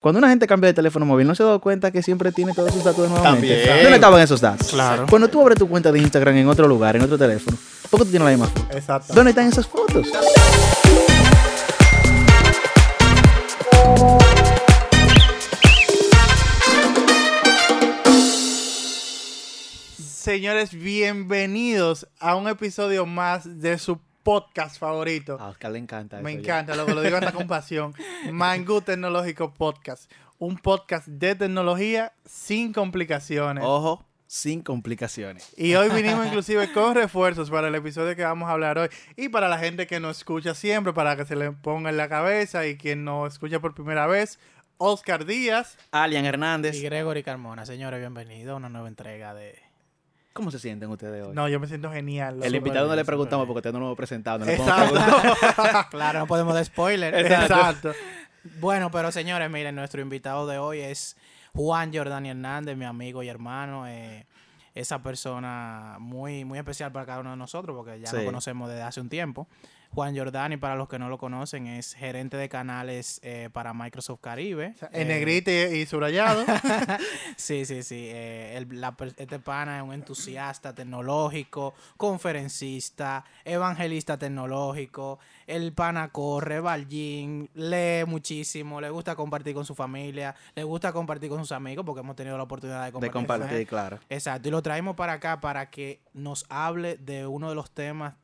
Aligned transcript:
Cuando 0.00 0.20
una 0.20 0.28
gente 0.28 0.46
cambia 0.46 0.68
de 0.68 0.74
teléfono 0.74 1.04
móvil, 1.04 1.26
¿no 1.26 1.34
se 1.34 1.42
ha 1.42 1.46
dado 1.46 1.60
cuenta 1.60 1.90
que 1.90 2.04
siempre 2.04 2.30
tiene 2.30 2.54
todos 2.54 2.72
sus 2.72 2.84
datos 2.84 3.10
nuevamente? 3.10 3.64
También. 3.64 3.82
¿Dónde 3.82 3.96
estaban 3.96 4.20
esos 4.22 4.40
datos? 4.40 4.68
Claro. 4.68 5.06
Cuando 5.10 5.26
tú 5.26 5.40
abres 5.42 5.58
tu 5.58 5.68
cuenta 5.68 5.90
de 5.90 5.98
Instagram 5.98 6.36
en 6.36 6.46
otro 6.46 6.68
lugar, 6.68 6.94
en 6.94 7.02
otro 7.02 7.18
teléfono, 7.18 7.56
¿por 7.90 7.98
qué 7.98 8.04
tú 8.04 8.10
tienes 8.12 8.24
la 8.24 8.30
misma 8.30 8.46
foto? 8.46 8.76
Exacto. 8.76 9.12
¿Dónde 9.12 9.30
están 9.30 9.48
esas 9.48 9.66
fotos? 9.66 10.06
Señores, 19.98 20.74
bienvenidos 20.74 22.06
a 22.20 22.36
un 22.36 22.46
episodio 22.46 23.04
más 23.04 23.60
de 23.60 23.78
su 23.78 23.98
podcast 24.28 24.78
favorito. 24.78 25.38
A 25.40 25.48
Oscar 25.48 25.72
le 25.72 25.78
encanta 25.78 26.20
Me 26.20 26.32
eso 26.32 26.40
encanta, 26.40 26.76
loco, 26.76 26.92
lo 26.92 27.00
digo 27.00 27.16
hasta 27.16 27.32
con 27.32 27.46
pasión. 27.46 27.94
Mango 28.30 28.82
Tecnológico 28.82 29.54
Podcast. 29.54 30.12
Un 30.38 30.58
podcast 30.58 31.08
de 31.08 31.34
tecnología 31.34 32.12
sin 32.26 32.74
complicaciones. 32.74 33.64
Ojo, 33.64 34.04
sin 34.26 34.60
complicaciones. 34.60 35.54
Y 35.56 35.76
hoy 35.76 35.88
vinimos 35.88 36.26
inclusive 36.26 36.70
con 36.72 36.94
refuerzos 36.94 37.48
para 37.48 37.68
el 37.68 37.74
episodio 37.74 38.14
que 38.16 38.22
vamos 38.22 38.50
a 38.50 38.52
hablar 38.52 38.76
hoy. 38.76 38.90
Y 39.16 39.30
para 39.30 39.48
la 39.48 39.56
gente 39.56 39.86
que 39.86 39.98
nos 39.98 40.18
escucha 40.18 40.54
siempre, 40.54 40.92
para 40.92 41.16
que 41.16 41.24
se 41.24 41.34
le 41.34 41.52
ponga 41.52 41.88
en 41.88 41.96
la 41.96 42.10
cabeza 42.10 42.66
y 42.66 42.76
quien 42.76 43.04
nos 43.04 43.32
escucha 43.32 43.60
por 43.60 43.74
primera 43.74 44.06
vez, 44.06 44.38
Oscar 44.76 45.24
Díaz. 45.24 45.78
Alian 45.90 46.26
Hernández. 46.26 46.76
Y 46.76 46.82
Gregory 46.82 47.22
Carmona, 47.22 47.64
señores, 47.64 47.98
bienvenidos 47.98 48.52
a 48.52 48.56
una 48.56 48.68
nueva 48.68 48.88
entrega 48.88 49.32
de... 49.32 49.67
¿Cómo 50.38 50.52
se 50.52 50.60
sienten 50.60 50.88
ustedes 50.88 51.26
hoy? 51.26 51.34
No, 51.34 51.48
yo 51.48 51.58
me 51.58 51.66
siento 51.66 51.90
genial. 51.90 52.40
el 52.44 52.54
invitado 52.54 52.86
no 52.86 52.94
le 52.94 53.04
preguntamos 53.04 53.44
bien. 53.44 53.48
porque 53.54 53.58
usted 53.68 53.72
no 53.72 53.80
lo 53.80 53.86
hemos 53.86 53.96
presentado. 53.96 54.44
No. 54.46 54.46
Claro, 55.90 56.20
no 56.20 56.26
podemos 56.28 56.54
dar 56.54 56.64
spoiler. 56.64 57.12
Exacto. 57.14 57.92
Bueno, 58.60 58.88
pero 58.92 59.10
señores, 59.10 59.50
miren, 59.50 59.74
nuestro 59.74 60.00
invitado 60.00 60.46
de 60.46 60.58
hoy 60.58 60.78
es 60.78 61.16
Juan 61.54 61.92
Jordani 61.92 62.30
Hernández, 62.30 62.76
mi 62.76 62.84
amigo 62.84 63.22
y 63.24 63.28
hermano. 63.28 63.88
eh, 63.88 64.26
esa 64.76 65.02
persona 65.02 65.96
muy, 65.98 66.44
muy 66.44 66.56
especial 66.58 66.92
para 66.92 67.04
cada 67.04 67.18
uno 67.20 67.30
de 67.32 67.36
nosotros 67.36 67.76
porque 67.76 67.98
ya 67.98 68.06
Sí. 68.06 68.16
lo 68.18 68.24
conocemos 68.26 68.68
desde 68.68 68.82
hace 68.82 69.00
un 69.00 69.08
tiempo. 69.08 69.48
Juan 69.90 70.16
Jordani, 70.16 70.56
para 70.58 70.76
los 70.76 70.88
que 70.88 70.98
no 70.98 71.08
lo 71.08 71.18
conocen, 71.18 71.66
es 71.66 71.94
gerente 71.94 72.36
de 72.36 72.48
canales 72.48 73.18
eh, 73.22 73.48
para 73.52 73.72
Microsoft 73.74 74.20
Caribe. 74.20 74.74
En 74.92 75.02
Eh, 75.02 75.04
negrita 75.06 75.50
y, 75.50 75.80
y 75.80 75.86
subrayado. 75.86 76.44
Sí, 77.36 77.64
sí, 77.64 77.82
sí. 77.82 78.06
eh, 78.08 78.56
el- 78.56 78.80
la 78.80 78.94
este 79.16 79.38
pana 79.38 79.78
es 79.78 79.82
un 79.84 79.92
entusiasta 79.92 80.74
tecnológico, 80.74 81.74
conferencista, 81.96 83.24
evangelista 83.44 84.18
tecnológico. 84.18 85.18
El 85.46 85.72
pana 85.72 86.10
corre, 86.10 86.60
va 86.60 86.74
al 86.74 86.86
gym, 86.88 87.48
lee 87.54 88.04
muchísimo, 88.06 88.80
le 88.80 88.90
gusta 88.90 89.16
compartir 89.16 89.54
con 89.54 89.64
su 89.64 89.74
familia, 89.74 90.34
le 90.54 90.64
gusta 90.64 90.92
compartir 90.92 91.30
con 91.30 91.38
sus 91.40 91.52
amigos 91.52 91.84
porque 91.86 92.00
hemos 92.00 92.16
tenido 92.16 92.36
la 92.36 92.42
oportunidad 92.42 92.80
de 92.80 92.86
De 92.86 92.92
compartir. 92.92 93.12
con 93.12 93.26
compartir, 93.26 93.66
claro. 93.66 93.98
Exacto, 94.10 94.48
y 94.48 94.50
lo 94.50 94.62
traemos 94.62 94.94
para 94.96 95.14
acá 95.14 95.40
para 95.40 95.70
que 95.70 96.02
nos 96.12 96.44
hable 96.50 96.96
de 96.98 97.26
uno 97.26 97.48
de 97.48 97.54
los 97.54 97.70
temas 97.70 98.14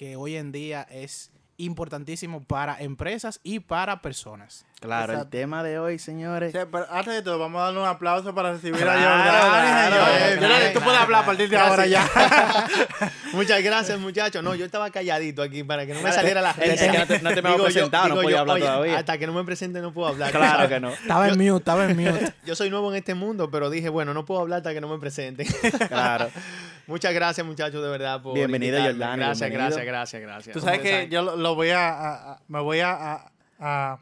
que 0.00 0.16
hoy 0.16 0.34
en 0.36 0.50
día 0.50 0.86
es 0.90 1.30
importantísimo 1.58 2.42
para 2.42 2.80
empresas 2.80 3.38
y 3.42 3.60
para 3.60 4.00
personas. 4.00 4.64
Claro, 4.80 5.12
el 5.20 5.28
tema 5.28 5.62
de 5.62 5.78
hoy, 5.78 5.98
señores. 5.98 6.52
Sí, 6.52 6.58
pero 6.72 6.86
antes 6.90 7.12
de 7.12 7.20
todo, 7.20 7.38
vamos 7.38 7.60
a 7.60 7.64
darle 7.66 7.80
un 7.80 7.86
aplauso 7.86 8.34
para 8.34 8.52
recibir 8.54 8.80
Claro, 8.80 8.98
a 8.98 9.02
Jordani, 9.02 9.68
claro, 9.90 10.38
claro, 10.38 10.72
tú 10.72 10.80
puedes 10.80 11.00
hablar 11.00 11.22
a 11.22 11.26
partir 11.26 11.50
de 11.50 11.58
ahora 11.58 11.84
ya. 11.86 12.02
Muchas 13.34 13.62
gracias, 13.62 13.98
muchachos. 14.00 14.42
No, 14.42 14.54
yo 14.54 14.64
estaba 14.64 14.88
calladito 14.88 15.42
aquí 15.42 15.62
para 15.62 15.84
que 15.84 15.92
no 15.92 16.00
me 16.00 16.10
saliera 16.12 16.40
la 16.40 16.52
Es 16.52 16.56
que 16.56 16.70
risa. 16.88 16.92
no 16.98 17.06
te- 17.06 17.20
no 17.20 17.34
te 17.34 17.42
me 17.42 17.48
Digo 17.50 17.58
yo- 17.58 17.64
presentado, 17.64 18.08
no 18.08 18.14
podía 18.14 18.30
yo, 18.30 18.38
hablar 18.40 18.56
oye, 18.56 18.64
todavía. 18.64 18.98
Hasta 18.98 19.18
que 19.18 19.26
no 19.26 19.34
me 19.34 19.44
presente 19.44 19.82
no 19.82 19.92
puedo 19.92 20.08
hablar. 20.08 20.30
Claro 20.32 20.66
que 20.66 20.80
no. 20.80 20.88
Estaba 20.88 21.28
en 21.28 21.36
mute, 21.36 21.56
estaba 21.58 21.84
en 21.90 21.96
mute. 21.98 22.32
Yo 22.46 22.54
soy 22.56 22.70
nuevo 22.70 22.90
en 22.90 22.96
este 22.96 23.12
mundo, 23.14 23.50
pero 23.50 23.68
dije, 23.68 23.90
bueno, 23.90 24.14
no 24.14 24.24
puedo 24.24 24.40
hablar 24.40 24.56
hasta 24.60 24.72
que 24.72 24.80
no 24.80 24.88
me 24.88 24.98
presenten. 24.98 25.46
Claro. 25.88 26.30
Muchas 26.90 27.14
gracias, 27.14 27.46
muchachos, 27.46 27.82
de 27.82 27.88
verdad. 27.88 28.20
Por 28.20 28.34
Bienvenido. 28.34 28.78
Jordani, 28.82 29.16
Gracias, 29.22 29.48
bienvenido. 29.48 29.76
gracias, 29.76 29.86
gracias, 29.86 30.22
gracias. 30.22 30.54
Tú 30.54 30.60
sabes 30.60 30.80
que 30.80 30.90
saben. 30.90 31.10
yo 31.10 31.22
lo, 31.22 31.36
lo 31.36 31.54
voy 31.54 31.70
a, 31.70 31.88
a- 31.88 32.32
a- 32.32 32.40
me 32.48 32.60
voy 32.60 32.80
a, 32.80 32.90
a- 32.92 33.32
a- 33.60 33.92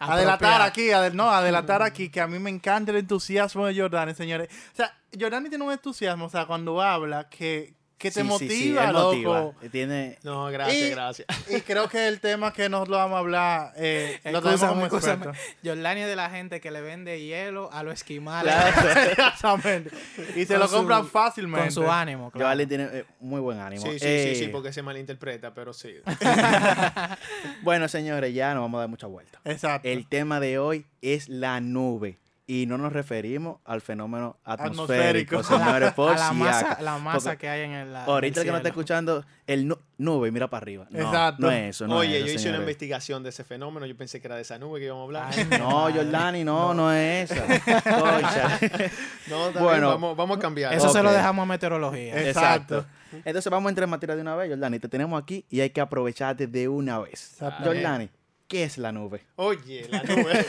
Apropiar. 0.00 0.18
adelantar 0.18 0.62
aquí, 0.62 0.88
no, 1.14 1.30
adelantar 1.30 1.82
aquí 1.82 2.08
que 2.08 2.20
a 2.20 2.26
mí 2.26 2.38
me 2.38 2.50
encanta 2.50 2.90
el 2.92 2.98
entusiasmo 2.98 3.66
de 3.66 3.78
Jordani, 3.78 4.14
señores. 4.14 4.48
O 4.72 4.76
sea, 4.76 4.96
Jordani 5.18 5.48
tiene 5.48 5.64
un 5.64 5.72
entusiasmo, 5.72 6.24
o 6.26 6.30
sea, 6.30 6.46
cuando 6.46 6.80
habla 6.80 7.28
que, 7.28 7.74
que 7.98 8.10
te 8.12 8.22
Sí, 8.22 8.28
sí, 8.38 8.48
sí, 8.48 8.70
motiva, 8.72 8.92
loco. 8.92 9.12
motiva. 9.16 9.70
Tiene... 9.72 10.18
No, 10.22 10.46
gracias, 10.46 10.86
Y- 10.86 10.90
gracias. 10.90 11.28
Y 11.50 11.60
creo 11.62 11.88
que 11.88 12.06
el 12.08 12.20
tema 12.20 12.52
que 12.52 12.68
nos 12.68 12.88
lo 12.88 12.96
vamos 12.96 13.16
a 13.16 13.18
hablar 13.18 13.72
eh, 13.76 14.20
lo 14.24 14.40
tenemos 14.40 14.62
como 14.64 14.86
experto. 14.86 15.32
Jordani 15.64 16.02
es 16.02 16.06
de 16.06 16.16
la 16.16 16.30
gente 16.30 16.60
que 16.60 16.70
le 16.70 16.80
vende 16.80 17.20
hielo 17.20 17.70
a 17.72 17.82
los 17.82 17.94
esquimales 17.94 18.54
Exactamente. 19.10 19.90
Y 20.36 20.44
se 20.46 20.54
Con 20.54 20.60
lo 20.60 20.68
su- 20.68 20.76
compran 20.76 21.06
fácilmente. 21.08 21.66
con 21.66 21.72
su 21.84 21.90
ánimo. 21.90 22.30
claro. 22.30 22.46
Joali 22.46 22.66
tiene 22.66 22.84
eh, 22.92 23.04
muy 23.20 23.40
buen 23.40 23.58
ánimo. 23.58 23.82
Sí, 23.82 23.98
sí, 23.98 24.06
Eh, 24.06 24.32
sí, 24.34 24.44
sí, 24.44 24.48
porque 24.50 24.72
se 24.72 24.80
malinterpreta, 24.82 25.52
pero 25.52 25.72
sí. 25.72 25.94
Bueno, 27.62 27.88
señores, 27.88 28.32
ya 28.34 28.54
no 28.54 28.60
vamos 28.62 28.78
a 28.78 28.80
dar 28.82 28.88
mucha 28.88 29.06
vuelta. 29.06 29.40
Exacto. 29.44 29.88
El 29.88 30.06
tema 30.08 30.40
de 30.40 30.58
hoy 30.58 30.86
es 31.02 31.28
la 31.28 31.60
nube. 31.60 32.18
Y 32.50 32.64
no 32.64 32.78
nos 32.78 32.94
referimos 32.94 33.58
al 33.66 33.82
fenómeno 33.82 34.38
Atmosférico. 34.42 35.36
atmosférico, 35.36 35.42
señores, 35.42 35.92
por 35.92 36.12
a 36.14 36.18
la 36.18 36.28
si 36.30 36.34
masa, 36.34 37.28
la 37.30 37.36
que 37.36 37.46
hay 37.46 37.60
en 37.60 37.72
el. 37.72 37.94
Ahorita 37.94 38.40
el 38.40 38.46
que 38.46 38.50
no 38.50 38.56
está 38.56 38.70
escuchando, 38.70 39.22
el 39.46 39.68
nu- 39.68 39.78
nube, 39.98 40.30
mira 40.30 40.48
para 40.48 40.62
arriba. 40.62 40.86
No, 40.88 40.98
Exacto. 40.98 41.42
no 41.42 41.50
es 41.50 41.76
eso, 41.76 41.86
no 41.86 41.96
Oye, 41.98 42.20
es 42.20 42.24
yo 42.24 42.32
hice 42.32 42.48
una 42.48 42.56
investigación 42.60 43.22
de 43.22 43.28
ese 43.28 43.44
fenómeno. 43.44 43.84
Yo 43.84 43.94
pensé 43.98 44.18
que 44.18 44.28
era 44.28 44.36
de 44.36 44.42
esa 44.42 44.58
nube 44.58 44.78
que 44.80 44.86
íbamos 44.86 45.02
a 45.02 45.04
hablar. 45.04 45.30
Ay, 45.30 45.46
No. 45.58 45.92
Jordani, 45.92 46.42
no, 46.42 46.72
no, 46.72 46.90
es 46.90 47.30
esa. 47.30 47.44
Concha. 47.82 48.58
No, 49.28 49.52
Bueno. 49.52 49.88
vamos, 49.90 50.16
vamos 50.16 50.38
a 50.38 50.40
cambiar. 50.40 50.72
Eso 50.72 50.88
se 50.88 51.02
lo 51.02 51.12
dejamos 51.12 51.42
a 51.42 51.46
meteorología. 51.46 52.18
Exacto. 52.28 52.86
Entonces 53.26 53.50
vamos 53.50 53.68
a 53.68 53.70
entrar 53.70 53.84
en 53.84 53.90
materia 53.90 54.16
de 54.16 54.22
una 54.22 54.34
vez, 54.36 54.48
Jordani. 54.48 54.78
Te 54.78 54.88
tenemos 54.88 55.22
aquí 55.22 55.44
y 55.50 55.60
hay 55.60 55.68
que 55.68 55.82
aprovecharte 55.82 56.46
de 56.46 56.66
una 56.66 56.98
vez. 56.98 57.36
Jordani, 57.62 58.08
¿qué 58.48 58.64
es 58.64 58.78
la 58.78 58.90
nube? 58.92 59.24
Oye, 59.36 59.86
la 59.90 60.02
nube. 60.04 60.44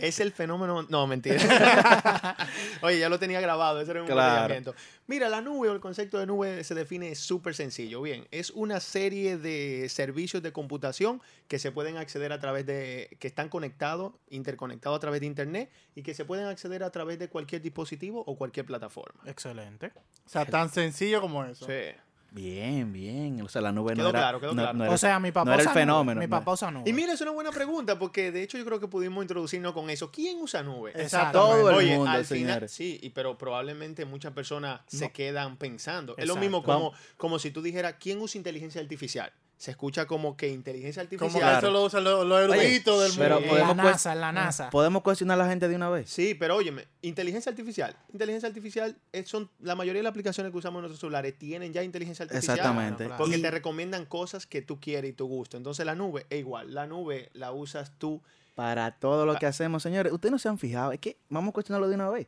es 0.00 0.18
el 0.20 0.32
fenómeno. 0.32 0.82
No, 0.88 1.06
mentira. 1.06 1.36
Oye, 2.82 2.98
ya 2.98 3.08
lo 3.08 3.18
tenía 3.18 3.40
grabado, 3.40 3.80
ese 3.80 3.90
era 3.92 4.00
un 4.00 4.06
Claro. 4.06 4.46
planteamiento. 4.48 4.74
Mira, 5.06 5.28
la 5.28 5.40
nube 5.42 5.68
o 5.68 5.72
el 5.72 5.80
concepto 5.80 6.18
de 6.18 6.26
nube 6.26 6.64
se 6.64 6.74
define 6.74 7.14
súper 7.14 7.54
sencillo. 7.54 8.00
Bien, 8.02 8.26
es 8.30 8.50
una 8.50 8.80
serie 8.80 9.36
de 9.36 9.88
servicios 9.88 10.42
de 10.42 10.52
computación 10.52 11.20
que 11.48 11.58
se 11.58 11.70
pueden 11.70 11.96
acceder 11.98 12.32
a 12.32 12.40
través 12.40 12.64
de. 12.66 13.16
que 13.20 13.28
están 13.28 13.48
conectados, 13.48 14.14
interconectados 14.30 14.96
a 14.96 15.00
través 15.00 15.20
de 15.20 15.26
internet 15.26 15.70
y 15.94 16.02
que 16.02 16.14
se 16.14 16.24
pueden 16.24 16.46
acceder 16.46 16.82
a 16.82 16.90
través 16.90 17.18
de 17.18 17.28
cualquier 17.28 17.60
dispositivo 17.62 18.24
o 18.26 18.36
cualquier 18.36 18.64
plataforma. 18.66 19.20
Excelente. 19.26 19.92
O 20.24 20.28
sea, 20.28 20.46
tan 20.46 20.70
sencillo 20.70 21.20
como 21.20 21.44
eso. 21.44 21.66
Sí. 21.66 21.94
Bien, 22.34 22.90
bien. 22.94 23.42
O 23.42 23.48
sea, 23.48 23.60
la 23.60 23.72
nube 23.72 23.92
Quedó 23.92 24.04
no 24.04 24.08
era, 24.08 24.18
claro, 24.20 24.40
quedó 24.40 24.54
no- 24.54 24.62
claro. 24.62 24.78
no 24.78 24.84
era- 24.84 24.94
O 24.94 24.96
sea, 24.96 25.20
mi 25.20 25.32
papá 25.32 25.44
no 25.44 25.52
era 25.52 25.62
el 25.62 25.68
nube, 25.68 25.74
fenómeno, 25.80 26.18
Mi 26.20 26.26
no. 26.26 26.30
papá 26.30 26.52
usa 26.52 26.70
nube. 26.70 26.88
Y 26.88 26.92
mira, 26.94 27.12
es 27.12 27.20
una 27.20 27.30
buena 27.32 27.50
pregunta 27.52 27.98
porque 27.98 28.32
de 28.32 28.42
hecho 28.42 28.56
yo 28.56 28.64
creo 28.64 28.80
que 28.80 28.88
pudimos 28.88 29.22
introducirnos 29.22 29.74
con 29.74 29.90
eso. 29.90 30.10
¿Quién 30.10 30.38
usa 30.40 30.62
nube? 30.62 30.92
Exacto. 30.94 31.38
todo 31.38 31.68
el 31.68 31.76
Oye, 31.76 31.96
mundo, 31.96 32.10
al 32.10 32.24
final, 32.24 32.48
señores. 32.54 32.72
sí, 32.72 32.98
y, 33.02 33.10
pero 33.10 33.36
probablemente 33.36 34.06
muchas 34.06 34.32
personas 34.32 34.80
se 34.86 35.10
quedan 35.12 35.56
pensando. 35.58 36.14
Es 36.16 36.26
lo 36.26 36.36
mismo 36.36 36.62
como, 36.62 36.92
como 37.18 37.38
si 37.38 37.50
tú 37.50 37.60
dijeras, 37.60 37.96
¿quién 38.00 38.18
usa 38.20 38.38
inteligencia 38.38 38.80
artificial? 38.80 39.30
Se 39.62 39.70
escucha 39.70 40.06
como 40.06 40.36
que 40.36 40.48
inteligencia 40.48 41.02
Como 41.04 41.26
artificial. 41.28 41.30
que 41.32 41.38
Claro. 41.38 41.58
eso 41.68 41.70
lo 41.70 41.84
usan 41.84 42.02
los, 42.02 42.26
los 42.26 42.40
eruditos 42.40 42.94
Oye, 42.98 43.08
del 43.10 43.12
pero 43.16 43.34
mundo. 43.36 43.46
Eh, 43.46 43.50
podemos 43.60 43.76
la 43.76 43.84
NASA, 43.84 44.14
la 44.16 44.32
NASA. 44.32 44.70
¿Podemos 44.70 45.02
cuestionar 45.02 45.38
a 45.40 45.44
la 45.44 45.48
gente 45.48 45.68
de 45.68 45.76
una 45.76 45.88
vez? 45.88 46.10
Sí, 46.10 46.34
pero 46.34 46.56
óyeme, 46.56 46.88
inteligencia 47.00 47.50
artificial. 47.50 47.94
Inteligencia 48.12 48.48
artificial 48.48 48.96
es- 49.12 49.28
son 49.28 49.48
la 49.60 49.76
mayoría 49.76 50.00
de 50.00 50.02
las 50.02 50.10
aplicaciones 50.10 50.50
que 50.50 50.58
usamos 50.58 50.78
en 50.80 50.82
nuestros 50.82 50.98
celulares 50.98 51.38
tienen 51.38 51.72
ya 51.72 51.84
inteligencia 51.84 52.24
artificial. 52.24 52.56
Exactamente. 52.58 53.08
Porque 53.16 53.36
Y- 53.36 53.42
te 53.42 53.52
recomiendan 53.52 54.04
cosas 54.04 54.48
que 54.48 54.62
tú 54.62 54.80
quieres 54.80 55.10
y 55.10 55.12
tu 55.14 55.26
gusto. 55.28 55.56
Entonces 55.56 55.86
la 55.86 55.94
nube 55.94 56.26
es 56.28 56.40
igual. 56.40 56.74
La 56.74 56.88
nube 56.88 57.30
la 57.32 57.52
usas 57.52 57.92
tú. 57.98 58.20
para 58.56 58.90
todo 58.98 59.22
Ah. 59.22 59.26
lo 59.26 59.36
que 59.36 59.46
hacemos, 59.46 59.82
señores. 59.84 60.12
Ustedes 60.12 60.30
no 60.32 60.38
se 60.40 60.48
han 60.48 60.58
fijado, 60.58 60.90
es 60.90 60.98
que 60.98 61.16
vamos 61.30 61.50
a 61.50 61.52
cuestionarlo 61.52 61.88
de 61.88 61.94
una 61.94 62.10
vez. 62.10 62.26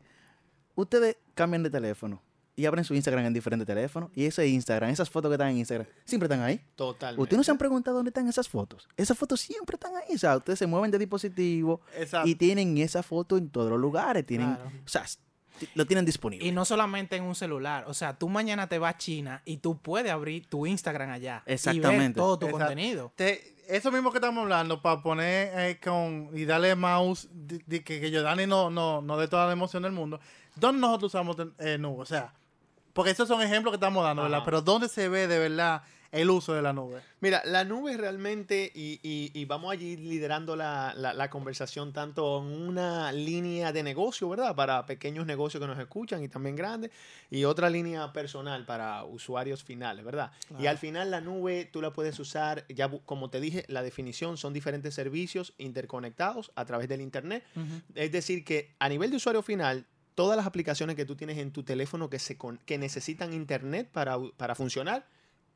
Ustedes 0.76 1.17
cambian 1.35 1.62
de 1.64 1.70
teléfono 1.70 2.23
y 2.56 2.67
abren 2.67 2.85
su 2.85 2.95
Instagram 2.95 3.25
en 3.27 3.33
diferentes 3.35 3.67
teléfonos 3.67 4.11
y 4.15 4.25
ese 4.27 4.47
Instagram, 4.47 4.91
esas 4.91 5.11
fotos 5.11 5.29
que 5.31 5.35
están 5.35 5.49
en 5.51 5.59
Instagram, 5.59 5.87
siempre 6.05 6.27
están 6.27 6.43
ahí. 6.43 6.61
Totalmente. 6.77 7.21
Ustedes 7.23 7.37
no 7.39 7.45
se 7.45 7.51
han 7.51 7.59
preguntado 7.59 7.97
dónde 7.97 8.11
están 8.11 8.29
esas 8.29 8.49
fotos. 8.49 8.89
Esas 8.97 9.19
fotos 9.19 9.41
siempre 9.41 9.75
están 9.75 9.93
ahí. 9.97 10.15
O 10.15 10.19
sea, 10.19 10.37
ustedes 10.37 10.59
se 10.59 10.67
mueven 10.67 10.91
de 10.91 10.99
dispositivo 10.99 11.81
Exacto. 11.97 12.29
y 12.29 12.35
tienen 12.37 12.79
esa 12.79 13.03
foto 13.03 13.37
en 13.37 13.49
todos 13.51 13.71
los 13.71 13.81
lugares. 13.81 14.25
Tienen, 14.25 14.55
Claro. 14.55 14.71
O 14.85 14.89
sea, 14.89 15.05
lo 15.75 15.87
tienen 15.87 16.05
disponible. 16.05 16.47
Y 16.47 16.53
no 16.53 16.65
solamente 16.65 17.17
en 17.17 17.23
un 17.25 17.35
celular. 17.35 17.85
O 17.87 17.95
sea, 17.95 18.19
tú 18.19 18.29
mañana 18.29 18.69
te 18.69 18.79
vas 18.79 18.95
a 18.95 18.99
China 18.99 19.43
y 19.45 19.59
tú 19.59 19.79
puedes 19.79 20.11
abrir 20.12 20.47
tu 20.49 20.67
Instagram 20.67 21.11
allá. 21.11 21.43
Y 21.47 21.49
ver 21.50 21.55
Exactamente. 21.55 22.17
todo 22.19 22.39
tu 22.39 22.47
Exacto. 22.47 22.67
contenido. 22.67 23.12
Te- 23.17 23.55
eso 23.69 23.91
mismo 23.91 24.11
que 24.11 24.19
estamos 24.19 24.43
hablando, 24.43 24.83
para 24.83 25.00
poner 25.03 25.50
eh, 25.59 25.81
con 25.83 26.29
y 26.35 26.45
darle 26.45 26.75
mouse, 26.75 27.29
de, 27.33 27.61
de 27.67 27.83
que, 27.83 27.99
que 28.00 28.12
Jordani 28.12 28.47
no, 28.47 28.69
no, 28.69 29.00
no 29.00 29.17
dé 29.17 29.27
toda 29.27 29.47
la 29.47 29.53
emoción 29.53 29.83
del 29.85 29.93
mundo. 29.93 30.21
¿Dónde 30.57 30.81
nosotros 30.83 31.15
usamos 31.15 31.37
eh, 31.59 31.79
nube? 31.79 32.03
O 32.03 32.05
sea, 32.05 32.35
porque 32.94 33.11
esos 33.11 33.29
son 33.29 33.43
ejemplos 33.43 33.73
que 33.73 33.76
estamos 33.76 34.02
dando, 34.02 34.23
¿verdad? 34.23 34.38
Ajá. 34.38 34.44
Pero 34.46 34.62
¿dónde 34.62 34.88
se 34.88 35.08
ve 35.11 35.26
de 35.29 35.38
verdad 35.38 35.82
el 36.12 36.31
uso 36.31 36.55
de 36.55 36.62
la 36.62 36.73
nube. 36.73 37.00
Mira, 37.19 37.43
la 37.44 37.64
nube 37.64 37.96
realmente, 37.96 38.70
y, 38.73 39.00
y- 39.02 39.32
y 39.35 39.44
vamos 39.46 39.73
allí 39.73 39.96
liderando 39.96 40.55
la, 40.55 40.94
la- 40.96 41.12
la 41.12 41.29
conversación 41.29 41.93
tanto 41.93 42.38
en 42.38 42.52
una 42.52 43.11
línea 43.11 43.73
de 43.73 43.82
negocio, 43.82 44.29
¿verdad? 44.29 44.55
Para 44.55 44.87
pequeños 44.87 45.26
negocios 45.26 45.61
que 45.61 45.67
nos 45.67 45.76
escuchan 45.76 46.23
y 46.23 46.29
también 46.29 46.55
grandes, 46.55 46.93
y 47.32 47.43
otra 47.43 47.69
línea 47.69 48.12
personal 48.12 48.64
para 48.64 49.02
usuarios 49.02 49.64
finales, 49.64 50.05
¿verdad? 50.05 50.31
Y 50.61 50.67
al 50.69 50.79
final 50.79 51.11
la 51.11 51.20
nube 51.20 51.64
tú 51.73 51.82
la 51.82 51.93
puedes 51.93 52.17
usar, 52.20 52.64
ya 52.69 52.88
como 53.05 53.29
te 53.29 53.40
dije, 53.40 53.64
la 53.67 53.82
definición 53.82 54.37
son 54.37 54.52
diferentes 54.52 54.94
servicios 54.94 55.52
interconectados 55.58 56.52
a 56.55 56.64
través 56.64 56.88
del 56.88 57.00
Internet. 57.00 57.43
Es 57.97 58.12
decir, 58.12 58.44
que 58.44 58.70
a 58.79 58.88
nivel 58.88 59.11
de 59.11 59.17
usuario 59.17 59.43
final, 59.43 59.85
todas 60.14 60.37
las 60.37 60.46
aplicaciones 60.46 60.96
que 60.96 61.05
tú 61.05 61.16
tienes 61.16 61.38
en 61.38 61.50
tu 61.50 61.62
teléfono 61.62 62.08
que, 62.11 62.19
se 62.19 62.37
con- 62.37 62.58
que 62.66 62.78
necesitan 62.78 63.32
internet 63.32 63.88
para, 63.93 64.16
para 64.37 64.55
funcionar, 64.55 65.06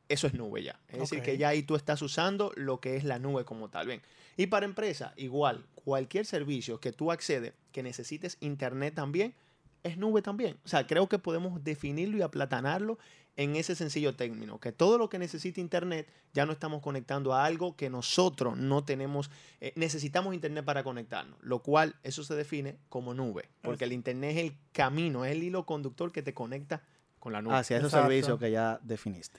eso 0.08 0.26
es 0.26 0.34
nube 0.34 0.62
ya. 0.62 0.78
Es 0.88 0.98
decir, 1.00 1.22
que 1.22 1.36
ya 1.36 1.48
ahí 1.48 1.62
tú 1.62 1.76
estás 1.76 2.00
usando 2.02 2.52
lo 2.56 2.80
que 2.80 2.96
es 2.96 3.04
la 3.04 3.18
nube 3.18 3.44
como 3.44 3.68
tal. 3.68 3.86
Bien. 3.86 4.02
Y 4.36 4.46
para 4.46 4.64
empresa, 4.66 5.12
igual, 5.16 5.66
cualquier 5.74 6.24
servicio 6.26 6.80
que 6.80 6.92
tú 6.92 7.12
accedes 7.12 7.52
que 7.72 7.82
necesites 7.82 8.36
internet 8.40 8.94
también, 8.94 9.34
es 9.82 9.96
nube 9.96 10.22
también. 10.22 10.58
O 10.64 10.68
sea, 10.68 10.86
creo 10.86 11.08
que 11.08 11.18
podemos 11.18 11.62
definirlo 11.64 12.18
y 12.18 12.22
aplatanarlo 12.22 12.98
en 13.38 13.54
ese 13.54 13.76
sencillo 13.76 14.16
término, 14.16 14.58
que 14.58 14.72
todo 14.72 14.98
lo 14.98 15.08
que 15.08 15.16
necesita 15.16 15.60
internet 15.60 16.08
ya 16.34 16.44
no 16.44 16.52
estamos 16.52 16.82
conectando 16.82 17.32
a 17.32 17.44
algo 17.44 17.76
que 17.76 17.88
nosotros 17.88 18.56
no 18.56 18.82
tenemos, 18.84 19.30
eh, 19.60 19.72
necesitamos 19.76 20.34
internet 20.34 20.64
para 20.64 20.82
conectarnos, 20.82 21.38
lo 21.40 21.60
cual 21.60 21.94
eso 22.02 22.24
se 22.24 22.34
define 22.34 22.78
como 22.88 23.14
nube, 23.14 23.48
porque 23.62 23.84
el 23.84 23.92
internet 23.92 24.36
es 24.36 24.42
el 24.42 24.58
camino, 24.72 25.24
es 25.24 25.30
el 25.32 25.44
hilo 25.44 25.64
conductor 25.66 26.10
que 26.10 26.20
te 26.20 26.34
conecta 26.34 26.82
con 27.20 27.32
la 27.32 27.40
nube. 27.40 27.54
Hacia 27.54 27.76
esos 27.76 27.92
Exacto. 27.92 28.08
servicios 28.08 28.40
que 28.40 28.50
ya 28.50 28.80
definiste. 28.82 29.38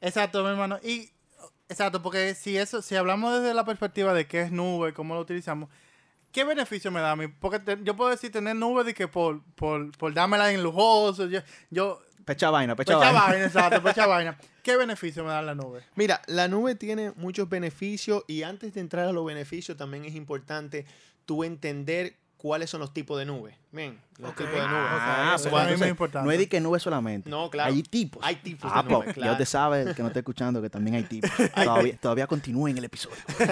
Exacto, 0.00 0.44
mi 0.44 0.50
hermano. 0.50 0.78
Y 0.84 1.10
exacto, 1.68 2.00
porque 2.00 2.36
si 2.36 2.56
eso, 2.56 2.80
si 2.80 2.94
hablamos 2.94 3.40
desde 3.40 3.54
la 3.54 3.64
perspectiva 3.64 4.14
de 4.14 4.28
qué 4.28 4.42
es 4.42 4.52
nube, 4.52 4.92
cómo 4.94 5.16
lo 5.16 5.20
utilizamos, 5.20 5.68
¿qué 6.32 6.44
beneficio 6.44 6.90
me 6.90 7.00
da 7.00 7.12
a 7.12 7.16
mí? 7.16 7.28
Porque 7.28 7.58
te- 7.60 7.78
yo 7.82 7.94
puedo 7.94 8.10
decir 8.10 8.32
tener 8.32 8.56
nube 8.56 8.82
de 8.84 8.94
que 8.94 9.06
por, 9.08 9.42
por, 9.54 9.92
por 9.96 10.12
dármela 10.14 10.50
en 10.52 10.62
lujoso, 10.62 11.26
yo, 11.26 11.40
yo 11.70 12.00
Pecha 12.24 12.50
vaina, 12.50 12.76
pecha, 12.76 12.94
pecha 12.94 13.10
vaina. 13.12 13.20
vaina, 13.28 13.44
exacto, 13.46 13.82
pecha 13.84 14.06
vaina. 14.06 14.38
¿Qué 14.62 14.76
beneficio 14.76 15.24
me 15.24 15.30
da 15.30 15.42
la 15.42 15.54
nube? 15.56 15.82
Mira, 15.96 16.22
la 16.28 16.46
nube 16.48 16.74
tiene 16.76 17.12
muchos 17.16 17.48
beneficios 17.48 18.24
y 18.28 18.44
antes 18.44 18.74
de 18.74 18.80
entrar 18.80 19.06
a 19.08 19.12
los 19.12 19.26
beneficios 19.26 19.76
también 19.76 20.04
es 20.04 20.14
importante 20.14 20.86
tú 21.26 21.42
entender 21.44 22.16
cuáles 22.42 22.68
son 22.68 22.80
los 22.80 22.92
tipos 22.92 23.16
de 23.20 23.24
nube. 23.24 23.56
Bien, 23.70 23.96
los 24.18 24.34
tipos 24.34 24.52
de 24.52 24.58
nube. 24.58 24.68
Ah, 24.68 25.34
eso 25.36 25.48
pues, 25.48 25.62
entonces, 25.62 25.78
muy 25.78 25.88
importante. 25.90 26.26
No 26.26 26.32
es 26.32 26.38
de 26.38 26.48
que 26.48 26.60
nube 26.60 26.80
solamente. 26.80 27.30
No, 27.30 27.48
claro. 27.48 27.72
Hay 27.72 27.84
tipos. 27.84 28.20
Hay 28.24 28.34
tipos 28.34 28.68
ah, 28.74 28.82
de 28.82 28.88
nube, 28.88 29.04
pues, 29.04 29.14
claro. 29.14 29.32
Ya 29.32 29.38
te 29.38 29.46
sabe, 29.46 29.82
el 29.82 29.94
que 29.94 30.02
no 30.02 30.08
está 30.08 30.18
escuchando, 30.18 30.60
que 30.60 30.68
también 30.68 30.96
hay 30.96 31.04
tipos. 31.04 31.30
todavía, 31.54 31.96
todavía 31.98 32.26
continúa 32.26 32.68
en 32.68 32.78
el 32.78 32.84
episodio. 32.84 33.16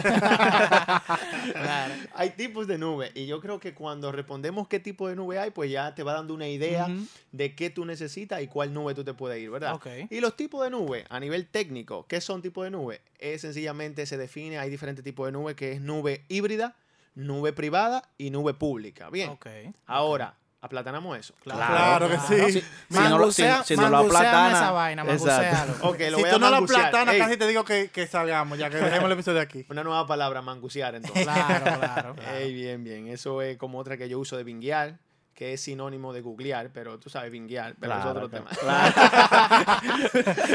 Claro. 1.53 1.95
Hay 2.15 2.31
tipos 2.31 2.67
de 2.67 2.79
nube 2.79 3.11
y 3.15 3.27
yo 3.27 3.41
creo 3.41 3.59
que 3.61 3.75
cuando 3.75 4.13
respondemos 4.13 4.69
qué 4.69 4.79
tipo 4.81 5.09
de 5.09 5.17
nube 5.17 5.39
hay, 5.39 5.51
pues 5.51 5.71
ya 5.71 5.95
te 5.95 6.03
va 6.03 6.13
dando 6.13 6.35
una 6.35 6.49
idea 6.49 6.89
de 7.33 7.55
qué 7.55 7.71
tú 7.71 7.85
necesitas 7.85 8.43
y 8.43 8.47
cuál 8.47 8.73
nube 8.73 8.95
tú 8.95 9.05
te 9.05 9.15
puedes 9.15 9.41
ir, 9.41 9.51
¿verdad? 9.51 9.75
Ok. 9.75 9.87
Y 10.11 10.21
los 10.21 10.37
tipos 10.37 10.63
de 10.65 10.71
nube, 10.71 11.05
a 11.09 11.21
nivel 11.21 11.47
técnico, 11.47 12.07
¿qué 12.07 12.21
son 12.21 12.43
tipos 12.43 12.65
de 12.65 12.71
nube? 12.71 13.01
Es 13.19 13.43
sencillamente 13.43 14.07
se 14.07 14.17
define, 14.17 14.59
hay 14.59 14.71
diferentes 14.71 15.05
tipos 15.05 15.27
de 15.27 15.33
nube, 15.33 15.55
que 15.55 15.73
es 15.73 15.81
nube 15.81 16.25
híbrida, 16.29 16.77
nube 17.15 17.53
privada 17.53 18.03
y 18.19 18.31
nube 18.31 18.55
pública. 18.55 19.11
Bien, 19.11 19.31
Ok. 19.31 19.47
Ahora, 19.87 20.35
aplatanamos 20.63 21.19
eso. 21.19 21.35
Claro 21.43 22.09
que 22.09 22.19
sí. 22.19 22.53
Si, 22.53 22.61
si 22.61 22.99
no 23.09 23.19
lo, 23.19 23.33
si, 23.33 23.43
si 23.65 23.77
no 23.77 23.89
lo 23.89 23.99
aplatana. 23.99 24.53
esa 24.57 24.71
vaina, 24.73 25.03
exacto. 25.03 25.27
mangusealo. 25.27 25.73
Ok, 25.89 25.99
lo 26.11 26.17
si 26.17 26.23
voy 26.23 26.31
tú 26.31 26.37
a 26.37 26.39
no 26.39 26.51
la 26.51 26.57
mangusear. 26.57 26.91
platanas, 26.91 27.15
Ey, 27.15 27.21
casi 27.21 27.37
te 27.37 27.47
digo 27.47 27.65
que, 27.65 27.89
que 27.91 28.07
salgamos, 28.07 28.59
ya 28.59 28.69
que 28.71 28.77
dejemos 28.79 29.07
el 29.07 29.13
episodio 29.13 29.41
aquí. 29.41 29.65
Una 29.71 29.83
nueva 29.83 30.07
palabra, 30.07 30.43
mangusear 30.43 30.95
entonces. 30.97 31.23
Claro, 31.25 31.65
claro. 31.65 32.15
claro. 32.15 32.37
Ey, 32.37 32.53
bien, 32.53 32.85
bien. 32.85 33.09
Eso 33.09 33.41
es 33.43 33.57
como 33.57 33.79
otra 33.79 33.97
que 33.97 34.09
yo 34.09 34.19
uso 34.19 34.37
de 34.37 34.45
binguear, 34.45 34.99
que 35.41 35.55
es 35.55 35.63
sinónimo 35.63 36.13
de 36.13 36.21
googlear, 36.21 36.71
pero 36.71 36.99
tú 37.01 37.09
sabes 37.09 37.31
binguear, 37.33 37.75
pero 37.81 37.95
es 37.95 38.03
Claro, 38.03 38.27
otro 38.27 38.29
claro. 38.29 38.47
tema. 38.61 39.81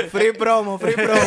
Free 0.11 0.31
promo, 0.33 0.77
free 0.77 0.93
promo. 0.93 1.19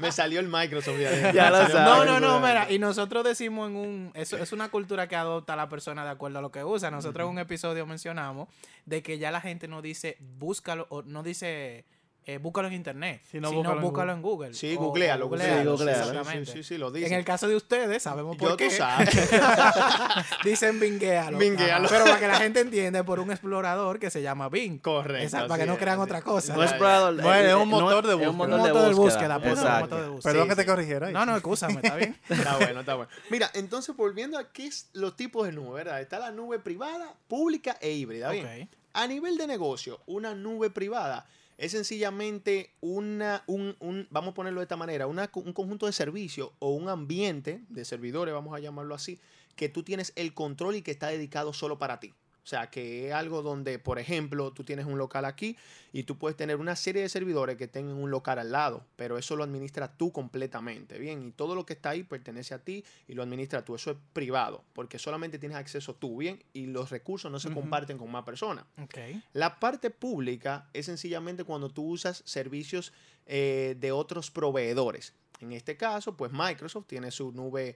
Me 0.00 0.10
salió 0.10 0.40
el 0.40 0.48
Microsoft. 0.48 0.98
Ya 1.32 1.50
lo 1.50 1.58
sabes. 1.68 1.72
No, 1.72 2.04
no, 2.04 2.18
no, 2.18 2.40
mira, 2.40 2.66
y 2.68 2.80
nosotros 2.80 3.22
decimos 3.22 3.70
en 3.70 3.76
un, 3.76 4.10
eso 4.14 4.36
es 4.38 4.52
una 4.52 4.70
cultura 4.70 5.06
que 5.06 5.14
adopta 5.14 5.54
la 5.54 5.68
persona 5.68 6.02
de 6.02 6.10
acuerdo 6.10 6.40
a 6.40 6.42
lo 6.42 6.50
que 6.50 6.64
usa. 6.64 6.90
Nosotros 6.90 7.26
en 7.26 7.30
un 7.30 7.38
episodio 7.38 7.86
mencionamos 7.86 8.48
de 8.86 9.04
que 9.04 9.18
ya 9.18 9.30
la 9.30 9.40
gente 9.40 9.68
no 9.68 9.80
dice 9.80 10.16
búscalo, 10.18 10.88
o 10.90 11.02
no 11.02 11.22
dice 11.22 11.84
eh, 12.26 12.38
búscalo 12.38 12.68
en 12.68 12.74
internet, 12.74 13.20
sino, 13.30 13.52
búscalo 13.52 13.76
en 13.76 13.82
búscalo 13.82 14.12
en 14.12 14.22
Google. 14.22 14.54
Sí, 14.54 14.74
googlealo, 14.76 15.28
googlealo. 15.28 15.60
Sí, 15.60 15.66
googlealo. 15.68 16.04
Sí, 16.04 16.10
exactamente. 16.10 16.52
sí, 16.52 16.62
sí, 16.62 16.78
lo 16.78 16.88
En 16.88 16.94
dice. 16.94 17.14
el 17.16 17.24
caso 17.24 17.48
de 17.48 17.56
ustedes, 17.56 18.02
sabemos 18.02 18.36
por 18.36 18.50
Yo 18.50 18.56
qué. 18.56 18.68
tú 18.68 18.74
sabes. 18.76 19.10
Dicen 20.44 20.80
binguealo. 20.80 21.38
Binguealo. 21.38 21.88
Pero 21.88 22.04
para 22.04 22.18
que 22.18 22.26
la 22.28 22.36
gente 22.36 22.60
entienda, 22.60 23.04
por 23.04 23.20
un 23.20 23.30
explorador 23.30 23.98
que 23.98 24.10
se 24.10 24.22
llama 24.22 24.48
Bing. 24.48 24.78
Correcto. 24.78 25.22
Exacto, 25.22 25.48
para 25.48 25.62
que 25.62 25.66
no 25.66 25.74
es, 25.74 25.78
crean 25.78 25.98
así. 25.98 26.04
otra 26.04 26.22
cosa. 26.22 26.54
No 26.54 26.62
es 26.62 26.70
explorador, 26.70 27.20
Bueno, 27.22 27.48
es 27.48 27.54
un 27.54 27.70
no 27.70 27.80
motor 27.80 28.06
de 28.06 28.14
es 28.22 28.28
un 28.28 28.38
búsqueda. 28.38 28.46
motor 28.48 28.58
Un 28.58 28.64
de 28.64 28.72
motor 28.72 28.88
de 28.88 28.94
búsqueda. 28.94 29.36
un 29.36 29.80
motor 29.80 30.02
de 30.02 30.08
búsqueda. 30.08 30.32
Perdón 30.32 30.42
Sí, 30.44 30.48
que 30.50 30.56
te 30.56 30.66
corrigiera. 30.66 31.06
ahí. 31.08 31.12
No, 31.12 31.26
no, 31.26 31.36
excúsame, 31.36 31.74
está 31.82 31.96
bien. 31.96 32.18
Está 32.28 32.56
bueno, 32.56 32.80
está 32.80 32.94
bueno. 32.94 33.10
Mira, 33.30 33.50
entonces 33.54 33.94
volviendo 33.96 34.38
a 34.38 34.50
qué 34.52 34.66
es 34.66 34.88
los 34.92 35.16
tipos 35.16 35.46
de 35.46 35.52
nube, 35.52 35.74
¿verdad? 35.74 36.00
Está 36.00 36.18
la 36.18 36.30
nube 36.30 36.58
privada, 36.58 37.14
pública 37.28 37.76
e 37.80 37.92
híbrida. 37.92 38.30
Bien. 38.30 38.62
Ok. 38.62 38.68
A 38.94 39.06
nivel 39.06 39.36
de 39.36 39.46
negocio, 39.46 40.00
una 40.06 40.34
nube 40.34 40.70
privada 40.70 41.26
es 41.58 41.72
sencillamente 41.72 42.72
una, 42.80 43.44
un, 43.46 43.76
un- 43.80 44.06
vamos 44.10 44.32
a 44.32 44.34
ponerlo 44.34 44.60
de 44.60 44.64
esta 44.64 44.76
manera, 44.76 45.06
una 45.06 45.30
un 45.34 45.52
conjunto 45.52 45.86
de 45.86 45.92
servicios 45.92 46.50
o 46.58 46.70
un 46.70 46.88
ambiente 46.88 47.62
de 47.68 47.84
servidores, 47.84 48.34
vamos 48.34 48.54
a 48.56 48.60
llamarlo 48.60 48.94
así, 48.94 49.20
que 49.56 49.68
tú 49.68 49.82
tienes 49.82 50.12
el 50.16 50.34
control 50.34 50.76
y 50.76 50.82
que 50.82 50.90
está 50.90 51.08
dedicado 51.08 51.52
solo 51.52 51.78
para 51.78 52.00
ti. 52.00 52.12
O 52.44 52.46
sea, 52.46 52.68
que 52.68 53.08
es 53.08 53.14
algo 53.14 53.40
donde, 53.40 53.78
por 53.78 53.98
ejemplo, 53.98 54.52
tú 54.52 54.64
tienes 54.64 54.84
un 54.84 54.98
local 54.98 55.24
aquí 55.24 55.56
y 55.94 56.02
tú 56.02 56.18
puedes 56.18 56.36
tener 56.36 56.56
una 56.56 56.76
serie 56.76 57.00
de 57.00 57.08
servidores 57.08 57.56
que 57.56 57.68
tengan 57.68 57.96
un 57.96 58.10
local 58.10 58.38
al 58.38 58.52
lado, 58.52 58.84
pero 58.96 59.16
eso 59.16 59.34
lo 59.34 59.44
administras 59.44 59.96
tú 59.96 60.12
completamente, 60.12 60.98
¿bien? 60.98 61.26
Y 61.26 61.30
todo 61.30 61.54
lo 61.54 61.64
que 61.64 61.72
está 61.72 61.90
ahí 61.90 62.02
pertenece 62.02 62.52
a 62.52 62.58
ti 62.58 62.84
y 63.08 63.14
lo 63.14 63.22
administras 63.22 63.64
tú. 63.64 63.74
Eso 63.74 63.92
es 63.92 63.96
privado, 64.12 64.62
porque 64.74 64.98
solamente 64.98 65.38
tienes 65.38 65.56
acceso 65.56 65.94
tú, 65.94 66.18
¿bien? 66.18 66.44
Y 66.52 66.66
los 66.66 66.90
recursos 66.90 67.32
no 67.32 67.40
se 67.40 67.50
comparten 67.50 67.96
con 67.96 68.10
más 68.10 68.24
personas. 68.24 68.66
Ok. 68.82 68.98
La 69.32 69.58
parte 69.58 69.88
pública 69.88 70.68
es 70.74 70.84
sencillamente 70.84 71.44
cuando 71.44 71.70
tú 71.70 71.88
usas 71.88 72.22
servicios 72.26 72.92
eh, 73.24 73.74
de 73.80 73.90
otros 73.90 74.30
proveedores. 74.30 75.14
En 75.40 75.52
este 75.52 75.78
caso, 75.78 76.14
pues 76.14 76.30
Microsoft 76.30 76.88
tiene 76.88 77.10
su 77.10 77.32
nube. 77.32 77.74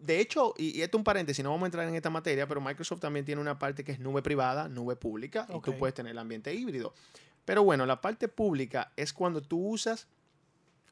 De 0.00 0.20
hecho, 0.20 0.54
y, 0.56 0.78
y 0.78 0.82
esto 0.82 0.96
es 0.96 1.00
un 1.00 1.04
paréntesis, 1.04 1.44
no 1.44 1.50
vamos 1.50 1.64
a 1.64 1.66
entrar 1.66 1.86
en 1.86 1.94
esta 1.94 2.10
materia, 2.10 2.46
pero 2.46 2.60
Microsoft 2.60 3.00
también 3.00 3.24
tiene 3.24 3.40
una 3.40 3.58
parte 3.58 3.84
que 3.84 3.92
es 3.92 4.00
nube 4.00 4.22
privada, 4.22 4.68
nube 4.68 4.96
pública, 4.96 5.46
y 5.48 5.60
tú 5.60 5.76
puedes 5.78 5.94
tener 5.94 6.12
el 6.12 6.18
ambiente 6.18 6.54
híbrido. 6.54 6.94
Pero 7.44 7.64
bueno, 7.64 7.86
la 7.86 8.00
parte 8.00 8.28
pública 8.28 8.92
es 8.96 9.12
cuando 9.12 9.42
tú 9.42 9.58
usas 9.58 10.08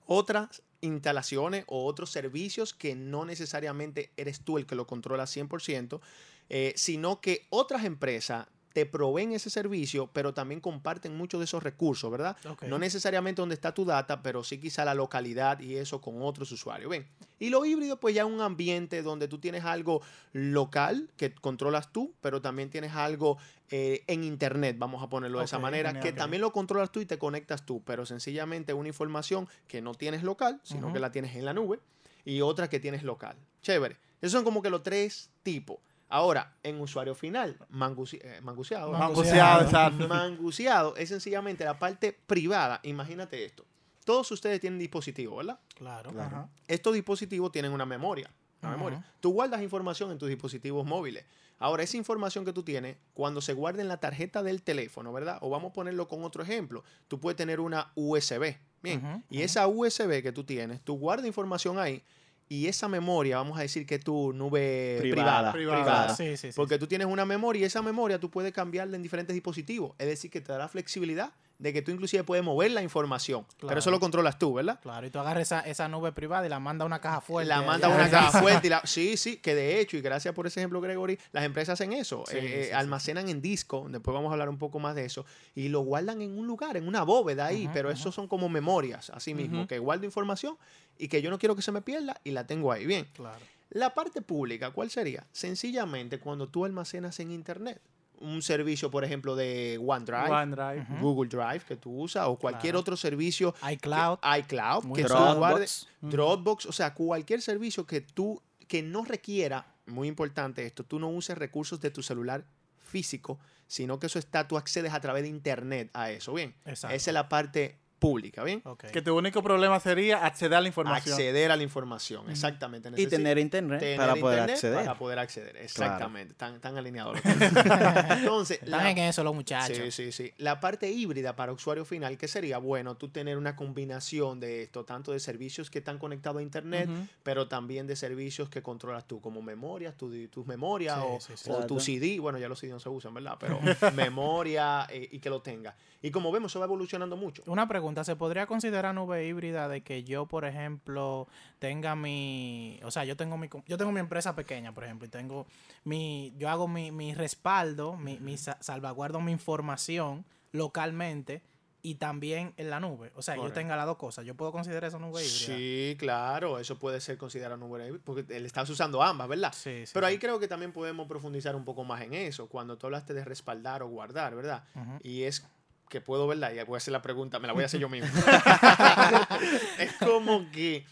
otras 0.06 0.62
instalaciones 0.80 1.64
o 1.66 1.84
otros 1.84 2.10
servicios 2.10 2.72
que 2.74 2.94
no 2.94 3.24
necesariamente 3.24 4.12
eres 4.16 4.40
tú 4.40 4.58
el 4.58 4.66
que 4.66 4.74
lo 4.74 4.86
controla 4.86 5.24
100%, 5.24 6.00
eh, 6.48 6.72
sino 6.76 7.20
que 7.20 7.46
otras 7.50 7.84
empresas 7.84 8.46
te 8.78 8.86
proveen 8.86 9.32
ese 9.32 9.50
servicio, 9.50 10.08
pero 10.12 10.32
también 10.32 10.60
comparten 10.60 11.16
muchos 11.16 11.40
de 11.40 11.46
esos 11.46 11.64
recursos, 11.64 12.08
¿verdad? 12.12 12.36
No 12.68 12.78
necesariamente 12.78 13.42
donde 13.42 13.56
está 13.56 13.74
tu 13.74 13.84
data, 13.84 14.22
pero 14.22 14.44
sí 14.44 14.58
quizá 14.58 14.84
la 14.84 14.94
localidad 14.94 15.58
y 15.58 15.74
eso 15.74 16.00
con 16.00 16.22
otros 16.22 16.52
usuarios. 16.52 16.88
Ven. 16.88 17.04
Y 17.40 17.50
lo 17.50 17.64
híbrido, 17.64 17.98
pues 17.98 18.14
ya 18.14 18.22
es 18.22 18.28
un 18.28 18.40
ambiente 18.40 19.02
donde 19.02 19.26
tú 19.26 19.38
tienes 19.38 19.64
algo 19.64 20.00
local 20.32 21.10
que 21.16 21.34
controlas 21.34 21.92
tú, 21.92 22.14
pero 22.20 22.40
también 22.40 22.70
tienes 22.70 22.92
algo 22.92 23.36
eh, 23.68 24.04
en 24.06 24.22
internet, 24.22 24.76
vamos 24.78 25.02
a 25.02 25.08
ponerlo 25.08 25.40
de 25.40 25.46
esa 25.46 25.58
manera, 25.58 25.98
que 25.98 26.12
también 26.12 26.40
lo 26.40 26.52
controlas 26.52 26.92
tú 26.92 27.00
y 27.00 27.04
te 27.06 27.18
conectas 27.18 27.66
tú, 27.66 27.82
pero 27.84 28.06
sencillamente 28.06 28.74
una 28.74 28.86
información 28.86 29.48
que 29.66 29.82
no 29.82 29.94
tienes 29.94 30.22
local, 30.22 30.60
sino 30.62 30.92
que 30.92 31.00
la 31.00 31.10
tienes 31.10 31.34
en 31.34 31.44
la 31.44 31.52
nube, 31.52 31.80
y 32.24 32.42
otra 32.42 32.70
que 32.70 32.78
tienes 32.78 33.02
local. 33.02 33.36
Chévere. 33.60 33.96
Esos 34.20 34.32
son 34.34 34.44
como 34.44 34.62
que 34.62 34.70
los 34.70 34.84
tres 34.84 35.30
tipos. 35.42 35.78
Ahora, 36.08 36.56
en 36.62 36.80
usuario 36.80 37.14
final, 37.14 37.58
manguci- 37.70 38.20
eh, 38.22 38.40
manguseado. 38.42 38.92
Man- 38.92 39.00
Manguseado, 39.00 39.60
Manguseado. 39.60 39.64
exacto. 39.64 40.08
Manguseado 40.08 40.96
es 40.96 41.08
sencillamente 41.10 41.64
la 41.64 41.78
parte 41.78 42.12
privada. 42.26 42.80
Imagínate 42.82 43.44
esto. 43.44 43.64
Todos 44.04 44.30
ustedes 44.32 44.58
tienen 44.60 44.78
dispositivos, 44.78 45.36
¿verdad? 45.38 45.60
Claro. 45.76 46.48
Estos 46.66 46.94
dispositivos 46.94 47.52
tienen 47.52 47.72
una 47.72 47.84
memoria. 47.84 48.30
Una 48.62 48.70
memoria. 48.72 49.04
Tú 49.20 49.32
guardas 49.32 49.60
información 49.62 50.10
en 50.10 50.18
tus 50.18 50.28
dispositivos 50.30 50.84
móviles. 50.86 51.24
Ahora, 51.60 51.82
esa 51.82 51.96
información 51.96 52.44
que 52.44 52.52
tú 52.52 52.62
tienes, 52.62 52.96
cuando 53.14 53.40
se 53.40 53.52
guarda 53.52 53.82
en 53.82 53.88
la 53.88 53.98
tarjeta 53.98 54.42
del 54.42 54.62
teléfono, 54.62 55.12
¿verdad? 55.12 55.38
O 55.42 55.50
vamos 55.50 55.70
a 55.70 55.74
ponerlo 55.74 56.08
con 56.08 56.24
otro 56.24 56.42
ejemplo. 56.42 56.84
Tú 57.08 57.20
puedes 57.20 57.36
tener 57.36 57.60
una 57.60 57.92
USB. 57.96 58.56
Bien. 58.82 59.24
Y 59.28 59.42
esa 59.42 59.66
USB 59.66 60.22
que 60.22 60.32
tú 60.32 60.44
tienes, 60.44 60.80
tú 60.80 60.96
guardas 60.98 61.26
información 61.26 61.78
ahí 61.78 62.02
y 62.48 62.66
esa 62.66 62.88
memoria, 62.88 63.36
vamos 63.36 63.58
a 63.58 63.62
decir 63.62 63.86
que 63.86 63.96
es 63.96 64.04
tu 64.04 64.32
nube 64.32 64.96
Privada. 65.00 65.52
privada. 65.52 65.52
Privada. 65.52 65.82
privada. 65.82 66.16
Sí, 66.16 66.36
sí, 66.36 66.52
sí. 66.52 66.56
Porque 66.56 66.78
tú 66.78 66.86
tienes 66.86 67.06
una 67.06 67.24
memoria 67.24 67.60
y 67.60 67.64
esa 67.64 67.82
memoria 67.82 68.18
tú 68.18 68.30
puedes 68.30 68.52
cambiarla 68.52 68.96
en 68.96 69.02
diferentes 69.02 69.34
dispositivos. 69.34 69.92
Es 69.98 70.06
decir, 70.06 70.30
que 70.30 70.40
te 70.40 70.52
dará 70.52 70.68
flexibilidad 70.68 71.32
de 71.58 71.72
que 71.72 71.82
tú 71.82 71.90
inclusive 71.90 72.22
puedes 72.22 72.44
mover 72.44 72.70
la 72.70 72.82
información, 72.82 73.44
pero 73.56 73.66
Claro. 73.68 73.78
eso 73.80 73.90
lo 73.90 73.98
controlas 73.98 74.38
tú, 74.38 74.54
¿verdad? 74.54 74.78
Claro, 74.80 75.04
y 75.06 75.10
tú 75.10 75.18
agarras 75.18 75.42
esa, 75.42 75.60
esa 75.60 75.88
nube 75.88 76.12
privada 76.12 76.46
y 76.46 76.48
la 76.48 76.60
manda 76.60 76.84
a 76.84 76.86
una 76.86 77.00
caja 77.00 77.20
fuerte. 77.20 77.48
La 77.48 77.62
manda 77.62 77.88
a 77.88 77.90
una 77.90 78.08
caja 78.10 78.40
fuerte 78.40 78.68
y 78.68 78.70
la... 78.70 78.80
Sí, 78.84 79.16
sí, 79.16 79.38
que 79.38 79.56
de 79.56 79.80
hecho, 79.80 79.96
y 79.96 80.00
gracias 80.00 80.32
por 80.34 80.46
ese 80.46 80.60
ejemplo, 80.60 80.80
Gregory, 80.80 81.18
las 81.32 81.42
empresas 81.44 81.72
hacen 81.74 81.92
eso. 81.92 82.22
Sí, 82.28 82.36
eh, 82.36 82.40
eh, 82.42 82.64
sí. 82.66 82.72
almacenan 82.72 83.28
en 83.28 83.42
disco, 83.42 83.86
después 83.90 84.14
vamos 84.14 84.30
a 84.30 84.34
hablar 84.34 84.48
un 84.48 84.58
poco 84.58 84.78
más 84.78 84.94
de 84.94 85.04
eso, 85.04 85.26
y 85.56 85.68
lo 85.68 85.80
guardan 85.80 86.22
en 86.22 86.38
un 86.38 86.46
lugar, 86.46 86.76
en 86.76 86.86
una 86.86 87.02
bóveda 87.02 87.46
ahí, 87.46 87.68
pero 87.72 87.90
eso 87.90 88.12
son 88.12 88.28
como 88.28 88.48
memorias, 88.48 89.10
así 89.10 89.34
mismo, 89.34 89.66
que 89.66 89.80
guardo 89.80 90.04
información 90.04 90.56
y 90.96 91.08
que 91.08 91.22
yo 91.22 91.30
no 91.30 91.38
quiero 91.40 91.56
que 91.56 91.62
se 91.62 91.72
me 91.72 91.82
pierda 91.82 92.20
y 92.22 92.30
la 92.30 92.46
tengo 92.46 92.70
ahí. 92.70 92.86
Bien, 92.86 93.08
Claro. 93.14 93.40
la 93.70 93.94
parte 93.94 94.22
pública, 94.22 94.70
¿cuál 94.70 94.90
sería? 94.90 95.26
Sencillamente 95.32 96.20
cuando 96.20 96.48
tú 96.48 96.64
almacenas 96.64 97.18
en 97.18 97.32
Internet 97.32 97.80
un 98.20 98.42
servicio, 98.42 98.90
por 98.90 99.04
ejemplo, 99.04 99.36
de 99.36 99.78
OneDrive, 99.84 100.30
OneDrive. 100.30 100.86
Google 101.00 101.28
Drive 101.28 101.60
que 101.66 101.76
tú 101.76 101.90
usas 102.02 102.26
o 102.26 102.36
cualquier 102.36 102.72
Claro. 102.72 102.80
otro 102.80 102.96
servicio 102.96 103.54
iCloud. 103.72 104.18
que- 104.20 104.38
iCloud, 104.40 104.84
Muy 104.84 104.96
que 104.96 105.02
tú 105.04 105.08
Dropbox. 105.14 105.36
guardes, 105.38 105.88
Ujú. 106.02 106.10
Dropbox, 106.10 106.66
o 106.66 106.72
sea, 106.72 106.94
cualquier 106.94 107.40
servicio 107.42 107.86
que 107.86 108.00
tú 108.00 108.42
que 108.66 108.82
no 108.82 109.04
requiera, 109.04 109.66
muy 109.86 110.08
importante 110.08 110.66
esto, 110.66 110.84
tú 110.84 110.98
no 110.98 111.08
uses 111.08 111.38
recursos 111.38 111.80
de 111.80 111.90
tu 111.90 112.02
celular 112.02 112.44
físico, 112.76 113.38
sino 113.66 113.98
que 113.98 114.06
eso 114.06 114.18
está, 114.18 114.46
tú 114.48 114.56
accedes 114.58 114.92
a 114.92 115.00
través 115.00 115.22
de 115.22 115.28
internet 115.30 115.90
a 115.94 116.10
eso, 116.10 116.34
bien. 116.34 116.54
Exacto. 116.66 116.94
Esa 116.94 117.10
es 117.10 117.14
la 117.14 117.28
parte 117.28 117.78
pública, 117.98 118.44
bien. 118.44 118.62
Que 118.92 119.02
tu 119.02 119.16
único 119.16 119.42
problema 119.42 119.80
sería 119.80 120.24
acceder 120.24 120.54
a 120.56 120.60
la 120.60 120.68
información. 120.68 121.14
Acceder 121.14 121.50
a 121.50 121.56
la 121.56 121.62
información, 121.62 122.30
exactamente. 122.30 122.88
Y 122.90 122.92
Necesi- 122.92 123.10
tener 123.10 123.38
internet 123.38 123.80
tener 123.80 123.96
para 123.96 124.14
poder 124.14 124.38
internet 124.38 124.54
acceder. 124.56 124.78
Para 124.84 124.98
poder 124.98 125.18
acceder, 125.18 125.56
exactamente. 125.56 126.32
Están, 126.32 126.54
están 126.54 126.76
alineados 126.78 127.14
los 127.16 127.24
Entonces, 128.18 128.62
Están 128.62 128.84
la- 128.84 128.90
en 128.90 128.98
eso 128.98 129.24
los 129.24 129.34
muchachos. 129.34 129.76
Sí, 129.76 129.90
sí, 129.90 130.12
sí. 130.12 130.32
La 130.38 130.60
parte 130.60 130.90
híbrida 130.90 131.34
para 131.36 131.52
usuario 131.52 131.84
final, 131.84 132.16
que 132.18 132.28
sería 132.28 132.58
bueno 132.58 132.96
tú 132.96 133.08
tener 133.08 133.36
una 133.36 133.56
combinación 133.56 134.40
de 134.40 134.62
esto, 134.62 134.84
tanto 134.84 135.12
de 135.12 135.20
servicios 135.20 135.70
que 135.70 135.78
están 135.78 135.98
conectados 135.98 136.38
a 136.40 136.42
internet, 136.42 136.88
pero 137.22 137.48
también 137.48 137.86
de 137.86 137.96
servicios 137.96 138.48
que 138.48 138.62
controlas 138.62 139.06
tú, 139.06 139.20
como 139.20 139.42
memorias, 139.42 139.96
tu, 139.96 140.10
di- 140.10 140.28
tus 140.28 140.46
memorias 140.46 140.98
Sí, 140.98 141.04
o, 141.08 141.20
sí, 141.20 141.32
sí. 141.36 141.50
o 141.50 141.66
tu. 141.66 141.80
CD. 141.80 142.18
Bueno, 142.20 142.38
ya 142.38 142.48
los 142.48 142.58
CD 142.58 142.72
no 142.72 142.80
se 142.80 142.88
usan, 142.88 143.14
¿verdad? 143.14 143.36
Pero 143.40 143.58
memoria 143.94 144.86
eh, 144.90 145.08
y 145.10 145.18
que 145.18 145.30
lo 145.30 145.40
tenga. 145.42 145.74
Y 146.02 146.10
como 146.10 146.30
vemos, 146.30 146.52
eso 146.52 146.60
va 146.60 146.66
evolucionando 146.66 147.16
mucho. 147.16 147.42
Una 147.46 147.66
pregunta, 147.66 147.87
¿se 148.04 148.16
podría 148.16 148.46
considerar 148.46 148.94
nube 148.94 149.26
híbrida 149.26 149.68
de 149.68 149.82
que 149.82 150.04
yo, 150.04 150.26
por 150.26 150.44
ejemplo, 150.44 151.26
tenga 151.58 151.94
mi, 151.96 152.78
o 152.84 152.90
sea, 152.90 153.04
yo 153.04 153.16
tengo 153.16 153.36
mi, 153.36 153.48
yo 153.66 153.76
tengo 153.78 153.92
mi 153.92 154.00
empresa 154.00 154.34
pequeña, 154.34 154.72
por 154.72 154.84
ejemplo, 154.84 155.06
y 155.06 155.10
tengo 155.10 155.46
mi, 155.84 156.32
yo 156.38 156.48
hago 156.48 156.68
mi, 156.68 156.90
mi 156.92 157.14
respaldo, 157.14 157.96
mi, 157.96 158.18
mi 158.20 158.36
sa- 158.36 158.58
salvaguardo 158.60 159.20
mi 159.20 159.32
información 159.32 160.24
localmente 160.52 161.42
y 161.80 161.94
también 161.94 162.52
en 162.56 162.70
la 162.70 162.80
nube, 162.80 163.12
o 163.14 163.22
sea, 163.22 163.36
yo 163.36 163.42
Correcto. 163.42 163.60
tenga 163.60 163.76
las 163.76 163.86
dos 163.86 163.96
cosas, 163.96 164.24
yo 164.26 164.34
puedo 164.34 164.50
considerar 164.50 164.88
esa 164.88 164.98
nube 164.98 165.22
híbrida. 165.24 165.56
Sí, 165.56 165.96
claro, 165.98 166.58
eso 166.58 166.76
puede 166.78 167.00
ser 167.00 167.16
considerado 167.16 167.56
nube 167.56 167.86
híbrida, 167.86 168.02
porque 168.04 168.36
él 168.36 168.44
estás 168.46 168.68
usando 168.68 169.00
ambas, 169.02 169.28
¿verdad? 169.28 169.52
Sí, 169.52 169.86
sí, 169.86 169.92
Pero 169.94 170.06
sí. 170.06 170.12
ahí 170.12 170.18
creo 170.18 170.40
que 170.40 170.48
también 170.48 170.72
podemos 170.72 171.06
profundizar 171.06 171.54
un 171.54 171.64
poco 171.64 171.84
más 171.84 172.02
en 172.02 172.14
eso, 172.14 172.48
cuando 172.48 172.76
tú 172.76 172.86
hablaste 172.86 173.14
de 173.14 173.24
respaldar 173.24 173.82
o 173.84 173.88
guardar, 173.88 174.34
¿verdad? 174.34 174.64
Y 175.02 175.22
es 175.22 175.46
que 175.88 176.00
puedo 176.00 176.26
verla, 176.26 176.52
y 176.52 176.62
voy 176.64 176.74
a 176.74 176.78
hacer 176.78 176.92
la 176.92 177.02
pregunta, 177.02 177.38
me 177.38 177.46
la 177.46 177.52
voy 177.52 177.62
a 177.62 177.66
hacer 177.66 177.80
yo 177.80 177.88
mismo. 177.88 178.08
es 179.78 179.92
como 179.94 180.50
que, 180.50 180.84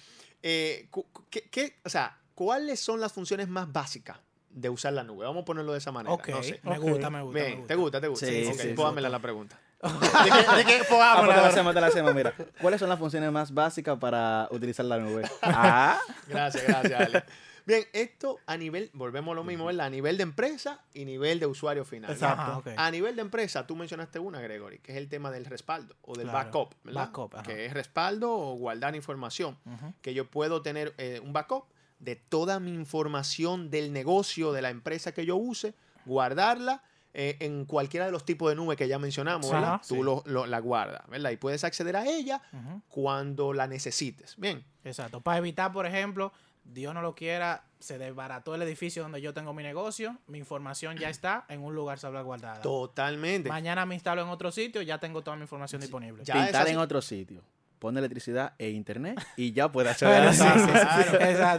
eh, 0.43 0.89
¿qué- 1.31 1.49
qué- 1.51 1.77
o 1.85 1.89
sea, 1.89 2.19
¿cuáles 2.35 2.81
son 2.81 3.01
las 3.01 3.13
funciones 3.13 3.49
más 3.49 3.73
básicas 3.73 4.19
de 4.51 4.69
usar 4.69 4.93
la 4.93 5.03
nube? 5.05 5.27
Vamos 5.27 5.43
a 5.43 5.45
ponerlo 5.45 5.73
de 5.73 5.79
esa 5.79 5.93
manera. 5.93 6.15
Ok, 6.15 6.29
no 6.29 6.43
sé. 6.43 6.61
me 6.63 6.79
gusta, 6.79 7.11
me 7.11 7.23
gusta. 7.23 7.39
me 7.39 7.45
Bien, 7.45 7.59
gusta. 7.59 7.69
¿te 7.69 7.75
gusta? 7.75 8.01
¿Te 8.01 8.09
gusta? 8.09 8.27
Sí, 8.27 8.47
ok, 8.47 8.61
sí, 8.61 9.03
la 9.03 9.19
pregunta. 9.19 9.59
¿De 9.83 10.31
qué, 10.31 10.57
de 10.57 10.65
qué? 10.65 10.81
Ah, 11.01 11.17
pues 11.23 11.35
te 11.37 11.43
la 11.43 11.49
hacemos, 11.49 11.75
te 11.75 11.81
la 11.81 11.87
hacemos, 11.89 12.15
mira. 12.15 12.33
¿Cuáles 12.61 12.81
son 12.81 12.89
las 12.89 12.99
funciones 12.99 13.31
más 13.31 13.53
básicas 13.53 13.99
para 13.99 14.49
utilizar 14.51 14.87
la 14.87 14.99
nube? 14.99 15.23
Ah, 15.43 16.01
Gracias, 16.27 16.65
gracias, 16.67 17.01
Ale. 17.01 17.25
Bien, 17.67 17.85
esto 17.93 18.39
a 18.47 18.57
nivel, 18.57 18.91
volvemos 18.95 19.33
a 19.33 19.35
lo 19.35 19.43
mismo, 19.45 19.65
¿verdad? 19.67 19.87
A 19.87 19.91
nivel 19.91 20.17
de 20.17 20.23
empresa 20.23 20.81
y 20.95 21.05
nivel 21.05 21.41
de 21.41 21.47
usuario 21.47 21.85
final. 21.85 22.13
Exacto. 22.13 22.63
Ajá. 22.71 22.87
A 22.87 22.91
nivel 22.93 23.17
de 23.17 23.23
empresa, 23.23 23.67
tú 23.67 23.75
mencionaste 23.75 24.19
una, 24.21 24.41
Gregory, 24.41 24.79
que 24.79 24.93
es 24.93 24.99
el 24.99 25.09
tema 25.09 25.31
del 25.33 25.45
respaldo 25.47 25.97
o 26.03 26.15
del 26.15 26.29
Claro, 26.29 26.39
backup, 26.39 26.75
¿verdad? 26.85 27.07
backup, 27.07 27.35
ajá. 27.35 27.43
que 27.43 27.67
es 27.67 27.73
respaldo 27.75 28.33
o 28.33 28.55
guardar 28.55 28.95
información. 28.95 29.59
Que 30.01 30.15
yo 30.15 30.31
puedo 30.31 30.63
tener 30.63 30.95
eh, 30.99 31.21
un 31.23 31.33
backup 31.33 31.65
de 31.99 32.15
toda 32.15 32.61
mi 32.61 32.73
información 32.73 33.69
del 33.71 33.93
negocio, 33.93 34.53
de 34.53 34.63
la 34.63 34.71
empresa 34.71 35.13
que 35.13 35.27
yo 35.27 35.35
use, 35.37 35.75
guardarla 36.05 36.83
eh, 37.19 37.39
en 37.41 37.65
cualquiera 37.65 38.05
de 38.07 38.13
los 38.13 38.25
tipos 38.27 38.51
de 38.51 38.55
nube 38.57 38.77
que 38.77 38.87
ya 38.89 38.99
mencionamos, 38.99 39.51
¿verdad? 39.51 39.75
Ajá, 39.77 39.83
Tú 39.89 39.95
sí. 39.97 40.03
lo- 40.03 40.23
lo- 40.27 40.47
la 40.47 40.59
guardas, 40.61 41.01
¿verdad? 41.09 41.31
Y 41.31 41.37
puedes 41.39 41.65
acceder 41.65 41.97
a 41.97 42.05
ella 42.07 42.43
cuando 42.89 43.53
la 43.55 43.67
necesites. 43.67 44.37
Bien. 44.37 44.63
Exacto. 44.85 45.21
Para 45.21 45.39
evitar, 45.39 45.73
por 45.73 45.87
ejemplo, 45.87 46.33
Dios 46.73 46.93
no 46.95 47.03
lo 47.03 47.15
quiera, 47.15 47.65
se 47.79 47.99
desbarató 47.99 48.55
el 48.55 48.63
edificio 48.63 49.03
donde 49.03 49.21
yo 49.21 49.33
tengo 49.33 49.55
mi 49.55 49.63
negocio, 49.63 50.19
mi 50.27 50.39
información 50.39 50.97
ya 50.99 51.09
está 51.09 51.45
en 51.49 51.63
un 51.63 51.75
lugar 51.75 51.99
salvaguardada. 51.99 52.61
Totalmente. 52.61 53.49
Mañana 53.49 53.87
me 53.87 53.95
instalo 53.95 54.23
en 54.23 54.29
otro 54.29 54.51
sitio, 54.53 54.83
ya 54.83 54.99
tengo 54.99 55.23
toda 55.23 55.37
mi 55.37 55.43
información 55.43 55.81
disponible. 55.81 56.25
Ya 56.25 56.35
pintar 56.35 56.69
en 56.69 56.79
otro 56.79 57.01
sitio. 57.03 57.43
Pone 57.79 57.99
electricidad 57.99 58.55
e 58.59 58.71
internet 58.71 59.23
y 59.37 59.53
ya 59.53 59.71
puede 59.71 59.91
acceder 59.91 60.23
a 60.23 60.33
Sí, 60.33 60.39
sí. 60.43 60.49
Exacto, 60.71 61.17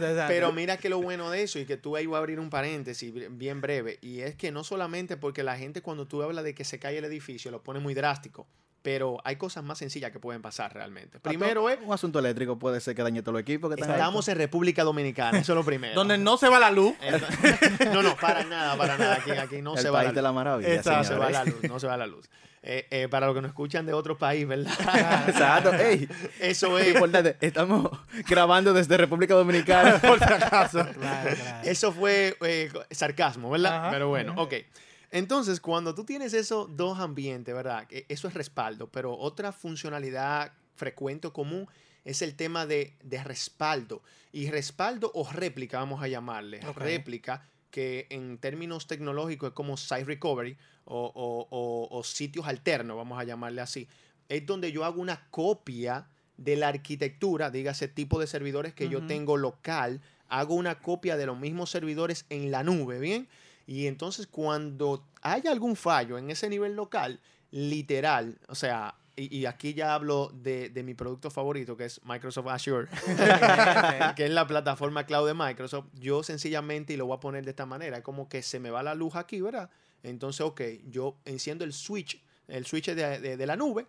exacto. 0.08 0.24
Pero 0.26 0.52
mira 0.52 0.76
que 0.76 0.88
lo 0.88 1.00
bueno 1.00 1.30
de 1.30 1.44
eso, 1.44 1.60
y 1.60 1.64
que 1.64 1.76
tú 1.76 1.94
ahí 1.94 2.06
voy 2.06 2.16
a 2.16 2.18
abrir 2.18 2.40
un 2.40 2.50
paréntesis 2.50 3.14
bi- 3.14 3.28
bien 3.30 3.60
breve, 3.60 3.98
y 4.02 4.20
es 4.20 4.34
que 4.34 4.50
no 4.50 4.64
solamente 4.64 5.16
porque 5.16 5.44
la 5.44 5.56
gente 5.56 5.80
cuando 5.80 6.08
tú 6.08 6.20
hablas 6.22 6.42
de 6.42 6.56
que 6.56 6.64
se 6.64 6.80
cae 6.80 6.98
el 6.98 7.04
edificio 7.04 7.52
lo 7.52 7.62
pone 7.62 7.78
muy 7.78 7.94
drástico, 7.94 8.48
pero 8.82 9.18
hay 9.24 9.36
cosas 9.36 9.64
más 9.64 9.78
sencillas 9.78 10.10
que 10.12 10.20
pueden 10.20 10.42
pasar 10.42 10.72
realmente. 10.72 11.20
Primero 11.20 11.68
es, 11.68 11.78
Un 11.82 11.92
asunto 11.92 12.18
eléctrico 12.18 12.58
puede 12.58 12.80
ser 12.80 12.94
que 12.94 13.02
dañe 13.02 13.22
todo 13.22 13.36
el 13.36 13.42
equipo 13.42 13.68
que 13.68 13.80
estamos 13.80 14.28
en 14.28 14.38
República 14.38 14.84
Dominicana, 14.84 15.38
eso 15.38 15.52
es 15.52 15.56
lo 15.56 15.64
primero. 15.64 15.94
Donde 15.94 16.18
no 16.18 16.36
se 16.36 16.48
va 16.48 16.58
la 16.58 16.70
luz. 16.70 16.94
No, 17.92 18.02
no, 18.02 18.16
para 18.16 18.44
nada, 18.44 18.76
para 18.76 18.96
nada, 18.96 19.14
aquí, 19.16 19.30
aquí 19.30 19.62
no 19.62 19.74
el 19.74 19.80
se 19.80 19.90
va 19.90 19.98
país 20.00 20.08
la 20.10 20.14
de 20.14 20.22
la 20.22 20.32
maravilla, 20.32 20.74
Exacto. 20.74 20.98
No 20.98 21.04
se 21.04 21.16
va 21.16 21.30
la 21.30 21.44
luz, 21.44 21.62
no 21.62 21.80
se 21.80 21.86
va 21.86 21.96
la 21.96 22.06
luz. 22.06 22.28
Eh, 22.62 22.86
eh, 22.90 23.08
para 23.08 23.26
los 23.26 23.34
que 23.34 23.40
nos 23.40 23.50
escuchan 23.50 23.86
de 23.86 23.92
otro 23.92 24.18
país, 24.18 24.46
¿verdad? 24.46 24.72
Exacto. 25.28 25.72
Ey, 25.74 26.08
Eso 26.40 26.76
es 26.78 26.88
es, 26.88 26.94
importante. 26.94 27.36
Estamos 27.40 27.88
grabando 28.28 28.72
desde 28.72 28.96
República 28.96 29.34
Dominicana. 29.34 29.98
Por 30.02 30.18
si 30.18 30.24
acaso. 30.24 30.84
Claro, 30.84 31.34
claro. 31.34 31.68
Eso 31.68 31.92
fue 31.92 32.36
eh, 32.42 32.70
sarcasmo, 32.90 33.50
¿verdad? 33.50 33.76
Ajá. 33.76 33.90
Pero 33.90 34.08
bueno, 34.08 34.34
ok. 34.36 34.54
Entonces, 35.10 35.60
cuando 35.60 35.94
tú 35.94 36.04
tienes 36.04 36.34
esos 36.34 36.76
dos 36.76 36.98
ambientes, 36.98 37.54
¿verdad? 37.54 37.86
Que 37.86 38.04
Eso 38.08 38.28
es 38.28 38.34
respaldo, 38.34 38.88
pero 38.90 39.16
otra 39.16 39.52
funcionalidad 39.52 40.52
frecuente 40.74 41.28
o 41.28 41.32
común 41.32 41.66
es 42.04 42.22
el 42.22 42.34
tema 42.36 42.66
de, 42.66 42.94
de 43.02 43.22
respaldo. 43.24 44.02
Y 44.32 44.50
respaldo 44.50 45.10
o 45.14 45.30
réplica, 45.30 45.78
vamos 45.78 46.02
a 46.02 46.08
llamarle. 46.08 46.60
Ok. 46.66 46.76
Réplica, 46.78 47.46
que 47.70 48.06
en 48.10 48.38
términos 48.38 48.86
tecnológicos 48.86 49.48
es 49.48 49.54
como 49.54 49.76
site 49.76 50.04
recovery 50.04 50.56
o, 50.84 51.12
o- 51.14 51.46
o- 51.50 51.88
o 51.98 52.04
sitios 52.04 52.46
alternos, 52.46 52.96
vamos 52.96 53.18
a 53.18 53.24
llamarle 53.24 53.60
así. 53.60 53.88
Es 54.28 54.44
donde 54.46 54.72
yo 54.72 54.84
hago 54.84 55.00
una 55.00 55.26
copia 55.30 56.08
de 56.36 56.56
la 56.56 56.68
arquitectura, 56.68 57.50
dígase 57.50 57.88
tipo 57.88 58.20
de 58.20 58.26
servidores 58.26 58.72
que 58.74 58.88
yo 58.88 59.06
tengo 59.06 59.36
local, 59.36 60.00
hago 60.28 60.54
una 60.54 60.78
copia 60.78 61.16
de 61.16 61.26
los 61.26 61.38
mismos 61.38 61.70
servidores 61.70 62.26
en 62.30 62.50
la 62.50 62.62
nube, 62.62 63.00
¿bien? 63.00 63.28
Y 63.68 63.86
entonces 63.86 64.26
cuando 64.26 65.04
haya 65.22 65.52
algún 65.52 65.76
fallo 65.76 66.18
en 66.18 66.30
ese 66.30 66.48
nivel 66.48 66.74
local, 66.74 67.20
literal, 67.52 68.38
o 68.48 68.54
sea, 68.54 68.94
y, 69.14 69.36
y 69.36 69.46
aquí 69.46 69.74
ya 69.74 69.94
hablo 69.94 70.30
de, 70.32 70.70
de 70.70 70.82
mi 70.82 70.94
producto 70.94 71.30
favorito, 71.30 71.76
que 71.76 71.84
es 71.84 72.00
Microsoft 72.04 72.46
Azure, 72.48 72.88
que 74.16 74.24
es 74.24 74.30
la 74.30 74.46
plataforma 74.46 75.04
cloud 75.04 75.26
de 75.26 75.34
Microsoft, 75.34 75.86
yo 75.94 76.22
sencillamente, 76.22 76.94
y 76.94 76.96
lo 76.96 77.06
voy 77.06 77.16
a 77.16 77.20
poner 77.20 77.44
de 77.44 77.50
esta 77.50 77.66
manera, 77.66 77.98
es 77.98 78.02
como 78.04 78.28
que 78.28 78.42
se 78.42 78.58
me 78.60 78.70
va 78.70 78.82
la 78.82 78.94
luz 78.94 79.16
aquí, 79.16 79.40
¿verdad? 79.40 79.70
Entonces, 80.02 80.40
ok, 80.40 80.60
yo 80.88 81.16
enciendo 81.24 81.64
el 81.64 81.72
switch, 81.72 82.22
el 82.46 82.64
switch 82.64 82.86
de, 82.92 83.18
de- 83.20 83.36
de 83.36 83.46
la 83.46 83.56
nube, 83.56 83.86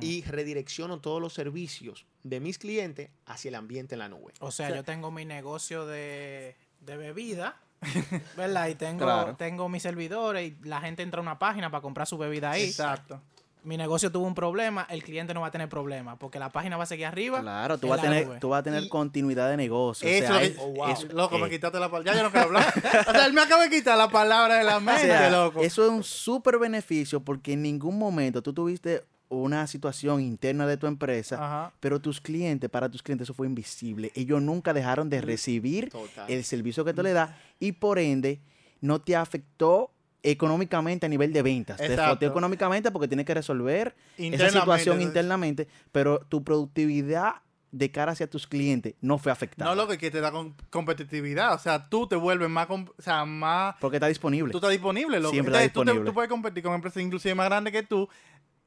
y 0.00 0.22
redirecciono 0.22 1.00
todos 1.00 1.20
los 1.20 1.32
servicios 1.32 2.06
de 2.22 2.38
mis 2.38 2.56
clientes 2.58 3.10
hacia 3.26 3.48
el 3.48 3.56
ambiente 3.56 3.96
en 3.96 3.98
la 3.98 4.08
nube. 4.08 4.32
O 4.38 4.52
sea, 4.52 4.68
yo 4.76 4.84
tengo 4.84 5.10
mi 5.10 5.24
negocio 5.24 5.86
de, 5.86 6.54
de 6.82 6.96
bebida, 6.96 7.60
¿verdad? 8.36 8.68
Y 8.68 8.74
tengo, 8.74 9.04
Claro. 9.04 9.36
tengo 9.36 9.68
mis 9.68 9.82
servidores 9.82 10.52
y 10.52 10.56
la 10.68 10.80
gente 10.80 11.02
entra 11.02 11.18
a 11.20 11.22
una 11.22 11.38
página 11.38 11.70
para 11.70 11.82
comprar 11.82 12.06
su 12.06 12.16
bebida 12.18 12.50
ahí. 12.52 12.64
Exacto. 12.64 13.20
Mi 13.64 13.76
negocio 13.76 14.10
tuvo 14.10 14.26
un 14.26 14.34
problema, 14.34 14.84
el 14.90 15.04
cliente 15.04 15.34
no 15.34 15.40
va 15.40 15.46
a 15.46 15.50
tener 15.52 15.68
problema 15.68 16.16
porque 16.16 16.40
la 16.40 16.50
página 16.50 16.76
va 16.76 16.82
a 16.82 16.86
seguir 16.86 17.06
arriba. 17.06 17.40
Claro, 17.40 17.78
tú 17.78 17.86
vas 17.86 18.00
a 18.00 18.02
tener, 18.02 18.26
nube. 18.26 18.38
tú 18.40 18.48
vas 18.48 18.58
a 18.58 18.62
tener 18.64 18.82
Y- 18.82 18.88
continuidad 18.88 19.48
de 19.50 19.56
negocio. 19.56 20.08
Eso 20.08 20.24
o 20.24 20.36
sea, 20.36 20.42
es- 20.42 20.50
es- 20.50 20.56
Oh, 20.58 20.66
wow. 20.72 20.88
es- 20.90 21.12
Loco, 21.12 21.38
me 21.38 21.46
eh, 21.46 21.50
quitaste 21.50 21.78
la 21.78 21.88
palabra. 21.88 22.12
Ya 22.12 22.18
yo 22.18 22.24
no 22.24 22.32
quiero 22.32 22.46
hablar. 22.48 22.64
o 23.08 23.12
sea, 23.12 23.24
él 23.26 23.32
me 23.32 23.40
acaba 23.40 23.62
de 23.62 23.70
quitar 23.70 23.96
la 23.96 24.08
palabra 24.08 24.56
de 24.56 24.64
la 24.64 24.78
o 24.78 24.80
mente, 24.80 25.02
sea, 25.02 25.30
loco. 25.30 25.60
Eso 25.60 25.84
es 25.84 25.90
un 25.90 26.02
súper 26.02 26.58
beneficio 26.58 27.20
porque 27.22 27.52
en 27.52 27.62
ningún 27.62 27.96
momento 27.98 28.42
tú 28.42 28.52
tuviste 28.52 29.04
una 29.32 29.66
situación 29.66 30.20
interna 30.20 30.66
de 30.66 30.76
tu 30.76 30.86
empresa, 30.86 31.36
Ajá. 31.36 31.72
pero 31.80 32.00
tus 32.00 32.20
clientes, 32.20 32.68
para 32.68 32.88
tus 32.90 33.02
clientes 33.02 33.24
eso 33.26 33.34
fue 33.34 33.46
invisible. 33.46 34.12
Ellos 34.14 34.42
nunca 34.42 34.74
dejaron 34.74 35.08
de 35.08 35.20
recibir 35.22 35.88
Total. 35.90 36.30
el 36.30 36.44
servicio 36.44 36.84
que 36.84 36.92
tú 36.92 37.02
le 37.02 37.12
das 37.12 37.30
y 37.58 37.72
por 37.72 37.98
ende 37.98 38.40
no 38.80 39.00
te 39.00 39.16
afectó 39.16 39.90
económicamente 40.22 41.06
a 41.06 41.08
nivel 41.08 41.32
de 41.32 41.42
ventas. 41.42 41.78
Te 41.78 41.94
esfoteó 41.94 42.28
económicamente 42.28 42.90
porque 42.90 43.08
tienes 43.08 43.26
que 43.26 43.34
resolver 43.34 43.94
esa 44.16 44.50
situación 44.50 45.00
internamente, 45.02 45.66
pero 45.90 46.20
tu 46.28 46.44
productividad 46.44 47.36
de 47.72 47.90
cara 47.90 48.12
hacia 48.12 48.28
tus 48.28 48.46
clientes 48.46 48.94
no 49.00 49.16
fue 49.16 49.32
afectada. 49.32 49.70
No 49.70 49.74
lo 49.74 49.88
que, 49.88 49.96
que 49.96 50.10
te 50.10 50.20
da 50.20 50.30
con- 50.30 50.54
competitividad. 50.68 51.54
O 51.54 51.58
sea, 51.58 51.88
tú 51.88 52.06
te 52.06 52.16
vuelves 52.16 52.50
más, 52.50 52.68
o 52.68 52.84
sea, 52.98 53.24
más 53.24 53.76
porque 53.80 53.96
está 53.96 54.08
disponible. 54.08 54.52
Tú 54.52 54.58
estás 54.58 54.70
disponible. 54.70 55.18
Siempre 55.30 55.38
está 55.54 55.62
Entonces, 55.64 55.72
tú 55.72 55.80
te- 55.80 55.84
disponible. 55.84 56.10
Tú, 56.10 56.14
puedes 56.14 56.28
competir 56.28 56.62
con 56.62 56.74
empresas 56.74 57.02
inclusive 57.02 57.34
más 57.34 57.46
grandes 57.46 57.72
que 57.72 57.82
tú 57.82 58.06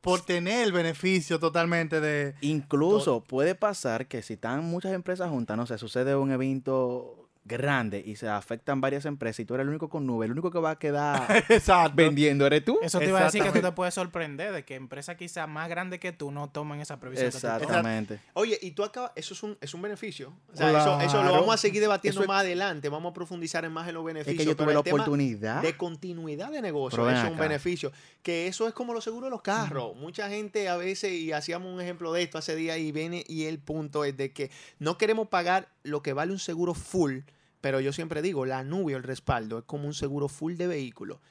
por 0.05 0.21
tener 0.21 0.63
el 0.63 0.71
beneficio 0.71 1.39
totalmente 1.39 1.99
de... 1.99 2.35
Incluso 2.41 3.23
puede 3.23 3.55
pasar 3.55 4.05
que 4.05 4.21
si 4.21 4.33
están 4.33 4.63
muchas 4.63 4.93
empresas 4.93 5.31
juntas, 5.31 5.57
no 5.57 5.65
sé, 5.65 5.79
sucede 5.79 6.15
un 6.15 6.31
evento 6.31 7.24
grande 7.47 8.01
y 8.03 8.15
se 8.15 8.27
afectan 8.27 8.81
varias 8.81 9.05
empresas 9.05 9.39
y 9.41 9.45
tú 9.45 9.53
eres 9.53 9.63
el 9.65 9.69
único 9.69 9.87
con 9.87 10.05
nube, 10.07 10.25
el 10.25 10.31
único 10.31 10.49
que 10.49 10.57
va 10.59 10.71
a 10.71 10.79
quedar 10.79 11.27
Exacto. 11.49 11.93
vendiendo 11.95 12.45
eres 12.47 12.65
tú. 12.65 12.79
Eso 12.81 12.97
te 12.99 13.05
iba 13.07 13.19
a 13.21 13.25
decir 13.25 13.43
que 13.43 13.51
tú 13.51 13.61
te 13.61 13.71
puedes 13.71 13.93
sorprender 13.93 14.51
de 14.51 14.65
que 14.65 14.73
empresas 14.75 15.15
quizás 15.15 15.47
más 15.47 15.69
grandes 15.69 15.99
que 15.99 16.11
tú 16.11 16.31
no 16.31 16.49
tomen 16.49 16.81
esa 16.81 16.99
previsión. 16.99 17.27
Exactamente. 17.27 18.19
Oye, 18.33 18.57
y 18.61 18.71
tú 18.71 18.83
acabas, 18.83 19.11
eso 19.15 19.33
es 19.35 19.43
un, 19.43 19.57
es 19.61 19.73
un 19.75 19.81
beneficio. 19.83 20.33
O 20.51 20.57
sea, 20.57 20.69
Claro. 20.71 20.99
eso, 20.99 21.07
eso 21.17 21.23
lo 21.23 21.31
vamos 21.33 21.53
a 21.53 21.57
seguir 21.57 21.81
debatiendo 21.81 22.21
es- 22.21 22.27
más 22.27 22.41
adelante. 22.41 22.89
Vamos 22.89 23.11
a 23.11 23.13
profundizar 23.13 23.63
en 23.63 23.71
más 23.71 23.87
en 23.87 23.93
los 23.93 24.01
Es 24.01 24.05
beneficios. 24.07 24.37
que 24.39 24.45
yo 24.45 24.57
pero 24.57 24.65
tuve 24.65 24.73
la 24.73 24.79
oportunidad. 24.79 25.61
de 25.61 25.77
continuidad 25.77 26.49
de 26.51 26.61
negocio. 26.63 26.97
Pero 27.05 27.15
Eso 27.15 27.25
es 27.27 27.31
un 27.31 27.37
beneficio. 27.37 27.91
Que 28.23 28.47
eso 28.47 28.67
es 28.67 28.73
como 28.73 28.93
los 28.93 29.03
seguros 29.03 29.27
de 29.27 29.31
los 29.31 29.41
carros. 29.43 29.95
Mucha 29.95 30.29
gente 30.29 30.67
a 30.67 30.77
veces, 30.77 31.11
y 31.13 31.31
hacíamos 31.31 31.71
un 31.71 31.79
ejemplo 31.79 32.11
de 32.11 32.23
esto 32.23 32.39
hace 32.39 32.55
días, 32.55 32.79
y 32.79 32.91
viene, 32.91 33.23
y 33.27 33.43
el 33.45 33.59
punto 33.59 34.03
es 34.03 34.17
de 34.17 34.33
que 34.33 34.49
no 34.79 34.97
queremos 34.97 35.27
pagar 35.27 35.67
lo 35.85 36.01
que 36.01 36.13
vale 36.13 36.31
un 36.31 36.39
seguro 36.39 36.73
full, 36.73 37.19
pero 37.61 37.79
yo 37.79 37.93
siempre 37.93 38.21
digo, 38.21 38.45
la 38.45 38.63
nube 38.63 38.93
o 38.95 38.97
el 38.97 39.03
respaldo 39.03 39.59
es 39.59 39.65
como 39.65 39.87
un 39.87 39.93
seguro 39.93 40.27
full 40.27 40.55
de 40.55 40.67
vehículo, 40.67 41.21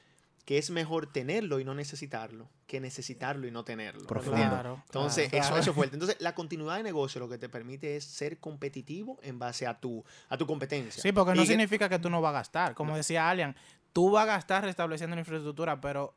que 0.45 0.57
es 0.57 0.69
mejor 0.69 1.11
tenerlo 1.11 1.59
y 1.59 1.63
no 1.65 1.73
necesitarlo, 1.73 2.49
que 2.67 2.79
necesitarlo 2.79 3.47
y 3.47 3.51
no 3.51 3.63
tenerlo. 3.63 4.01
¿Entiendes? 4.01 4.47
Claro, 4.49 4.81
Entonces, 4.85 5.29
claro. 5.29 5.45
eso, 5.45 5.57
eso 5.57 5.69
es 5.71 5.75
fuerte. 5.75 5.95
Entonces, 5.95 6.17
la 6.19 6.35
continuidad 6.35 6.77
de 6.77 6.83
negocio 6.83 7.19
lo 7.19 7.29
que 7.29 7.37
te 7.37 7.49
permite 7.49 7.95
es 7.95 8.03
ser 8.03 8.39
competitivo 8.39 9.19
en 9.23 9.39
base 9.39 9.65
a 9.65 9.79
tu, 9.79 10.03
a 10.29 10.37
tu 10.37 10.45
competencia. 10.45 11.01
Sí, 11.01 11.11
porque 11.11 11.33
no 11.33 11.41
Y 11.41 11.47
significa 11.47 11.89
que 11.89 11.99
tú 11.99 12.09
no 12.09 12.21
vas 12.21 12.29
a 12.29 12.33
gastar. 12.33 12.75
Como 12.75 12.95
decía 12.95 13.29
Alian, 13.29 13.55
tú 13.91 14.11
vas 14.11 14.23
a 14.23 14.33
gastar 14.33 14.63
restableciendo 14.63 15.15
la 15.15 15.21
infraestructura, 15.21 15.81
pero 15.81 16.13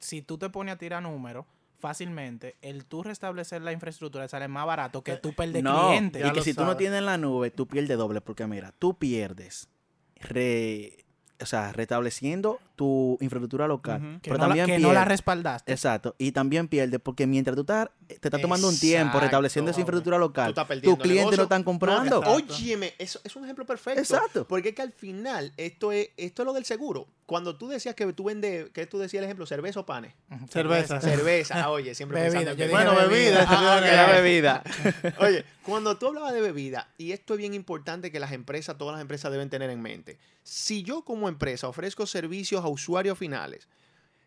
si 0.00 0.22
tú 0.22 0.38
te 0.38 0.50
pones 0.50 0.74
a 0.74 0.78
tirar 0.78 1.02
números, 1.02 1.46
fácilmente, 1.78 2.56
el 2.62 2.84
tú 2.84 3.02
restablecer 3.02 3.62
la 3.62 3.72
infraestructura 3.72 4.26
sale 4.28 4.48
más 4.48 4.66
barato 4.66 5.02
que 5.02 5.16
tú 5.16 5.32
perder 5.32 5.62
No, 5.62 5.88
clientes. 5.88 6.26
y 6.26 6.32
que 6.32 6.42
si 6.42 6.54
tú 6.54 6.64
no 6.64 6.76
tienes 6.76 7.02
la 7.02 7.16
nube, 7.18 7.50
tú 7.50 7.66
pierdes 7.66 7.96
doble, 7.96 8.20
porque 8.20 8.46
mira, 8.46 8.72
tú 8.78 8.98
pierdes 8.98 9.68
re- 10.16 11.04
o 11.40 11.46
sea, 11.46 11.72
restableciendo 11.72 12.60
tu 12.78 13.18
infraestructura 13.20 13.66
local, 13.68 14.00
Ujú. 14.00 14.20
que 14.22 14.30
pero 14.30 14.38
no, 14.38 14.44
la, 14.44 14.48
también 14.48 14.66
que 14.66 14.78
no 14.78 14.92
la 14.94 15.02
pierdes- 15.04 15.08
respaldaste. 15.08 15.72
Exacto, 15.72 16.14
y 16.16 16.32
también 16.32 16.68
pierdes 16.68 17.00
porque 17.02 17.26
mientras 17.26 17.54
tú 17.56 17.60
estás, 17.62 17.90
te 18.06 18.14
estás 18.14 18.40
tomando 18.40 18.68
un 18.68 18.78
tiempo 18.78 19.20
restableciendo 19.20 19.70
esa 19.70 19.80
infraestructura 19.80 20.16
Tú 20.16 20.20
local, 20.20 20.54
tus 20.82 20.96
clientes 20.98 21.36
no 21.36 21.42
están 21.42 21.62
comprando. 21.64 22.22
No, 22.22 22.30
Óyeme, 22.32 22.94
eso 22.98 23.20
es 23.24 23.36
un 23.36 23.44
ejemplo 23.44 23.66
perfecto. 23.66 24.00
Exacto. 24.00 24.46
Porque 24.48 24.70
es 24.70 24.74
que 24.74 24.82
al 24.82 24.92
final, 24.92 25.52
esto 25.56 25.92
es, 25.92 26.08
esto 26.16 26.42
es 26.42 26.46
lo 26.46 26.52
del 26.54 26.64
seguro. 26.64 27.06
Cuando 27.26 27.56
tú 27.56 27.68
decías 27.68 27.94
que 27.94 28.10
tú 28.14 28.24
vendes, 28.24 28.70
que 28.70 28.86
tú 28.86 28.98
decías 28.98 29.18
el 29.18 29.24
ejemplo, 29.26 29.44
cerveza 29.44 29.80
o 29.80 29.84
panes. 29.86 30.14
Cerveza. 30.48 30.98
Cerveza, 31.08 31.62
ah, 31.64 31.70
oye, 31.70 31.94
siempre 31.94 32.22
Bebida, 32.22 32.54
pensando 32.54 32.70
Bueno, 32.94 33.08
bebida. 33.10 33.44
Ah, 33.48 33.80
La 33.82 34.06
ok. 34.06 34.12
bebida. 34.22 34.62
Oye, 35.20 35.44
cuando 35.62 35.98
tú 35.98 36.06
hablabas 36.06 36.32
de 36.32 36.40
bebida, 36.40 36.88
y 36.96 37.12
esto 37.12 37.34
es 37.34 37.38
bien 37.38 37.52
importante 37.52 38.10
que 38.10 38.20
las 38.20 38.32
empresas, 38.32 38.78
todas 38.78 38.94
las 38.94 39.02
empresas 39.02 39.30
deben 39.32 39.50
tener 39.50 39.68
en 39.68 39.82
mente. 39.82 40.18
Si 40.42 40.82
yo 40.82 41.02
como 41.02 41.28
empresa 41.28 41.68
ofrezco 41.68 42.06
servicios 42.06 42.64
a 42.64 42.67
usuarios 42.68 43.18
finales, 43.18 43.68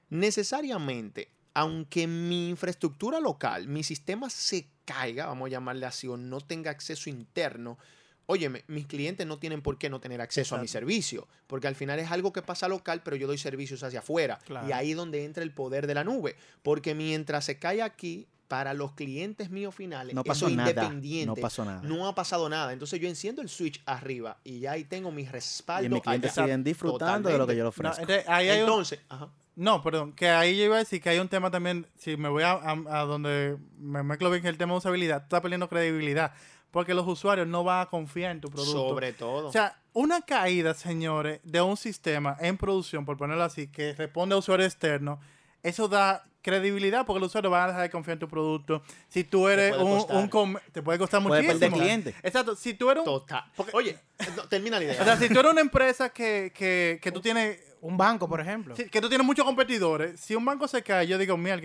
necesariamente, 0.09 1.29
aunque 1.53 2.07
mi 2.07 2.49
infraestructura 2.49 3.19
local, 3.19 3.67
mi 3.67 3.83
sistema 3.83 4.29
se 4.29 4.67
caiga, 4.85 5.25
vamos 5.25 5.47
a 5.47 5.51
llamarle 5.51 5.85
así, 5.85 6.07
o 6.07 6.17
no 6.17 6.41
tenga 6.41 6.71
acceso 6.71 7.09
interno, 7.09 7.77
óyeme, 8.25 8.63
mis 8.67 8.87
clientes 8.87 9.27
no 9.27 9.39
tienen 9.39 9.61
por 9.61 9.77
qué 9.77 9.89
no 9.89 9.99
tener 9.99 10.21
acceso 10.21 10.55
a 10.55 10.59
mi 10.59 10.67
servicio, 10.67 11.27
porque 11.47 11.67
al 11.67 11.75
final 11.75 11.99
es 11.99 12.11
algo 12.11 12.31
que 12.31 12.41
pasa 12.41 12.67
local, 12.67 13.01
pero 13.03 13.15
yo 13.15 13.27
doy 13.27 13.37
servicios 13.37 13.83
hacia 13.83 13.99
afuera. 13.99 14.39
Claro. 14.45 14.67
Y 14.67 14.71
ahí 14.71 14.91
es 14.91 14.97
donde 14.97 15.25
entra 15.25 15.43
el 15.43 15.51
poder 15.51 15.87
de 15.87 15.95
la 15.95 16.03
nube, 16.03 16.35
porque 16.63 16.95
mientras 16.95 17.45
se 17.45 17.59
cae 17.59 17.81
aquí, 17.81 18.27
para 18.51 18.73
los 18.73 18.91
clientes 18.91 19.49
míos 19.49 19.73
finales, 19.73 20.13
No 20.13 20.25
pasó 20.25 20.49
nada. 20.49 20.69
independiente, 20.69 21.25
No 21.25 21.35
pasó 21.35 21.63
nada. 21.63 21.81
no 21.83 22.05
ha 22.05 22.13
pasado 22.13 22.49
nada. 22.49 22.73
Entonces 22.73 22.99
yo 22.99 23.07
enciendo 23.07 23.41
el 23.41 23.47
switch 23.47 23.81
arriba 23.85 24.39
y 24.43 24.59
ya 24.59 24.73
ahí 24.73 24.83
tengo 24.83 25.09
mi 25.09 25.23
respaldo. 25.25 25.85
y 25.87 25.89
mis 25.89 26.01
clientes 26.03 26.33
siguen 26.33 26.61
disfrutando 26.61 27.29
de 27.29 27.37
lo 27.37 27.47
que 27.47 27.55
yo 27.55 27.63
les 27.63 27.77
No, 27.77 27.89
ofrezco. 27.89 28.01
entonces, 28.01 28.25
ahí 28.27 28.49
hay 28.49 28.61
un- 28.63 28.83
ajá. 29.07 29.29
No, 29.55 29.81
perdón, 29.81 30.11
que 30.11 30.27
ahí 30.27 30.57
yo 30.57 30.65
iba 30.65 30.75
a 30.75 30.79
decir 30.79 31.01
que 31.01 31.09
hay 31.09 31.19
un 31.19 31.29
tema 31.29 31.49
también, 31.49 31.87
si 31.97 32.17
me 32.17 32.27
voy 32.27 32.43
a, 32.43 32.51
a- 32.51 33.01
a 33.01 33.05
donde 33.05 33.57
me 33.79 34.03
mezclo 34.03 34.29
bien 34.29 34.41
que 34.43 34.49
el 34.49 34.57
tema 34.57 34.73
de 34.73 34.79
usabilidad, 34.79 35.19
tú 35.19 35.23
estás 35.27 35.41
perdiendo 35.41 35.69
credibilidad, 35.69 36.33
porque 36.71 36.93
los 36.93 37.07
usuarios 37.07 37.47
no 37.47 37.63
van 37.63 37.81
a 37.81 37.85
confiar 37.85 38.31
en 38.31 38.41
tu 38.41 38.49
producto. 38.49 38.73
sobre 38.89 39.13
todo. 39.13 39.47
O 39.47 39.51
sea, 39.53 39.77
una 39.93 40.21
caída, 40.23 40.73
señores, 40.73 41.39
de 41.43 41.61
un 41.61 41.77
sistema 41.77 42.35
en 42.41 42.57
producción, 42.57 43.05
por 43.05 43.15
ponerlo 43.15 43.45
así, 43.45 43.67
que 43.67 43.93
responde 43.93 44.35
a 44.35 44.39
usuario 44.39 44.65
externo, 44.65 45.21
eso 45.63 45.87
da 45.87 46.25
credibilidad 46.41 47.05
porque 47.05 47.19
los 47.19 47.27
usuarios 47.29 47.51
van 47.51 47.63
a 47.63 47.67
dejar 47.67 47.81
de 47.83 47.89
confiar 47.89 48.13
en 48.15 48.19
tu 48.19 48.27
producto. 48.27 48.81
Si 49.09 49.23
tú 49.23 49.47
eres 49.47 49.71
puede 49.71 49.83
un, 49.83 49.97
costar. 49.99 50.17
un 50.17 50.27
com- 50.27 50.55
te 50.71 50.81
puede 50.81 50.99
costar 50.99 51.21
Puede 51.23 51.43
muchísimo. 51.43 51.59
perder 51.69 51.79
clientes. 51.79 52.15
Exacto, 52.23 52.55
si 52.55 52.73
tú 52.73 52.89
eres 52.89 53.01
un, 53.01 53.05
Total. 53.05 53.43
porque- 53.55 53.71
Oye, 53.75 53.97
no, 54.35 54.47
termina 54.47 54.77
la 54.79 54.85
idea. 54.85 55.01
o 55.01 55.05
sea, 55.05 55.17
si 55.17 55.29
tú 55.29 55.39
eres 55.39 55.51
una 55.51 55.61
empresa 55.61 56.09
que, 56.09 56.51
que, 56.55 56.99
que 57.01 57.11
tú 57.11 57.21
tienes 57.21 57.59
Un 57.81 57.97
banco, 57.97 58.29
por 58.29 58.39
ejemplo. 58.39 58.75
Sí, 58.75 58.87
que 58.89 59.01
tú 59.01 59.09
tienes 59.09 59.25
muchos 59.25 59.43
competidores. 59.43 60.19
Si 60.19 60.35
un 60.35 60.45
banco 60.45 60.67
se 60.67 60.83
cae, 60.83 61.07
yo 61.07 61.17
digo, 61.17 61.35
mira, 61.35 61.59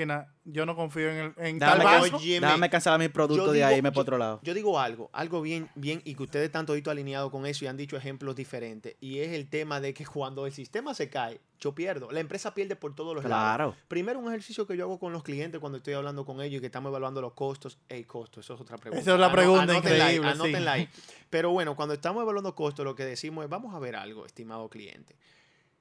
yo 0.45 0.65
no 0.65 0.75
confío 0.75 1.11
en, 1.11 1.17
el, 1.17 1.35
en 1.37 1.59
tal 1.59 1.79
Déjame, 1.79 2.01
banco. 2.01 2.17
Oye, 2.17 2.41
déjame 2.41 2.71
cancelar 2.71 2.99
mi 2.99 3.09
producto 3.09 3.45
Yo 3.47 3.53
de 3.53 3.59
digo- 3.59 3.69
ahí 3.69 3.79
y 3.79 3.83
me 3.83 3.93
por 3.93 4.01
otro 4.01 4.17
lado. 4.17 4.41
Yo 4.43 4.55
digo 4.55 4.81
algo, 4.81 5.11
algo 5.13 5.43
bien, 5.43 5.69
bien, 5.75 6.01
y 6.05 6.15
que 6.15 6.23
ustedes 6.23 6.47
están 6.47 6.65
todito 6.65 6.91
alineados 6.91 7.31
con 7.31 7.45
eso 7.45 7.67
y 7.67 7.69
han 7.69 7.77
dicho 7.77 7.99
ejemplos 7.99 8.35
diferentes. 8.35 8.97
Y 8.99 9.19
es 9.19 9.33
el 9.33 9.51
tema 9.51 9.79
de 9.81 9.93
que 9.93 10.07
cuando 10.07 10.47
el 10.47 10.53
sistema 10.53 10.95
se 10.95 11.11
cae, 11.11 11.39
yo 11.61 11.75
pierdo. 11.75 12.11
La 12.11 12.21
empresa 12.21 12.55
pierde 12.55 12.77
por 12.77 12.95
todos 12.95 13.15
los 13.15 13.25
lados. 13.25 13.45
Claro. 13.45 13.77
Primero, 13.89 14.19
un 14.19 14.29
ejercicio 14.29 14.67
que 14.67 14.75
yo 14.75 14.85
hago 14.85 14.99
con 14.99 15.13
los 15.13 15.23
clientes 15.23 15.61
cuando 15.61 15.77
estoy 15.77 15.93
hablando 15.93 16.25
con 16.25 16.41
ellos 16.41 16.59
y 16.59 16.61
que 16.61 16.67
estamos 16.67 16.89
evaluando 16.89 17.21
los 17.21 17.35
costos. 17.35 17.79
El 17.91 18.07
costo, 18.07 18.41
eso 18.41 18.55
es 18.55 18.61
otra 18.63 18.79
pregunta. 18.79 19.03
Esa 19.03 19.15
es 19.15 19.21
la 19.21 19.31
pregunta 19.31 19.65
anótenla 19.65 20.07
ahí, 20.07 20.17
increíble, 20.17 20.29
sí. 20.29 20.35
anótenla 20.41 20.73
ahí. 20.73 20.89
Pero 21.31 21.51
bueno, 21.51 21.77
cuando 21.77 21.93
estamos 21.95 22.23
evaluando 22.23 22.55
costos, 22.55 22.87
lo 22.87 22.95
que 22.95 23.05
decimos 23.05 23.45
es, 23.45 23.51
vamos 23.51 23.75
a 23.75 23.79
ver 23.79 23.97
algo, 23.97 24.25
estimado 24.25 24.71
cliente. 24.71 25.15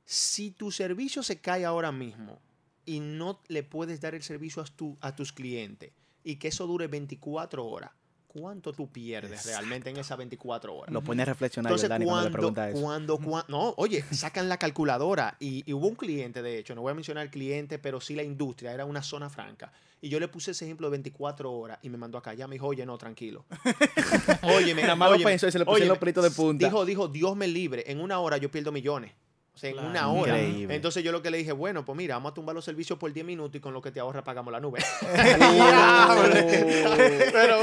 Si 0.05 0.51
tu 0.51 0.71
servicio 0.71 1.23
se 1.23 1.39
cae 1.39 1.65
ahora 1.65 1.91
mismo 1.91 2.39
y 2.85 2.99
no 2.99 3.39
le 3.47 3.63
puedes 3.63 3.99
dar 4.01 4.13
el 4.15 4.21
servicio 4.23 4.61
a, 4.61 4.65
tu- 4.65 4.97
a 5.01 5.15
tus 5.15 5.31
clientes 5.33 5.91
y 6.23 6.35
que 6.35 6.49
eso 6.49 6.67
dure 6.67 6.87
24 6.87 7.65
horas, 7.65 7.89
¿cuánto 8.27 8.71
tú 8.73 8.91
pierdes 8.91 9.31
Exacto. 9.31 9.49
realmente 9.57 9.89
en 9.89 9.97
esas 9.97 10.17
24 10.17 10.75
horas? 10.75 10.93
Lo 10.93 11.01
pone 11.03 11.23
a 11.23 11.25
reflexionar 11.25 11.71
Entonces, 11.71 11.89
Dani 11.89 12.05
cuando 12.05 12.23
le 12.29 12.31
cuando, 12.31 12.37
pregunta 12.53 12.69
eso. 12.69 12.81
cuando, 13.19 13.45
no, 13.47 13.73
oye, 13.77 14.03
sacan 14.11 14.47
la 14.47 14.57
calculadora 14.57 15.37
y, 15.39 15.63
y 15.65 15.73
hubo 15.73 15.87
un 15.87 15.95
cliente, 15.95 16.43
de 16.43 16.59
hecho, 16.59 16.75
no 16.75 16.81
voy 16.81 16.91
a 16.91 16.95
mencionar 16.95 17.23
el 17.25 17.31
cliente, 17.31 17.79
pero 17.79 17.99
sí 17.99 18.13
la 18.13 18.21
industria, 18.23 18.73
era 18.73 18.85
una 18.85 19.01
zona 19.01 19.29
franca. 19.31 19.71
Y 20.01 20.09
yo 20.09 20.19
le 20.19 20.27
puse 20.27 20.51
ese 20.51 20.65
ejemplo 20.65 20.87
de 20.87 20.91
24 20.91 21.51
horas 21.51 21.79
y 21.81 21.89
me 21.89 21.97
mandó 21.97 22.19
acá. 22.19 22.35
Ya 22.35 22.47
me 22.47 22.55
dijo, 22.55 22.67
oye, 22.67 22.85
no, 22.85 22.95
tranquilo. 22.99 23.45
óyeme, 24.43 24.83
Nada 24.83 24.95
más 24.95 25.09
lo 25.09 25.15
óyeme, 25.15 25.31
pensó 25.31 25.47
y 25.47 25.51
se 25.51 25.57
le 25.57 25.65
pusieron 25.65 25.89
los 25.89 25.97
pelitos 25.97 26.23
de 26.23 26.29
punta. 26.31 26.63
Dijo, 26.65 26.85
dijo, 26.85 27.07
Dios 27.07 27.35
me 27.35 27.47
libre, 27.47 27.83
en 27.87 27.99
una 27.99 28.19
hora 28.19 28.37
yo 28.37 28.51
pierdo 28.51 28.71
millones. 28.71 29.13
O 29.55 29.57
sea, 29.57 29.69
en 29.69 29.79
una 29.79 30.09
hora. 30.11 30.37
Increíble. 30.37 30.75
Entonces 30.75 31.01
yo 31.01 31.13
lo 31.13 31.21
que 31.21 31.31
le 31.31 31.37
dije, 31.37 31.53
bueno, 31.53 31.85
pues 31.85 31.95
mira, 31.97 32.15
vamos 32.15 32.31
a 32.31 32.33
tumbar 32.33 32.53
los 32.53 32.65
servicios 32.65 32.99
por 32.99 33.13
10 33.13 33.25
minutos 33.25 33.55
y 33.55 33.61
con 33.61 33.73
lo 33.73 33.81
que 33.81 33.89
te 33.89 34.01
ahorra 34.01 34.21
pagamos 34.21 34.51
la 34.51 34.59
nube. 34.59 34.83
pero, 37.31 37.59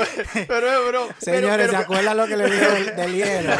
pero, 0.48 0.88
bro. 0.88 0.88
pero- 0.88 1.08
Señores, 1.18 1.56
pero- 1.66 1.70
¿se 1.70 1.76
acuerdan 1.76 2.16
lo 2.16 2.26
que 2.26 2.36
le 2.36 2.50
dijo 2.50 2.70
del, 2.70 2.86
del 2.96 3.14
hielo? 3.14 3.52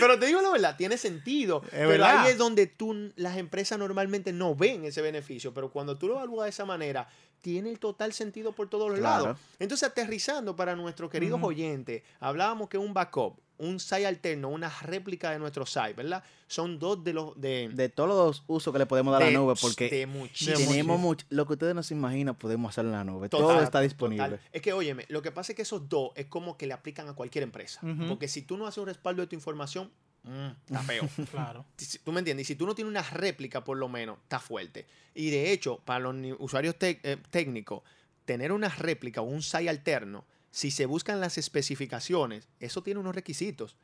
Pero 0.00 0.18
te 0.18 0.26
digo 0.26 0.40
la 0.42 0.50
verdad, 0.50 0.76
tiene 0.76 0.96
sentido. 0.98 1.62
pero 1.70 1.88
verdad. 1.88 2.20
ahí 2.24 2.30
es 2.32 2.38
donde 2.38 2.66
tú, 2.66 3.12
las 3.16 3.36
empresas 3.36 3.78
normalmente 3.78 4.32
no 4.32 4.54
ven 4.54 4.84
ese 4.84 5.02
beneficio. 5.02 5.52
Pero 5.54 5.70
cuando 5.70 5.96
tú 5.96 6.08
lo 6.08 6.14
evalúas 6.14 6.44
de 6.44 6.50
esa 6.50 6.64
manera, 6.64 7.08
tiene 7.40 7.70
el 7.70 7.78
total 7.78 8.12
sentido 8.12 8.52
por 8.52 8.68
todos 8.68 8.90
los 8.90 8.98
Claro. 8.98 9.24
lados. 9.24 9.38
Entonces, 9.58 9.88
aterrizando 9.88 10.56
para 10.56 10.74
nuestros 10.76 11.10
queridos 11.10 11.40
oyentes, 11.42 12.02
hablábamos 12.20 12.68
que 12.68 12.78
un 12.78 12.92
backup, 12.92 13.38
un 13.58 13.80
site 13.80 14.06
alterno, 14.06 14.48
una 14.48 14.68
réplica 14.68 15.30
de 15.30 15.38
nuestro 15.38 15.64
site, 15.66 15.94
¿verdad? 15.94 16.22
Son 16.46 16.78
dos 16.78 17.02
de 17.02 17.12
los... 17.12 17.40
De, 17.40 17.68
De 17.72 17.88
todos 17.88 18.08
los 18.08 18.44
usos 18.46 18.72
que 18.72 18.78
le 18.78 18.86
podemos 18.86 19.12
dar 19.12 19.22
a 19.22 19.26
la 19.26 19.32
nube, 19.32 19.54
porque 19.60 19.84
de 19.84 20.06
tenemos 20.44 21.00
mucho, 21.00 21.26
lo 21.30 21.46
que 21.46 21.54
ustedes 21.54 21.74
no 21.74 21.82
se 21.82 21.94
imaginan, 21.94 22.34
podemos 22.34 22.70
hacerlo 22.70 22.90
en 22.92 22.96
la 22.98 23.04
nube. 23.04 23.28
Total, 23.28 23.46
Todo 23.46 23.54
está 23.58 23.66
total. 23.66 23.82
disponible. 23.84 24.40
Es 24.52 24.62
que, 24.62 24.72
óyeme, 24.72 25.04
lo 25.08 25.22
que 25.22 25.32
pasa 25.32 25.52
es 25.52 25.56
que 25.56 25.62
esos 25.62 25.88
dos 25.88 26.10
es 26.14 26.26
como 26.26 26.56
que 26.56 26.66
le 26.66 26.74
aplican 26.74 27.08
a 27.08 27.14
cualquier 27.14 27.44
empresa. 27.44 27.80
Porque 28.08 28.28
si 28.28 28.42
tú 28.42 28.56
no 28.56 28.66
haces 28.66 28.78
un 28.78 28.86
respaldo 28.86 29.22
de 29.22 29.26
tu 29.28 29.34
información, 29.34 29.90
mm, 30.24 30.46
está 30.66 30.82
feo. 30.82 31.08
Claro. 31.30 31.64
Si- 31.76 31.98
¿Tú 31.98 32.12
me 32.12 32.18
entiendes? 32.20 32.46
Y 32.48 32.52
si 32.52 32.56
tú 32.56 32.66
no 32.66 32.74
tienes 32.74 32.90
una 32.90 33.02
réplica, 33.02 33.64
por 33.64 33.76
lo 33.78 33.88
menos, 33.88 34.18
está 34.22 34.38
fuerte. 34.38 34.86
Y 35.14 35.30
de 35.30 35.50
hecho, 35.52 35.78
para 35.84 36.00
los 36.00 36.14
usuarios 36.38 36.76
eh, 36.80 37.16
técnicos, 37.30 37.82
tener 38.24 38.52
una 38.52 38.68
réplica 38.68 39.20
o 39.20 39.24
un 39.24 39.40
SAI 39.42 39.68
alterno, 39.68 40.24
si 40.56 40.70
se 40.70 40.86
buscan 40.86 41.20
las 41.20 41.36
especificaciones, 41.36 42.48
eso 42.60 42.82
tiene 42.82 42.98
unos 42.98 43.14
requisitos. 43.14 43.76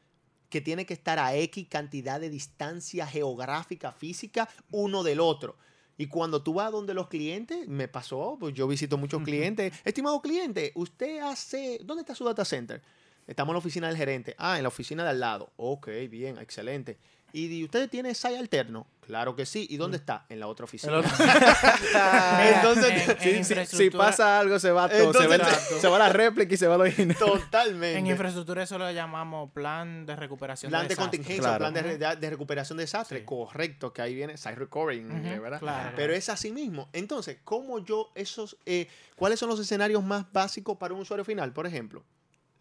que 0.48 0.62
tiene 0.62 0.86
que 0.86 0.94
estar 0.94 1.18
a 1.18 1.34
X 1.34 1.66
cantidad 1.68 2.18
de 2.18 2.30
distancia 2.30 3.06
geográfica, 3.06 3.92
física, 3.92 4.48
uno 4.70 5.02
del 5.02 5.20
otro. 5.20 5.56
Y 5.98 6.06
cuando 6.06 6.42
tú 6.42 6.54
vas 6.54 6.72
donde 6.72 6.94
los 6.94 7.08
clientes, 7.08 7.68
me 7.68 7.88
pasó, 7.88 8.36
pues 8.40 8.54
yo 8.54 8.66
visito 8.66 8.96
muchos 8.96 9.22
clientes. 9.22 9.72
Estimado 9.84 10.20
cliente, 10.22 10.72
usted 10.74 11.20
hace. 11.20 11.78
¿Dónde 11.84 12.02
está 12.02 12.14
su 12.14 12.24
data 12.24 12.44
center? 12.44 12.82
Estamos 13.26 13.52
en 13.52 13.54
la 13.54 13.58
oficina 13.58 13.88
del 13.88 13.96
gerente. 13.96 14.34
Ah, 14.38 14.56
en 14.56 14.62
la 14.62 14.68
oficina 14.68 15.04
de 15.04 15.10
al 15.10 15.20
lado. 15.20 15.52
Ok, 15.56 15.88
bien, 16.10 16.38
excelente. 16.38 16.98
¿Y 17.34 17.64
usted 17.64 17.88
tiene 17.88 18.14
SAI 18.14 18.36
alterno? 18.36 18.86
Claro 19.00 19.34
que 19.34 19.46
sí. 19.46 19.66
¿Y 19.70 19.76
dónde 19.78 19.96
está? 19.96 20.26
En 20.28 20.38
la 20.38 20.46
otra 20.46 20.64
oficina. 20.64 20.92
Entonces, 22.54 23.08
En- 23.20 23.58
en 23.58 23.66
si 23.66 23.90
pasa 23.90 24.38
algo, 24.38 24.58
se 24.58 24.70
va 24.70 24.88
todo. 24.88 25.12
se, 25.12 25.26
va, 25.26 25.38
se 25.48 25.88
va 25.88 25.98
la 25.98 26.08
réplica 26.08 26.54
y 26.54 26.56
se 26.56 26.66
va 26.66 26.76
lo 26.76 26.82
original. 26.84 27.16
Totalmente. 27.16 27.98
En 27.98 28.06
infraestructura 28.06 28.62
eso 28.62 28.78
lo 28.78 28.90
llamamos 28.90 29.50
plan 29.52 30.06
de 30.06 30.16
recuperación 30.16 30.70
Plan 30.70 30.82
de 30.82 30.88
desastre. 30.90 31.18
contingencia, 31.18 31.42
Claro. 31.42 31.58
plan 31.58 31.74
de, 31.74 31.98
de- 31.98 32.16
de 32.16 32.30
recuperación 32.30 32.76
de 32.76 32.84
desastre. 32.84 33.20
Sí. 33.20 33.24
Correcto, 33.24 33.92
que 33.92 34.02
ahí 34.02 34.14
viene 34.14 34.36
site 34.36 34.54
recovery 34.54 35.00
en 35.00 35.10
inglés, 35.10 35.34
Ujú, 35.34 35.42
¿verdad? 35.42 35.58
claro. 35.60 35.92
Pero 35.96 36.12
es 36.14 36.28
así 36.28 36.52
mismo. 36.52 36.88
Entonces, 36.92 37.38
¿cómo 37.44 37.78
yo 37.80 38.12
esos, 38.14 38.56
eh, 38.66 38.88
cuáles 39.16 39.38
son 39.38 39.48
los 39.48 39.58
escenarios 39.60 40.02
más 40.04 40.30
básicos 40.32 40.76
para 40.78 40.94
un 40.94 41.00
usuario 41.00 41.24
final? 41.24 41.52
Por 41.52 41.66
ejemplo, 41.66 42.04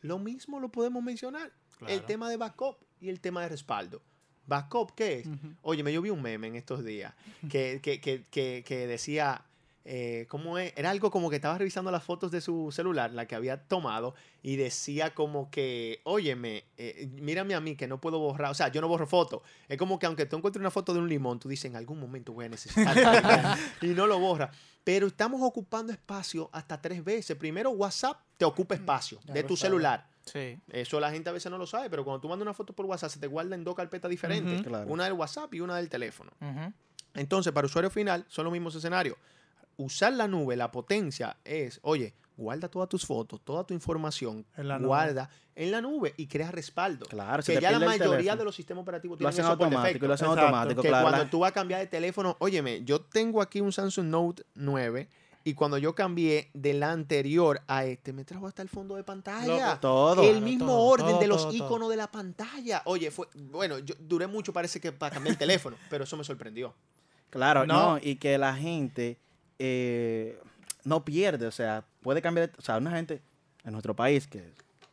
lo 0.02 0.18
mismo 0.18 0.60
lo 0.60 0.70
podemos 0.70 1.04
mencionar. 1.04 1.52
El 1.88 2.04
tema 2.04 2.30
de 2.30 2.38
backup 2.38 2.78
y 3.00 3.10
el 3.10 3.20
tema 3.20 3.42
de 3.42 3.50
respaldo. 3.50 4.02
¿Backup 4.48 4.94
qué 4.96 5.20
es? 5.20 5.28
Ujú. 5.28 5.56
Oye, 5.62 5.84
me 5.84 5.94
yo 5.94 6.02
vi 6.02 6.10
un 6.10 6.22
meme 6.22 6.48
en 6.48 6.56
estos 6.56 6.84
días 6.84 7.14
que, 7.50 7.80
que, 7.82 8.02
que, 8.02 8.26
que, 8.30 8.64
que 8.66 8.88
decía, 8.88 9.46
eh, 9.84 10.28
¿cómo 10.30 10.60
es? 10.60 10.74
Era 10.76 10.92
algo 10.92 11.10
como 11.10 11.30
que 11.30 11.38
estaba 11.38 11.58
revisando 11.58 11.90
las 11.90 12.04
fotos 12.04 12.32
de 12.32 12.40
su 12.40 12.72
celular, 12.72 13.12
la 13.14 13.26
que 13.26 13.36
había 13.36 13.64
tomado, 13.64 14.14
y 14.44 14.56
decía 14.56 15.16
como 15.16 15.50
que, 15.50 16.02
óyeme, 16.04 16.66
eh, 16.78 17.10
mírame 17.20 17.56
a 17.56 17.60
mí 17.60 17.76
que 17.76 17.88
no 17.88 18.00
puedo 18.00 18.20
borrar, 18.20 18.52
o 18.52 18.54
sea, 18.54 18.68
yo 18.68 18.82
no 18.82 18.88
borro 18.88 19.08
fotos. 19.08 19.42
Es 19.68 19.78
como 19.78 19.98
que 19.98 20.06
aunque 20.06 20.26
tú 20.26 20.38
encuentres 20.38 20.60
una 20.60 20.72
foto 20.72 20.94
de 20.94 21.00
un 21.00 21.10
limón, 21.10 21.40
tú 21.40 21.50
dices, 21.50 21.66
en 21.66 21.76
algún 21.76 22.00
momento 22.00 22.34
voy 22.34 22.46
a 22.46 22.50
necesitar 22.50 23.58
y 23.82 23.88
no 23.88 24.06
lo 24.06 24.20
borra. 24.20 24.52
Pero 24.84 25.08
estamos 25.08 25.42
ocupando 25.42 25.94
espacio 25.94 26.50
hasta 26.54 26.82
tres 26.82 27.04
veces. 27.04 27.38
Primero, 27.38 27.72
WhatsApp 27.72 28.20
te 28.38 28.46
ocupa 28.46 28.76
espacio 28.76 29.20
Ya 29.26 29.34
de 29.34 29.44
tu 29.44 29.56
celular. 29.56 30.11
Sí. 30.26 30.60
Eso 30.70 31.00
la 31.00 31.12
gente 31.12 31.30
a 31.30 31.34
veces 31.34 31.52
no 31.52 31.58
lo 31.58 31.66
sabe, 31.66 31.90
pero 31.90 32.04
cuando 32.04 32.22
tú 32.22 32.30
mandas 32.30 32.44
una 32.46 32.54
foto 32.54 32.74
por 32.74 32.86
WhatsApp 32.86 33.10
se 33.12 33.20
te 33.20 33.28
guarda 33.28 33.56
en 33.56 33.64
dos 33.64 33.76
carpetas 33.76 34.10
diferentes. 34.10 34.62
Claro. 34.62 34.88
Una 34.92 35.06
del 35.06 35.14
WhatsApp 35.14 35.54
y 35.54 35.62
una 35.62 35.78
del 35.78 35.90
teléfono. 35.90 36.32
Entonces, 37.14 37.52
para 37.54 37.66
usuario 37.66 37.90
final 37.90 38.26
son 38.28 38.46
los 38.46 38.54
mismos 38.54 38.76
escenarios. 38.76 39.18
Usar 39.78 40.14
la 40.14 40.28
nube, 40.28 40.56
la 40.56 40.72
potencia 40.72 41.38
es, 41.44 41.80
oye, 41.84 42.14
guarda 42.38 42.70
todas 42.70 42.88
tus 42.90 43.06
fotos, 43.06 43.42
toda 43.44 43.64
tu 43.66 43.74
información, 43.74 44.46
En 44.56 44.68
la 44.68 44.78
nube. 44.78 44.88
guarda 44.88 45.30
en 45.56 45.72
la 45.72 45.82
nube 45.82 46.14
y 46.18 46.28
crea 46.28 46.50
respaldo. 46.52 47.06
Claro, 47.08 47.44
que 47.44 47.60
ya 47.60 47.72
la 47.72 47.80
mayoría 47.80 48.36
de 48.36 48.44
los 48.44 48.56
sistemas 48.56 48.84
operativos 48.84 49.16
Lo 49.16 49.30
tienen 49.30 49.30
hacen 49.34 49.46
eso 49.46 49.58
por 49.58 49.66
automático, 49.66 49.88
defecto. 49.88 50.08
lo 50.08 50.14
hacen 50.14 50.28
Exacto. 50.28 50.46
automático, 50.46 50.82
Que 50.82 50.88
claro. 50.88 51.10
cuando 51.10 51.30
tú 51.30 51.40
vas 51.40 51.52
a 51.52 51.54
cambiar 51.54 51.82
de 51.82 51.88
teléfono, 51.88 52.36
óyeme, 52.40 52.84
yo 52.84 53.02
tengo 53.02 53.42
aquí 53.42 53.60
un 53.60 53.72
Samsung 53.74 54.06
Note 54.08 54.44
9 54.56 55.10
y 55.44 55.54
cuando 55.56 55.78
yo 55.78 55.96
cambié 55.96 56.50
de 56.54 56.74
la 56.74 56.92
anterior 56.92 57.62
a 57.68 57.86
este, 57.86 58.14
me 58.14 58.24
trajo 58.26 58.48
hasta 58.48 58.62
el 58.62 58.70
fondo 58.70 58.96
de 58.96 59.04
pantalla. 59.04 59.80
todo. 59.80 60.22
El 60.24 60.42
mismo 60.42 60.68
todo, 60.68 60.80
orden 60.80 61.08
todo, 61.08 61.20
de 61.20 61.28
los 61.28 61.42
todo, 61.44 61.54
iconos 61.54 61.90
de 61.90 61.96
la 61.98 62.12
pantalla. 62.12 62.82
Oye, 62.86 63.10
fue 63.12 63.28
bueno, 63.36 63.80
yo 63.80 63.96
duré 64.00 64.28
mucho 64.28 64.54
parece 64.54 64.80
que 64.80 64.92
para 64.92 65.14
cambiar 65.16 65.34
el 65.34 65.38
teléfono, 65.40 65.76
pero 65.90 66.04
eso 66.04 66.16
me 66.18 66.24
sorprendió. 66.24 66.74
Claro, 67.30 67.66
No. 67.66 67.94
no. 67.94 68.00
y 68.02 68.18
que 68.18 68.38
la 68.38 68.54
gente 68.56 69.18
eh, 69.58 70.40
no 70.84 71.04
pierde, 71.06 71.48
o 71.48 71.52
sea, 71.52 71.86
puede 72.02 72.22
cambiar, 72.22 72.52
o 72.58 72.62
sea, 72.62 72.78
una 72.78 72.92
gente 72.92 73.22
en 73.64 73.72
nuestro 73.72 73.96
país 73.96 74.28
que, 74.28 74.52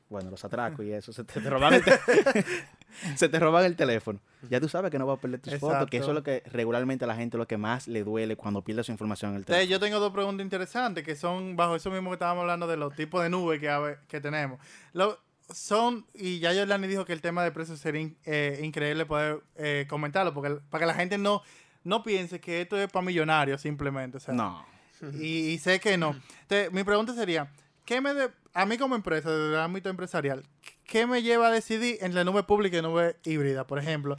bueno, 0.08 0.30
los 0.30 0.44
atracos 0.44 0.84
y 0.84 0.92
eso, 0.92 1.12
se 1.12 1.24
te, 1.24 1.40
te 1.40 1.50
roban 1.50 1.74
el 1.74 1.84
te- 1.84 1.98
se 3.16 3.28
te 3.28 3.38
roban 3.38 3.64
el 3.64 3.76
teléfono. 3.76 4.20
Ya 4.50 4.60
tú 4.60 4.68
sabes 4.68 4.90
que 4.90 4.98
no 4.98 5.06
vas 5.06 5.18
a 5.18 5.20
perder 5.20 5.40
tus 5.40 5.54
fotos, 5.58 5.88
que 5.90 5.98
eso 5.98 6.08
es 6.08 6.14
lo 6.14 6.22
que 6.22 6.42
regularmente 6.52 7.04
a 7.04 7.08
la 7.08 7.16
gente 7.16 7.36
lo 7.38 7.46
que 7.46 7.56
más 7.56 7.88
le 7.88 8.04
duele 8.04 8.36
cuando 8.36 8.62
pierde 8.62 8.84
su 8.84 8.92
información 8.92 9.30
en 9.32 9.36
el 9.36 9.40
Entonces, 9.42 9.64
teléfono. 9.66 9.80
yo 9.80 9.86
tengo 9.86 10.00
dos 10.00 10.12
preguntas 10.12 10.44
interesantes 10.44 11.04
que 11.04 11.16
son 11.16 11.56
bajo 11.56 11.76
eso 11.76 11.90
mismo 11.90 12.10
que 12.10 12.14
estábamos 12.14 12.42
hablando 12.42 12.66
de 12.66 12.76
los 12.76 12.94
tipos 12.94 13.22
de 13.22 13.30
nubes 13.30 13.60
que, 13.60 13.96
que 14.08 14.20
tenemos. 14.20 14.60
Lo- 14.92 15.18
son, 15.52 16.04
y 16.12 16.40
ya 16.40 16.52
Yolani 16.52 16.86
dijo 16.88 17.06
que 17.06 17.14
el 17.14 17.22
tema 17.22 17.42
de 17.42 17.50
precios 17.52 17.78
sería 17.78 18.02
in- 18.02 18.18
eh, 18.26 18.60
increíble 18.62 19.06
poder 19.06 19.40
eh, 19.56 19.86
comentarlo, 19.88 20.34
porque 20.34 20.58
para 20.68 20.82
que 20.82 20.86
la 20.86 20.94
gente 20.94 21.16
no, 21.16 21.40
no 21.84 22.02
piense 22.02 22.38
que 22.38 22.60
esto 22.60 22.78
es 22.78 22.90
para 22.92 23.06
millonarios 23.06 23.62
simplemente. 23.62 24.18
O 24.18 24.20
sea, 24.20 24.34
No. 24.34 24.66
Y, 25.14 25.50
y 25.52 25.58
sé 25.58 25.80
que 25.80 25.96
no. 25.96 26.14
Entonces, 26.42 26.70
mi 26.72 26.84
pregunta 26.84 27.14
sería, 27.14 27.50
¿qué 27.86 28.00
me 28.02 28.12
de- 28.12 28.30
a 28.52 28.66
mí 28.66 28.76
como 28.76 28.94
empresa, 28.94 29.30
desde 29.30 29.54
el 29.54 29.60
ámbito 29.60 29.88
empresarial, 29.88 30.44
¿qué 30.88 31.06
me 31.06 31.22
lleva 31.22 31.46
a 31.46 31.50
decidir 31.52 31.98
entre 32.00 32.24
nube 32.24 32.42
pública 32.42 32.78
y 32.78 32.82
nube 32.82 33.14
híbrida, 33.22 33.64
por 33.64 33.78
ejemplo? 33.78 34.18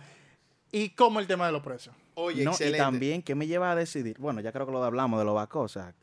Y 0.71 0.89
cómo 0.91 1.19
el 1.19 1.27
tema 1.27 1.47
de 1.47 1.51
los 1.51 1.63
precios. 1.63 1.95
Oye, 2.13 2.43
No, 2.43 2.51
y 2.59 2.71
también, 2.77 3.23
¿qué 3.23 3.33
me 3.33 3.47
lleva 3.47 3.71
a 3.71 3.75
decidir? 3.75 4.17
Bueno, 4.19 4.41
ya 4.41 4.51
creo 4.51 4.65
que 4.65 4.71
lo 4.73 4.83
hablamos 4.83 5.17
de 5.19 5.25
los 5.25 5.33
bacos, 5.33 5.71
o 5.71 5.73
sea, 5.73 5.93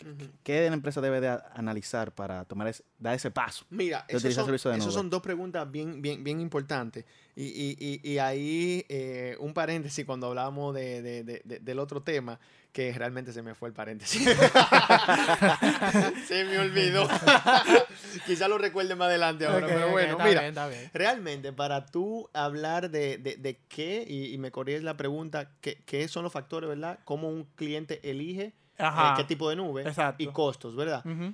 ¿qué, 0.43 0.67
la 0.69 0.75
empresa 0.75 1.01
debe 1.03 1.21
de 1.21 1.39
analizar 1.55 2.11
para 2.13 2.45
tomar 2.47 2.67
ese, 2.69 2.83
dar 2.99 3.15
ese 3.15 3.31
paso? 3.31 3.65
Mira, 3.71 3.99
de 4.09 4.15
esos 4.15 4.23
utilizar 4.23 4.43
son, 4.43 4.47
servicio 4.47 4.71
de 4.71 4.77
esos 4.79 4.87
nube. 4.89 4.95
son 4.99 5.11
dos 5.11 5.21
preguntas 5.23 5.71
bien, 5.71 6.01
bien, 6.03 6.25
bien 6.25 6.41
importantes. 6.41 7.05
Y, 7.37 7.45
y, 7.45 8.01
y, 8.03 8.11
y 8.13 8.19
ahí 8.19 8.85
eh, 8.89 9.37
un 9.41 9.53
paréntesis 9.53 10.05
cuando 10.07 10.27
hablábamos 10.29 10.75
de, 10.75 11.03
de- 11.03 11.23
de- 11.23 11.43
de- 11.45 11.59
del 11.61 11.79
otro 11.79 12.01
tema, 12.03 12.41
que 12.73 12.93
realmente 12.95 13.33
se 13.33 13.43
me 13.43 13.55
fue 13.55 13.69
el 13.69 13.75
paréntesis. 13.75 14.23
se 16.27 16.45
me 16.45 16.59
olvidó. 16.59 17.07
Quizá 18.27 18.49
lo 18.49 18.59
recuerde 18.59 18.95
más 18.95 19.07
adelante 19.09 19.47
ahora, 19.47 19.67
Ok, 19.67 19.73
pero 19.73 19.91
bueno, 19.91 20.13
está 20.13 20.25
mira. 20.25 20.41
bien, 20.43 20.55
bien. 20.55 20.91
Realmente, 20.93 21.53
para 21.53 21.87
tú 21.87 22.29
hablar 22.33 22.91
de, 22.91 23.19
de- 23.19 23.37
de 23.37 23.59
qué, 23.69 24.05
y, 24.09 24.33
y 24.35 24.39
me 24.39 24.51
corríes 24.51 24.83
la 24.83 24.97
pregunta, 24.97 25.53
¿qué, 25.61 25.83
qué 25.87 26.09
son 26.09 26.25
los 26.25 26.33
factores, 26.33 26.69
verdad? 26.69 26.99
¿Cómo 27.05 27.29
un 27.29 27.45
cliente 27.55 28.01
elige 28.11 28.43
eh, 28.43 28.55
Ajá. 28.79 29.15
qué 29.17 29.25
tipo 29.25 29.49
de 29.49 29.57
nube 29.57 29.83
Exacto. 29.83 30.23
y 30.23 30.27
costos, 30.29 30.75
verdad? 30.77 31.05
Ujú. 31.07 31.33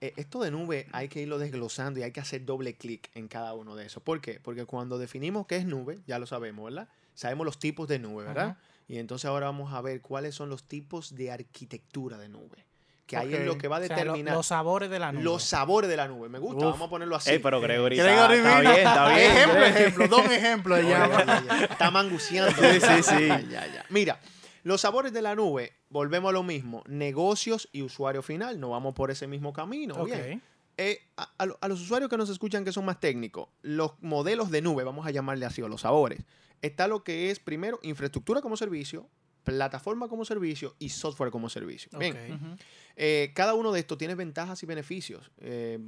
Eh, 0.00 0.12
esto 0.16 0.42
de 0.42 0.50
nube 0.50 0.86
hay 0.92 1.08
que 1.08 1.22
irlo 1.22 1.38
desglosando 1.38 2.00
y 2.00 2.02
hay 2.02 2.12
que 2.12 2.20
hacer 2.20 2.44
doble 2.44 2.76
clic 2.76 3.10
en 3.14 3.28
cada 3.28 3.54
uno 3.54 3.74
de 3.76 3.86
esos. 3.86 4.02
¿Por 4.02 4.20
qué? 4.20 4.38
Porque 4.40 4.66
cuando 4.66 4.98
definimos 4.98 5.46
qué 5.46 5.56
es 5.56 5.64
nube, 5.64 6.00
ya 6.06 6.18
lo 6.18 6.26
sabemos, 6.26 6.64
¿verdad? 6.66 6.88
Sabemos 7.14 7.46
los 7.46 7.58
tipos 7.58 7.88
de 7.88 7.98
nube, 8.00 8.24
¿verdad? 8.24 8.58
Y 8.86 8.98
entonces 8.98 9.24
ahora 9.26 9.46
vamos 9.46 9.72
a 9.72 9.80
ver 9.80 10.02
cuáles 10.02 10.34
son 10.34 10.50
los 10.50 10.64
tipos 10.64 11.14
de 11.14 11.30
arquitectura 11.30 12.18
de 12.18 12.28
nube. 12.28 12.66
Que 13.06 13.16
ahí 13.18 13.34
es 13.34 13.44
lo 13.44 13.58
que 13.58 13.68
va 13.68 13.76
a 13.76 13.80
O 13.80 13.82
sea, 13.86 13.96
lo- 13.96 14.02
determinar 14.02 14.34
los 14.34 14.46
sabores 14.46 14.88
de 14.88 14.98
la 14.98 15.12
nube. 15.12 15.22
los 15.24 15.42
sabores 15.44 15.90
de 15.90 15.96
la 15.96 16.08
nube. 16.08 16.28
Me 16.30 16.38
gusta, 16.38 16.64
Uf. 16.66 16.72
vamos 16.72 16.86
a 16.86 16.90
ponerlo 16.90 17.16
así. 17.16 17.30
Ey, 17.30 17.38
pero 17.38 17.60
Gregory, 17.60 17.98
está, 17.98 18.12
está 18.34 18.60
bien, 18.62 18.76
está 18.78 19.08
bien. 19.14 19.30
Ejemplo, 19.30 19.64
ejemplo, 19.64 20.08
dos 20.08 20.24
ejemplos 20.30 20.82
ya. 20.82 21.06
ya, 21.08 21.24
ya, 21.26 21.42
ya. 21.44 21.64
Está 21.66 21.90
manguciando. 21.90 22.50
Sí, 22.52 22.80
sí, 22.80 23.02
sí. 23.02 23.28
Ya, 23.28 23.40
ya, 23.42 23.66
ya. 23.66 23.84
Mira, 23.90 24.20
los 24.62 24.80
sabores 24.80 25.12
de 25.12 25.20
la 25.20 25.34
nube, 25.34 25.74
volvemos 25.90 26.30
a 26.30 26.32
lo 26.32 26.42
mismo. 26.42 26.82
Negocios 26.86 27.68
y 27.72 27.82
usuario 27.82 28.22
final. 28.22 28.58
No 28.58 28.70
vamos 28.70 28.94
por 28.94 29.10
ese 29.10 29.26
mismo 29.26 29.52
camino. 29.52 29.94
Ok. 29.96 30.06
Bien. 30.06 30.42
Eh, 30.78 30.98
a, 31.18 31.28
a 31.60 31.68
los 31.68 31.80
usuarios 31.82 32.08
que 32.10 32.16
nos 32.16 32.30
escuchan 32.30 32.64
que 32.64 32.72
son 32.72 32.84
más 32.86 32.98
técnicos, 32.98 33.48
los 33.62 33.92
modelos 34.00 34.50
de 34.50 34.60
nube, 34.62 34.82
vamos 34.82 35.06
a 35.06 35.10
llamarle 35.10 35.46
así, 35.46 35.60
o 35.62 35.68
los 35.68 35.82
sabores, 35.82 36.20
está 36.62 36.88
lo 36.88 37.04
que 37.04 37.30
es 37.30 37.38
primero 37.38 37.78
infraestructura 37.82 38.40
como 38.40 38.56
servicio, 38.56 39.08
plataforma 39.44 40.08
como 40.08 40.24
servicio 40.24 40.74
y 40.78 40.88
software 40.88 41.30
como 41.30 41.48
servicio. 41.48 41.96
Bien, 41.98 42.56
eh, 42.96 43.32
cada 43.34 43.54
uno 43.54 43.72
de 43.72 43.80
estos 43.80 43.98
tiene 43.98 44.14
ventajas 44.14 44.62
y 44.62 44.66
beneficios, 44.66 45.30
eh, 45.38 45.78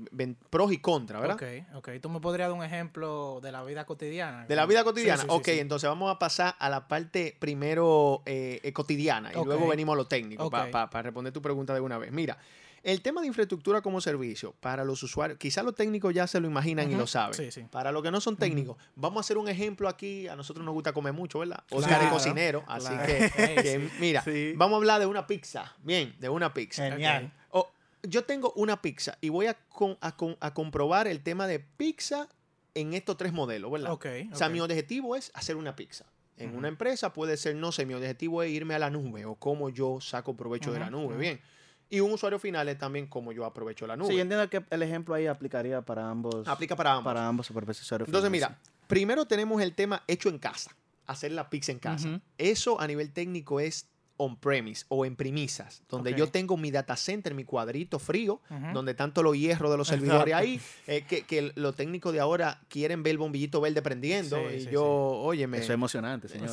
pros 0.50 0.72
y 0.72 0.78
contras, 0.78 1.20
¿verdad? 1.20 1.36
Ok, 1.36 1.76
ok. 1.76 2.00
¿Tú 2.00 2.10
me 2.10 2.20
podrías 2.20 2.48
dar 2.48 2.58
un 2.58 2.64
ejemplo 2.64 3.38
de 3.42 3.52
la 3.52 3.62
vida 3.64 3.86
cotidiana? 3.86 4.44
De 4.46 4.56
la 4.56 4.66
vida 4.66 4.82
cotidiana. 4.82 5.22
Sí, 5.22 5.28
ok, 5.30 5.44
sí. 5.44 5.58
entonces 5.60 5.88
vamos 5.88 6.14
a 6.14 6.18
pasar 6.18 6.56
a 6.58 6.68
la 6.68 6.88
parte 6.88 7.36
primero 7.38 8.22
eh, 8.26 8.72
cotidiana 8.72 9.30
y 9.30 9.44
luego 9.44 9.68
venimos 9.68 9.94
a 9.94 9.96
lo 9.96 10.06
técnico 10.06 10.44
Ok. 10.46 10.70
para 10.70 11.02
responder 11.02 11.32
tu 11.32 11.40
pregunta 11.40 11.74
de 11.74 11.80
una 11.80 11.96
vez. 11.98 12.10
Mira, 12.10 12.38
el 12.86 13.02
tema 13.02 13.20
de 13.20 13.26
infraestructura 13.26 13.82
como 13.82 14.00
servicio 14.00 14.54
para 14.60 14.84
los 14.84 15.02
usuarios, 15.02 15.38
quizás 15.38 15.64
los 15.64 15.74
técnicos 15.74 16.14
ya 16.14 16.26
se 16.28 16.38
lo 16.40 16.46
imaginan 16.46 16.90
y 16.90 16.94
lo 16.94 17.06
saben. 17.06 17.34
Sí, 17.34 17.50
sí. 17.50 17.62
Para 17.70 17.90
los 17.90 18.02
que 18.02 18.10
no 18.12 18.20
son 18.20 18.36
técnicos, 18.36 18.76
vamos 18.94 19.18
a 19.18 19.20
hacer 19.22 19.38
un 19.38 19.48
ejemplo 19.48 19.88
aquí. 19.88 20.28
A 20.28 20.36
nosotros 20.36 20.64
nos 20.64 20.72
gusta 20.72 20.92
comer 20.92 21.12
mucho, 21.12 21.40
¿verdad? 21.40 21.64
Oscar 21.70 21.92
es 21.94 21.98
Claro, 21.98 22.14
cocinero, 22.14 22.64
así 22.68 22.86
claro. 22.86 23.06
que, 23.06 23.90
mira, 24.00 24.22
Sí. 24.22 24.52
vamos 24.56 24.74
a 24.74 24.76
hablar 24.78 25.00
de 25.00 25.06
una 25.06 25.26
pizza. 25.26 25.74
Bien, 25.82 26.14
de 26.20 26.28
una 26.28 26.54
pizza. 26.54 26.88
Genial. 26.88 27.32
O, 27.50 27.68
yo 28.04 28.22
tengo 28.24 28.52
una 28.54 28.80
pizza 28.80 29.18
y 29.20 29.30
voy 29.30 29.46
a, 29.46 29.54
con- 29.68 29.98
a 30.00 30.16
con- 30.16 30.36
a 30.38 30.54
comprobar 30.54 31.08
el 31.08 31.22
tema 31.24 31.48
de 31.48 31.58
pizza 31.58 32.28
en 32.74 32.94
estos 32.94 33.16
tres 33.16 33.32
modelos, 33.32 33.72
¿verdad? 33.72 33.90
Ok, 33.90 34.06
O 34.32 34.36
sea, 34.36 34.48
mi 34.48 34.60
objetivo 34.60 35.16
es 35.16 35.32
hacer 35.34 35.56
una 35.56 35.74
pizza. 35.74 36.06
En 36.38 36.54
una 36.54 36.68
empresa 36.68 37.12
puede 37.14 37.36
ser, 37.36 37.56
no 37.56 37.72
sé, 37.72 37.84
mi 37.86 37.94
objetivo 37.94 38.42
es 38.44 38.50
irme 38.52 38.74
a 38.74 38.78
la 38.78 38.90
nube 38.90 39.24
o 39.24 39.34
cómo 39.34 39.70
yo 39.70 40.00
saco 40.02 40.36
provecho 40.36 40.70
de 40.72 40.78
la 40.78 40.90
nube, 40.90 41.16
bien. 41.16 41.40
Y 41.88 42.00
un 42.00 42.12
usuario 42.12 42.38
final 42.38 42.68
es 42.68 42.78
también 42.78 43.06
cómo 43.06 43.32
yo 43.32 43.44
aprovecho 43.44 43.86
la 43.86 43.96
nube. 43.96 44.08
Sí, 44.08 44.16
yo 44.16 44.22
entiendo 44.22 44.48
que 44.50 44.64
el 44.70 44.82
ejemplo 44.82 45.14
ahí 45.14 45.26
aplicaría 45.26 45.82
para 45.82 46.08
ambos. 46.10 46.46
Aplica 46.48 46.74
para 46.74 46.92
ambos. 46.92 47.04
Para 47.04 47.26
ambos 47.26 47.46
supervisores. 47.46 48.08
Entonces, 48.08 48.30
finales, 48.30 48.56
mira, 48.58 48.72
primero 48.86 49.26
tenemos 49.26 49.62
el 49.62 49.74
tema 49.74 50.02
hecho 50.08 50.28
en 50.28 50.38
casa, 50.38 50.74
hacer 51.06 51.32
la 51.32 51.48
pizza 51.48 51.72
en 51.72 51.78
casa. 51.78 52.20
Eso 52.38 52.80
a 52.80 52.86
nivel 52.86 53.12
técnico 53.12 53.60
es 53.60 53.88
on-premise 54.18 54.84
o 54.88 55.04
en 55.04 55.16
premisas, 55.16 55.82
donde 55.88 56.12
Ok. 56.12 56.16
yo 56.16 56.28
tengo 56.28 56.56
mi 56.56 56.70
data 56.70 56.96
center, 56.96 57.34
mi 57.34 57.44
cuadrito 57.44 57.98
frío, 57.98 58.40
Ujú. 58.50 58.72
donde 58.72 58.94
tanto 58.94 59.22
los 59.22 59.36
hierros 59.36 59.70
de 59.70 59.76
los 59.76 59.88
servidores 59.88 60.26
Exacto. 60.34 60.36
ahí, 60.48 60.60
eh, 60.86 61.04
que, 61.08 61.22
que 61.22 61.52
los 61.54 61.74
técnicos 61.76 62.12
de 62.12 62.20
ahora 62.20 62.60
quieren 62.68 63.02
ver 63.02 63.12
el 63.12 63.18
bombillito 63.18 63.60
verde 63.60 63.82
prendiendo. 63.82 64.36
Sí, 64.48 64.54
y 64.56 64.60
sí, 64.62 64.68
yo, 64.70 65.10
sí. 65.12 65.28
óyeme, 65.28 65.58
Eso 65.58 65.66
es 65.66 65.70
emocionante, 65.74 66.28
señor. 66.28 66.50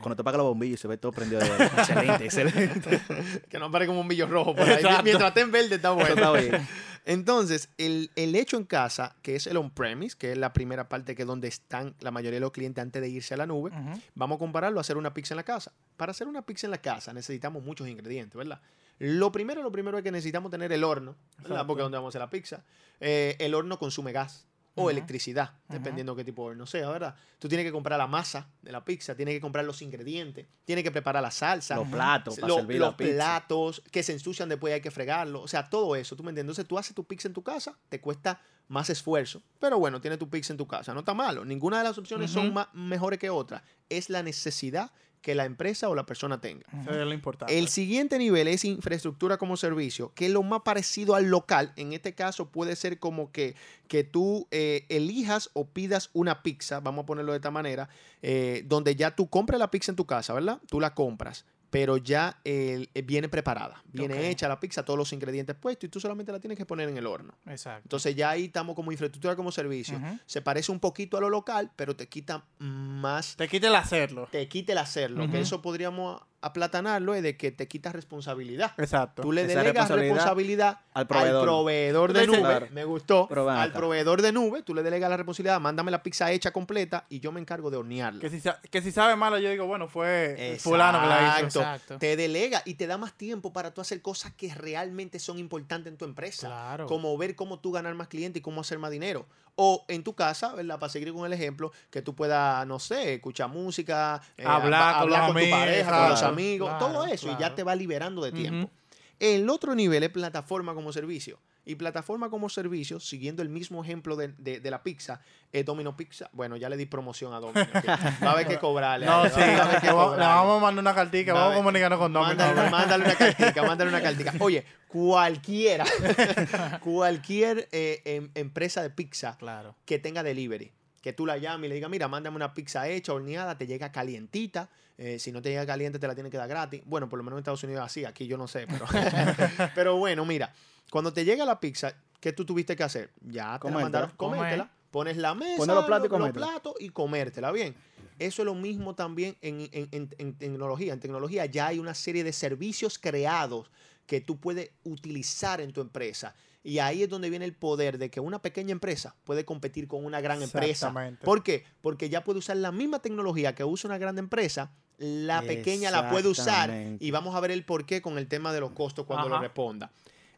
Cuando 0.00 0.16
te 0.16 0.22
apaga 0.22 0.38
los 0.38 0.46
bombillos 0.46 0.80
y 0.80 0.82
se 0.82 0.88
ve 0.88 0.96
todo 0.98 1.12
prendido 1.12 1.40
de 1.40 1.48
verde. 1.50 1.64
excelente, 1.76 2.24
excelente. 2.24 3.00
que 3.48 3.58
no 3.58 3.70
pare 3.70 3.86
como 3.86 4.00
un 4.00 4.04
bombillo 4.06 4.26
rojo 4.26 4.54
por 4.54 4.64
ahí. 4.68 4.74
Exacto. 4.74 5.02
Mientras 5.02 5.28
esté 5.28 5.40
en 5.42 5.50
verde 5.52 5.74
está 5.76 5.88
Eso 5.88 5.94
bueno. 5.96 6.14
está 6.14 6.32
bien. 6.32 6.68
Entonces, 7.04 7.68
el, 7.78 8.10
el 8.14 8.34
hecho 8.36 8.56
en 8.56 8.64
casa, 8.64 9.16
que 9.22 9.34
es 9.34 9.46
el 9.46 9.56
on-premise, 9.56 10.16
que 10.16 10.32
es 10.32 10.38
la 10.38 10.52
primera 10.52 10.88
parte 10.88 11.16
que 11.16 11.22
es 11.22 11.28
donde 11.28 11.48
están 11.48 11.94
la 12.00 12.10
mayoría 12.10 12.36
de 12.36 12.40
los 12.40 12.52
clientes 12.52 12.80
antes 12.80 13.02
de 13.02 13.08
irse 13.08 13.34
a 13.34 13.36
la 13.36 13.46
nube, 13.46 13.72
vamos 14.14 14.36
a 14.36 14.38
compararlo 14.38 14.78
a 14.78 14.82
hacer 14.82 14.96
una 14.96 15.12
pizza 15.12 15.34
en 15.34 15.36
la 15.36 15.42
casa. 15.42 15.72
Para 15.96 16.12
hacer 16.12 16.28
una 16.28 16.42
pizza 16.42 16.66
en 16.66 16.70
la 16.70 16.78
casa 16.78 17.12
necesitamos 17.12 17.64
muchos 17.64 17.88
ingredientes, 17.88 18.36
¿verdad? 18.36 18.60
Lo 18.98 19.32
primero, 19.32 19.62
lo 19.62 19.72
primero 19.72 19.98
es 19.98 20.04
que 20.04 20.12
necesitamos 20.12 20.50
tener 20.50 20.72
el 20.72 20.84
horno, 20.84 21.16
¿verdad? 21.38 21.66
Porque 21.66 21.80
es 21.80 21.84
donde 21.84 21.98
vamos 21.98 22.10
a 22.10 22.18
hacer 22.18 22.20
la 22.20 22.30
pizza. 22.30 22.62
Eh, 23.00 23.36
el 23.40 23.54
horno 23.54 23.78
consume 23.78 24.12
gas 24.12 24.46
o 24.74 24.88
electricidad, 24.90 25.52
dependiendo 25.68 26.16
qué 26.16 26.24
tipo 26.24 26.44
de 26.44 26.50
horno 26.52 26.66
sea, 26.66 26.88
¿verdad? 26.88 27.14
Tú 27.38 27.46
tienes 27.48 27.66
que 27.66 27.72
comprar 27.72 27.98
la 27.98 28.06
masa 28.06 28.48
de 28.62 28.72
la 28.72 28.82
pizza, 28.84 29.14
tienes 29.14 29.34
que 29.34 29.40
comprar 29.40 29.64
los 29.66 29.82
ingredientes, 29.82 30.46
tienes 30.64 30.82
que 30.82 30.90
preparar 30.90 31.22
la 31.22 31.30
salsa, 31.30 31.76
Los 31.76 31.88
platos 31.88 32.36
para 32.36 32.48
lo- 32.48 32.54
servir 32.56 32.78
los 32.80 32.90
la 32.92 32.96
pizza. 32.96 33.12
platos 33.14 33.82
que 33.90 34.02
se 34.02 34.12
ensucian 34.12 34.48
después 34.48 34.72
hay 34.72 34.80
que 34.80 34.90
fregarlo. 34.90 35.42
O 35.42 35.48
sea, 35.48 35.68
todo 35.68 35.94
eso, 35.94 36.16
¿tú 36.16 36.22
me 36.22 36.30
entiendes? 36.30 36.52
Entonces 36.54 36.66
tú 36.68 36.78
haces 36.78 36.94
tu 36.94 37.04
pizza 37.04 37.28
en 37.28 37.34
tu 37.34 37.42
casa, 37.42 37.78
te 37.90 38.00
cuesta 38.00 38.40
más 38.68 38.88
esfuerzo, 38.88 39.42
pero 39.58 39.78
bueno, 39.78 40.00
tienes 40.00 40.18
tu 40.18 40.30
pizza 40.30 40.52
en 40.54 40.56
tu 40.56 40.66
casa, 40.66 40.94
no 40.94 41.00
está 41.00 41.12
malo. 41.12 41.44
Ninguna 41.44 41.78
de 41.78 41.84
las 41.84 41.98
opciones 41.98 42.30
son 42.30 42.54
mejores 42.72 43.18
que 43.18 43.28
otra. 43.28 43.62
Es 43.90 44.08
la 44.08 44.22
necesidad 44.22 44.90
que 45.22 45.34
la 45.34 45.44
empresa 45.46 45.88
o 45.88 45.94
la 45.94 46.04
persona 46.04 46.40
tenga. 46.40 46.66
Eso 46.82 46.90
es 46.90 47.06
lo 47.06 47.14
importante. 47.14 47.56
El 47.56 47.68
siguiente 47.68 48.18
nivel 48.18 48.48
es 48.48 48.64
infraestructura 48.64 49.38
como 49.38 49.56
servicio, 49.56 50.12
que 50.14 50.26
es 50.26 50.32
lo 50.32 50.42
más 50.42 50.62
parecido 50.62 51.14
al 51.14 51.30
local. 51.30 51.72
En 51.76 51.92
este 51.92 52.14
caso 52.14 52.50
puede 52.50 52.76
ser 52.76 52.98
como 52.98 53.30
que, 53.30 53.54
que 53.88 54.02
tú 54.04 54.48
eh, 54.50 54.84
elijas 54.88 55.50
o 55.54 55.64
pidas 55.64 56.10
una 56.12 56.42
pizza, 56.42 56.80
vamos 56.80 57.04
a 57.04 57.06
ponerlo 57.06 57.32
de 57.32 57.36
esta 57.36 57.52
manera, 57.52 57.88
eh, 58.20 58.64
donde 58.66 58.96
ya 58.96 59.14
tú 59.14 59.30
compras 59.30 59.58
la 59.60 59.70
pizza 59.70 59.92
en 59.92 59.96
tu 59.96 60.06
casa, 60.06 60.34
¿verdad? 60.34 60.60
Tú 60.66 60.80
la 60.80 60.92
compras, 60.92 61.46
pero 61.72 61.96
ya 61.96 62.38
eh, 62.44 62.86
viene 63.06 63.30
preparada, 63.30 63.82
viene 63.90 64.28
hecha 64.28 64.46
la 64.46 64.60
pizza, 64.60 64.84
todos 64.84 64.98
los 64.98 65.10
ingredientes 65.14 65.56
puestos 65.56 65.88
y 65.88 65.88
tú 65.88 66.00
solamente 66.00 66.30
la 66.30 66.38
tienes 66.38 66.58
que 66.58 66.66
poner 66.66 66.86
en 66.90 66.98
el 66.98 67.06
horno. 67.06 67.32
Exacto. 67.46 67.80
Entonces 67.86 68.14
ya 68.14 68.28
ahí 68.28 68.44
estamos 68.44 68.76
como 68.76 68.92
infraestructura 68.92 69.34
como 69.36 69.50
servicio. 69.50 69.98
Se 70.26 70.42
parece 70.42 70.70
un 70.70 70.80
poquito 70.80 71.16
a 71.16 71.20
lo 71.22 71.30
local, 71.30 71.72
pero 71.74 71.96
te 71.96 72.08
quita 72.10 72.44
más 72.58 73.36
Te 73.36 73.48
quita 73.48 73.68
el 73.68 73.74
hacerlo. 73.74 74.28
te 74.30 74.46
quita 74.48 74.72
el 74.72 74.78
hacerlo, 74.78 75.30
que 75.30 75.40
eso 75.40 75.62
podríamos 75.62 76.20
aplatanarlo 76.42 77.14
es 77.14 77.22
de 77.22 77.36
que 77.36 77.50
te 77.52 77.66
quitas 77.68 77.94
responsabilidad. 77.94 78.72
Exacto. 78.76 79.22
Tú 79.22 79.32
le 79.32 79.42
Esa 79.42 79.48
delegas 79.60 79.88
responsabilidad 79.88 80.14
responsabilidad 80.14 80.78
al 80.92 81.06
proveedor. 81.06 81.42
proveedor 81.44 82.12
de 82.12 82.26
nube. 82.26 82.38
Claro. 82.40 82.66
Me 82.72 82.84
gustó. 82.84 83.28
Al 83.48 83.72
proveedor 83.72 84.20
de 84.22 84.32
nube, 84.32 84.62
tú 84.62 84.74
le 84.74 84.82
delegas 84.82 85.08
la 85.10 85.16
responsabilidad, 85.16 85.60
mándame 85.60 85.90
la 85.90 86.02
pizza 86.02 86.30
hecha 86.30 86.50
completa 86.50 87.06
y 87.08 87.20
yo 87.20 87.32
me 87.32 87.40
encargo 87.40 87.70
de 87.70 87.76
hornearla. 87.78 88.20
Que 88.20 88.28
si, 88.30 88.42
que 88.70 88.82
si 88.82 88.92
sabe 88.92 89.16
malo, 89.16 89.38
yo 89.38 89.48
digo, 89.50 89.66
bueno, 89.66 89.88
fue 89.88 90.58
fulano 90.60 91.00
que 91.00 91.06
la 91.06 91.40
hizo. 91.46 91.60
Exacto. 91.60 91.98
Te 91.98 92.16
delega 92.16 92.62
y 92.64 92.74
te 92.74 92.86
da 92.86 92.98
más 92.98 93.14
tiempo 93.14 93.52
para 93.52 93.72
tú 93.72 93.80
hacer 93.80 94.02
cosas 94.02 94.32
que 94.34 94.52
realmente 94.54 95.18
son 95.18 95.38
importantes 95.38 95.90
en 95.92 95.96
tu 95.96 96.04
empresa. 96.04 96.48
Claro. 96.48 96.86
Como 96.86 97.16
ver 97.16 97.34
cómo 97.36 97.60
tú 97.60 97.72
ganar 97.72 97.94
más 97.94 98.08
clientes 98.08 98.40
y 98.40 98.42
cómo 98.42 98.60
hacer 98.60 98.78
más 98.78 98.90
dinero. 98.90 99.26
O 99.54 99.84
en 99.88 100.02
tu 100.02 100.14
casa, 100.14 100.54
¿verdad? 100.54 100.78
Para 100.78 100.90
seguir 100.90 101.12
con 101.12 101.26
el 101.26 101.32
ejemplo, 101.34 101.72
que 101.90 102.00
tú 102.00 102.14
puedas, 102.14 102.66
no 102.66 102.78
sé, 102.78 103.14
escuchar 103.14 103.50
música, 103.50 104.22
eh, 104.38 104.44
Hablar 104.46 104.94
hab- 104.94 105.00
con 105.02 105.10
con, 105.10 105.18
tu 105.20 105.38
amigos, 105.38 105.58
pareja, 105.60 105.90
con 105.90 106.08
los 106.08 106.18
claro, 106.20 106.31
amigos, 106.32 106.68
claro, 106.70 106.86
todo 106.86 107.06
eso. 107.06 107.30
Y 107.30 107.36
ya 107.40 107.54
te 107.54 107.62
va 107.62 107.74
liberando 107.74 108.22
de 108.24 108.32
tiempo. 108.32 108.70
El 109.18 109.48
otro 109.50 109.74
nivel 109.74 110.02
es 110.02 110.10
plataforma 110.10 110.74
como 110.74 110.92
servicio. 110.92 111.38
Y 111.64 111.76
plataforma 111.76 112.28
como 112.28 112.48
servicio, 112.48 112.98
siguiendo 112.98 113.40
el 113.40 113.48
mismo 113.48 113.84
ejemplo 113.84 114.16
de, 114.16 114.34
de- 114.36 114.58
de 114.58 114.70
la 114.72 114.82
pizza, 114.82 115.20
es 115.52 115.64
Domino 115.64 115.96
Pizza. 115.96 116.28
Bueno, 116.32 116.56
ya 116.56 116.68
le 116.68 116.76
di 116.76 116.86
promoción 116.86 117.32
a 117.34 117.38
Domino. 117.38 117.64
va 117.86 118.30
a 118.30 118.32
haber 118.32 118.48
que 118.48 118.58
cobrarle. 118.58 119.06
No, 119.06 119.24
sí, 119.28 119.38
le 119.38 119.92
vamos 119.92 120.58
a 120.58 120.60
mandar 120.60 120.80
una 120.82 120.92
cartica, 120.92 121.32
vamos 121.34 121.52
a 121.52 121.56
comunicarnos 121.58 122.00
con 122.00 122.12
Domino. 122.12 122.34
Mándale, 122.34 122.68
mándale 122.68 123.04
una 123.04 123.14
cartica, 123.14 123.62
mándale 123.62 123.90
una 123.90 124.02
cartica. 124.02 124.34
Oye, 124.40 124.64
cualquiera, 124.88 125.84
cualquier 126.80 127.68
eh, 127.72 128.02
em- 128.04 128.30
empresa 128.34 128.82
de 128.82 128.90
pizza 128.90 129.36
Claro. 129.38 129.76
que 129.84 129.98
tenga 130.00 130.22
delivery, 130.22 130.72
que 131.00 131.12
tú 131.12 131.26
la 131.26 131.36
llames 131.36 131.66
y 131.66 131.68
le 131.68 131.74
digas, 131.76 131.90
mira, 131.90 132.08
mándame 132.08 132.36
una 132.36 132.54
pizza 132.54 132.88
hecha, 132.88 133.12
horneada, 133.12 133.56
te 133.56 133.66
llega 133.66 133.92
calientita. 133.92 134.68
Eh, 135.04 135.18
si 135.18 135.32
no 135.32 135.42
te 135.42 135.48
llega 135.50 135.66
caliente, 135.66 135.98
te 135.98 136.06
la 136.06 136.14
tiene 136.14 136.30
que 136.30 136.36
dar 136.36 136.48
gratis. 136.48 136.82
Bueno, 136.86 137.08
por 137.08 137.18
lo 137.18 137.22
menos 137.24 137.36
en 137.38 137.40
Estados 137.40 137.62
Unidos 137.64 137.80
es 137.82 137.86
así, 137.86 138.04
aquí 138.04 138.26
yo 138.26 138.36
no 138.38 138.46
sé, 138.48 138.66
pero, 138.66 138.86
pero 139.74 139.96
bueno, 139.96 140.24
mira, 140.24 140.52
cuando 140.90 141.12
te 141.12 141.24
llega 141.24 141.44
la 141.44 141.58
pizza, 141.60 141.94
¿qué 142.20 142.32
tú 142.32 142.44
tuviste 142.44 142.76
que 142.76 142.82
hacer? 142.84 143.10
Ya 143.20 143.44
te 143.44 143.50
la 143.52 143.58
Comértela. 143.58 143.82
mandaron, 143.82 144.10
comértela, 144.16 144.70
pones 144.90 145.16
la 145.16 145.34
mesa, 145.34 145.56
Poner 145.56 145.76
los 145.76 145.84
platos 145.86 146.06
y 146.06 146.08
los 146.10 146.18
comértela. 146.18 146.46
platos 146.46 146.74
y 146.80 146.88
comértela, 146.90 147.50
bien. 147.52 147.74
Eso 148.18 148.42
es 148.42 148.46
lo 148.46 148.54
mismo 148.54 148.94
también 148.94 149.36
en, 149.40 149.68
en- 149.72 149.88
en- 149.90 150.10
en 150.18 150.34
tecnología. 150.34 150.92
En 150.92 151.00
tecnología 151.00 151.46
ya 151.46 151.68
hay 151.68 151.78
una 151.78 151.94
serie 151.94 152.22
de 152.22 152.32
servicios 152.32 152.98
creados 152.98 153.70
que 154.06 154.20
tú 154.20 154.38
puedes 154.38 154.70
utilizar 154.84 155.60
en 155.60 155.72
tu 155.72 155.80
empresa. 155.80 156.34
Y 156.64 156.78
ahí 156.78 157.02
es 157.02 157.08
donde 157.08 157.28
viene 157.28 157.44
el 157.44 157.54
poder 157.54 157.98
de 157.98 158.10
que 158.10 158.20
una 158.20 158.40
pequeña 158.40 158.72
empresa 158.72 159.16
puede 159.24 159.44
competir 159.44 159.88
con 159.88 160.04
una 160.04 160.20
gran 160.20 160.42
empresa. 160.42 160.70
Exactamente. 160.70 161.24
¿Por 161.24 161.42
qué? 161.42 161.64
Porque 161.80 162.08
ya 162.08 162.22
puede 162.22 162.38
usar 162.38 162.56
la 162.56 162.70
misma 162.70 163.00
tecnología 163.00 163.54
que 163.54 163.64
usa 163.64 163.88
una 163.88 163.98
gran 163.98 164.16
empresa, 164.18 164.72
la 164.98 165.42
pequeña 165.42 165.90
la 165.90 166.10
puede 166.10 166.28
usar 166.28 166.72
y 167.00 167.10
vamos 167.10 167.34
a 167.34 167.40
ver 167.40 167.50
el 167.50 167.64
por 167.64 167.84
qué 167.84 168.00
con 168.00 168.18
el 168.18 168.28
tema 168.28 168.52
de 168.52 168.60
los 168.60 168.70
costos 168.72 169.06
cuando 169.06 169.28
lo 169.28 169.40
responda. 169.40 169.90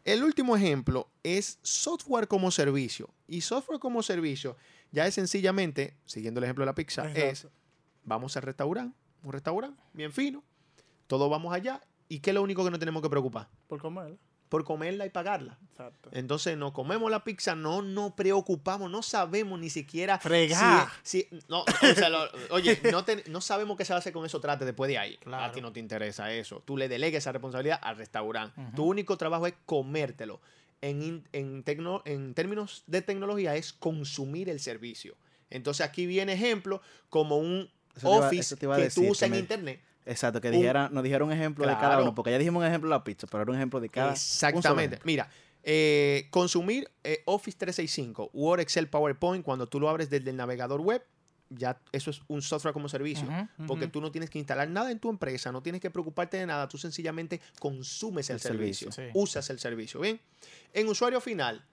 El 0.04 0.22
último 0.22 0.56
ejemplo 0.56 1.08
es 1.22 1.58
software 1.62 2.28
como 2.28 2.50
servicio. 2.50 3.08
Y 3.26 3.40
software 3.40 3.78
como 3.78 4.02
servicio 4.02 4.56
ya 4.92 5.06
es 5.06 5.14
sencillamente, 5.14 5.96
siguiendo 6.04 6.40
el 6.40 6.44
ejemplo 6.44 6.62
de 6.62 6.66
la 6.66 6.74
pizza, 6.74 7.10
es 7.12 7.48
vamos 8.04 8.36
al 8.36 8.42
restaurante, 8.42 8.96
un 9.22 9.32
restaurante 9.32 9.82
bien 9.94 10.12
fino, 10.12 10.42
todos 11.06 11.30
vamos 11.30 11.54
allá 11.54 11.80
y 12.08 12.20
¿qué 12.20 12.30
es 12.30 12.34
lo 12.34 12.42
único 12.42 12.64
que 12.64 12.70
no 12.70 12.78
tenemos 12.78 13.02
que 13.02 13.08
preocupar? 13.08 13.48
Por 13.66 13.80
comer. 13.80 14.16
Por 14.48 14.62
comerla 14.64 15.04
y 15.06 15.10
pagarla. 15.10 15.58
Exacto. 15.70 16.10
Entonces 16.12 16.56
nos 16.56 16.72
comemos 16.72 17.10
la 17.10 17.24
pizza, 17.24 17.56
no 17.56 17.82
nos 17.82 18.12
preocupamos, 18.12 18.90
no 18.90 19.02
sabemos 19.02 19.58
ni 19.58 19.68
siquiera 19.70 20.18
Fregar. 20.20 20.88
si, 21.02 21.22
si- 21.22 21.40
no, 21.48 21.62
o 21.62 21.94
sea, 21.96 22.08
lo- 22.08 22.28
oye, 22.50 22.78
no, 22.92 23.04
te- 23.04 23.24
no 23.28 23.40
sabemos 23.40 23.76
qué 23.76 23.84
se 23.84 23.92
va 23.92 23.96
a 23.96 23.98
hacer 24.00 24.12
con 24.12 24.24
eso 24.24 24.40
trate 24.40 24.64
después 24.64 24.88
de 24.88 24.98
ahí. 24.98 25.14
A 25.22 25.24
Claro. 25.24 25.52
ti 25.52 25.60
no 25.60 25.72
te 25.72 25.80
interesa 25.80 26.32
eso. 26.32 26.62
Tú 26.64 26.76
le 26.76 26.88
delegas 26.88 27.18
esa 27.18 27.32
responsabilidad 27.32 27.80
al 27.82 27.96
restaurante. 27.96 28.60
Tu 28.76 28.84
único 28.84 29.16
trabajo 29.16 29.46
es 29.46 29.54
comértelo. 29.66 30.40
En, 30.80 31.26
en, 31.32 31.64
tecno- 31.64 32.02
en 32.04 32.34
términos 32.34 32.84
de 32.86 33.00
tecnología 33.02 33.56
es 33.56 33.72
consumir 33.72 34.50
el 34.50 34.60
servicio. 34.60 35.16
Entonces 35.50 35.84
aquí 35.86 36.04
viene 36.06 36.34
ejemplo 36.34 36.82
como 37.08 37.38
un 37.38 37.70
Eso 37.96 38.08
Office 38.10 38.56
iba 38.60 38.76
a 38.76 38.78
que 38.78 38.90
tú 38.90 39.08
usas 39.08 39.24
en 39.24 39.30
me- 39.32 39.38
internet. 39.38 39.80
Exacto, 40.06 40.40
que 40.40 40.48
Un- 40.48 40.54
dijera, 40.54 40.88
nos 40.90 41.02
dijeron 41.02 41.28
un 41.28 41.34
ejemplo 41.34 41.66
de 41.66 41.72
cada 41.74 42.00
uno, 42.00 42.14
porque 42.14 42.30
ya 42.30 42.38
dijimos 42.38 42.60
un 42.60 42.66
ejemplo 42.66 42.88
de 42.90 42.96
la 42.96 43.04
pizza, 43.04 43.26
pero 43.26 43.42
era 43.42 43.50
un 43.52 43.56
ejemplo 43.56 43.80
de 43.80 43.88
cada. 43.88 44.12
Exactamente. 44.12 44.98
Mira, 45.04 45.28
eh, 45.62 46.28
consumir 46.30 46.90
eh, 47.04 47.22
Office 47.24 47.56
365, 47.56 48.30
Word, 48.34 48.60
Excel, 48.60 48.88
PowerPoint, 48.88 49.44
cuando 49.44 49.66
tú 49.66 49.80
lo 49.80 49.88
abres 49.88 50.10
desde 50.10 50.28
el 50.30 50.36
navegador 50.36 50.80
web, 50.82 51.02
ya 51.50 51.78
eso 51.92 52.10
es 52.10 52.20
un 52.28 52.42
software 52.42 52.72
como 52.74 52.88
servicio. 52.88 53.26
Porque 53.66 53.86
tú 53.86 54.00
no 54.00 54.10
tienes 54.10 54.28
que 54.28 54.38
instalar 54.38 54.68
nada 54.68 54.90
en 54.90 54.98
tu 54.98 55.08
empresa, 55.08 55.52
no 55.52 55.62
tienes 55.62 55.80
que 55.80 55.90
preocuparte 55.90 56.36
de 56.36 56.46
nada, 56.46 56.68
tú 56.68 56.76
sencillamente 56.78 57.40
consumes 57.58 58.28
el, 58.30 58.34
El 58.34 58.40
servicio, 58.40 58.92
servicio. 58.92 59.12
Sí. 59.14 59.18
usas 59.22 59.48
el 59.50 59.58
servicio. 59.58 60.00
Bien, 60.00 60.20
en 60.72 60.88
usuario 60.88 61.20
final, 61.20 61.64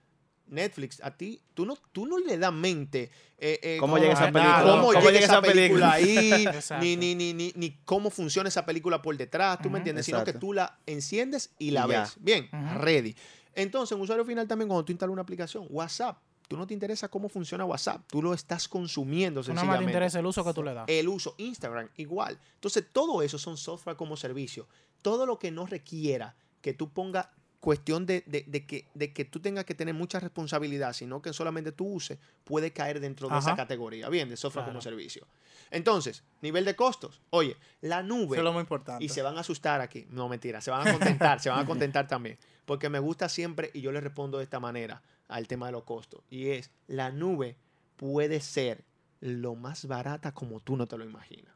Netflix, 0.52 1.00
a 1.02 1.10
ti, 1.16 1.40
tú 1.54 1.66
no, 1.66 1.76
tú 1.92 2.06
no 2.06 2.18
le 2.18 2.38
das 2.38 2.52
mente. 2.52 3.10
eh, 3.38 3.58
eh, 3.62 3.76
¿Cómo 3.80 3.98
llega 3.98 4.12
esa 4.12 4.30
película? 4.30 4.62
¿Cómo, 4.62 4.92
¿Cómo 4.92 5.10
llega 5.10 5.24
esa 5.24 5.42
película, 5.42 5.92
ahí? 5.92 6.46
Ni, 6.80 6.96
ni, 6.96 7.14
ni, 7.14 7.32
ni, 7.32 7.52
ni 7.56 7.70
cómo 7.84 8.10
funciona 8.10 8.48
esa 8.48 8.64
película 8.64 9.02
por 9.02 9.16
detrás, 9.16 9.58
¿tú 9.62 9.70
me 9.70 9.78
entiendes? 9.78 10.06
Sino 10.06 10.22
que 10.24 10.32
tú 10.34 10.52
la 10.52 10.78
enciendes 10.86 11.50
y 11.58 11.70
la 11.72 11.84
Y 11.86 11.88
ves. 11.88 12.14
Bien, 12.20 12.48
ready. 12.78 13.14
Entonces, 13.54 13.96
en 13.96 14.02
usuario 14.02 14.24
final 14.24 14.46
también, 14.46 14.68
cuando 14.68 14.84
tú 14.84 14.92
instalas 14.92 15.12
una 15.12 15.22
aplicación, 15.22 15.66
WhatsApp, 15.70 16.18
tú 16.48 16.56
no 16.56 16.66
te 16.66 16.74
interesa 16.74 17.08
cómo 17.08 17.28
funciona 17.28 17.64
WhatsApp, 17.64 18.02
tú 18.08 18.22
lo 18.22 18.34
estás 18.34 18.68
consumiendo 18.68 19.42
Tú 19.42 19.48
nada 19.48 19.54
más 19.54 19.62
te 19.62 19.66
sencillamente. 19.66 19.90
interesa 19.92 20.18
el 20.20 20.26
uso 20.26 20.44
que 20.44 20.52
tú 20.54 20.62
le 20.62 20.74
das. 20.74 20.84
El 20.88 21.08
uso, 21.08 21.34
Instagram, 21.38 21.88
igual. 21.96 22.38
Entonces, 22.54 22.84
todo 22.92 23.22
eso 23.22 23.38
son 23.38 23.56
software 23.56 23.96
como 23.96 24.16
servicio. 24.16 24.68
Todo 25.02 25.26
lo 25.26 25.38
que 25.38 25.50
no 25.50 25.66
requiera 25.66 26.36
que 26.60 26.72
tú 26.74 26.90
pongas 26.90 27.26
cuestión 27.62 28.06
de, 28.06 28.24
de- 28.26 28.44
de 28.48 28.66
que, 28.66 28.88
de 28.92 29.12
que 29.12 29.24
tú 29.24 29.38
tengas 29.38 29.64
que 29.64 29.74
tener 29.74 29.94
mucha 29.94 30.18
responsabilidad, 30.18 30.92
sino 30.94 31.22
que 31.22 31.32
solamente 31.32 31.70
tú 31.70 31.86
uses, 31.86 32.18
puede 32.42 32.72
caer 32.72 32.98
dentro 32.98 33.28
de 33.28 33.38
esa 33.38 33.54
categoría. 33.56 34.08
Bien, 34.08 34.28
de 34.28 34.36
software 34.36 34.64
como 34.66 34.80
servicio. 34.80 35.26
Entonces, 35.70 36.24
nivel 36.40 36.64
de 36.64 36.74
costos. 36.74 37.20
Oye, 37.30 37.56
la 37.80 38.02
nube. 38.02 38.34
Eso 38.36 38.40
es 38.40 38.42
lo 38.44 38.52
más 38.52 38.62
importante. 38.62 39.04
Y 39.04 39.08
se 39.08 39.22
van 39.22 39.36
a 39.36 39.40
asustar 39.40 39.80
aquí. 39.80 40.06
No, 40.10 40.28
mentira. 40.28 40.60
Se 40.60 40.72
van 40.72 40.88
a 40.88 40.90
contentar. 40.92 41.40
se 41.40 41.50
van 41.50 41.60
a 41.60 41.64
contentar 41.64 42.08
también. 42.08 42.36
Porque 42.66 42.88
me 42.88 42.98
gusta 42.98 43.28
siempre, 43.28 43.70
y 43.72 43.80
yo 43.80 43.92
le 43.92 44.00
respondo 44.00 44.38
de 44.38 44.44
esta 44.44 44.58
manera 44.58 45.00
al 45.28 45.46
tema 45.46 45.66
de 45.66 45.72
los 45.72 45.84
costos. 45.84 46.20
Y 46.30 46.48
es, 46.50 46.70
la 46.88 47.10
nube 47.12 47.56
puede 47.96 48.40
ser 48.40 48.84
lo 49.20 49.54
más 49.54 49.86
barata 49.86 50.32
como 50.32 50.58
tú 50.58 50.76
no 50.76 50.88
te 50.88 50.98
lo 50.98 51.04
imaginas. 51.04 51.54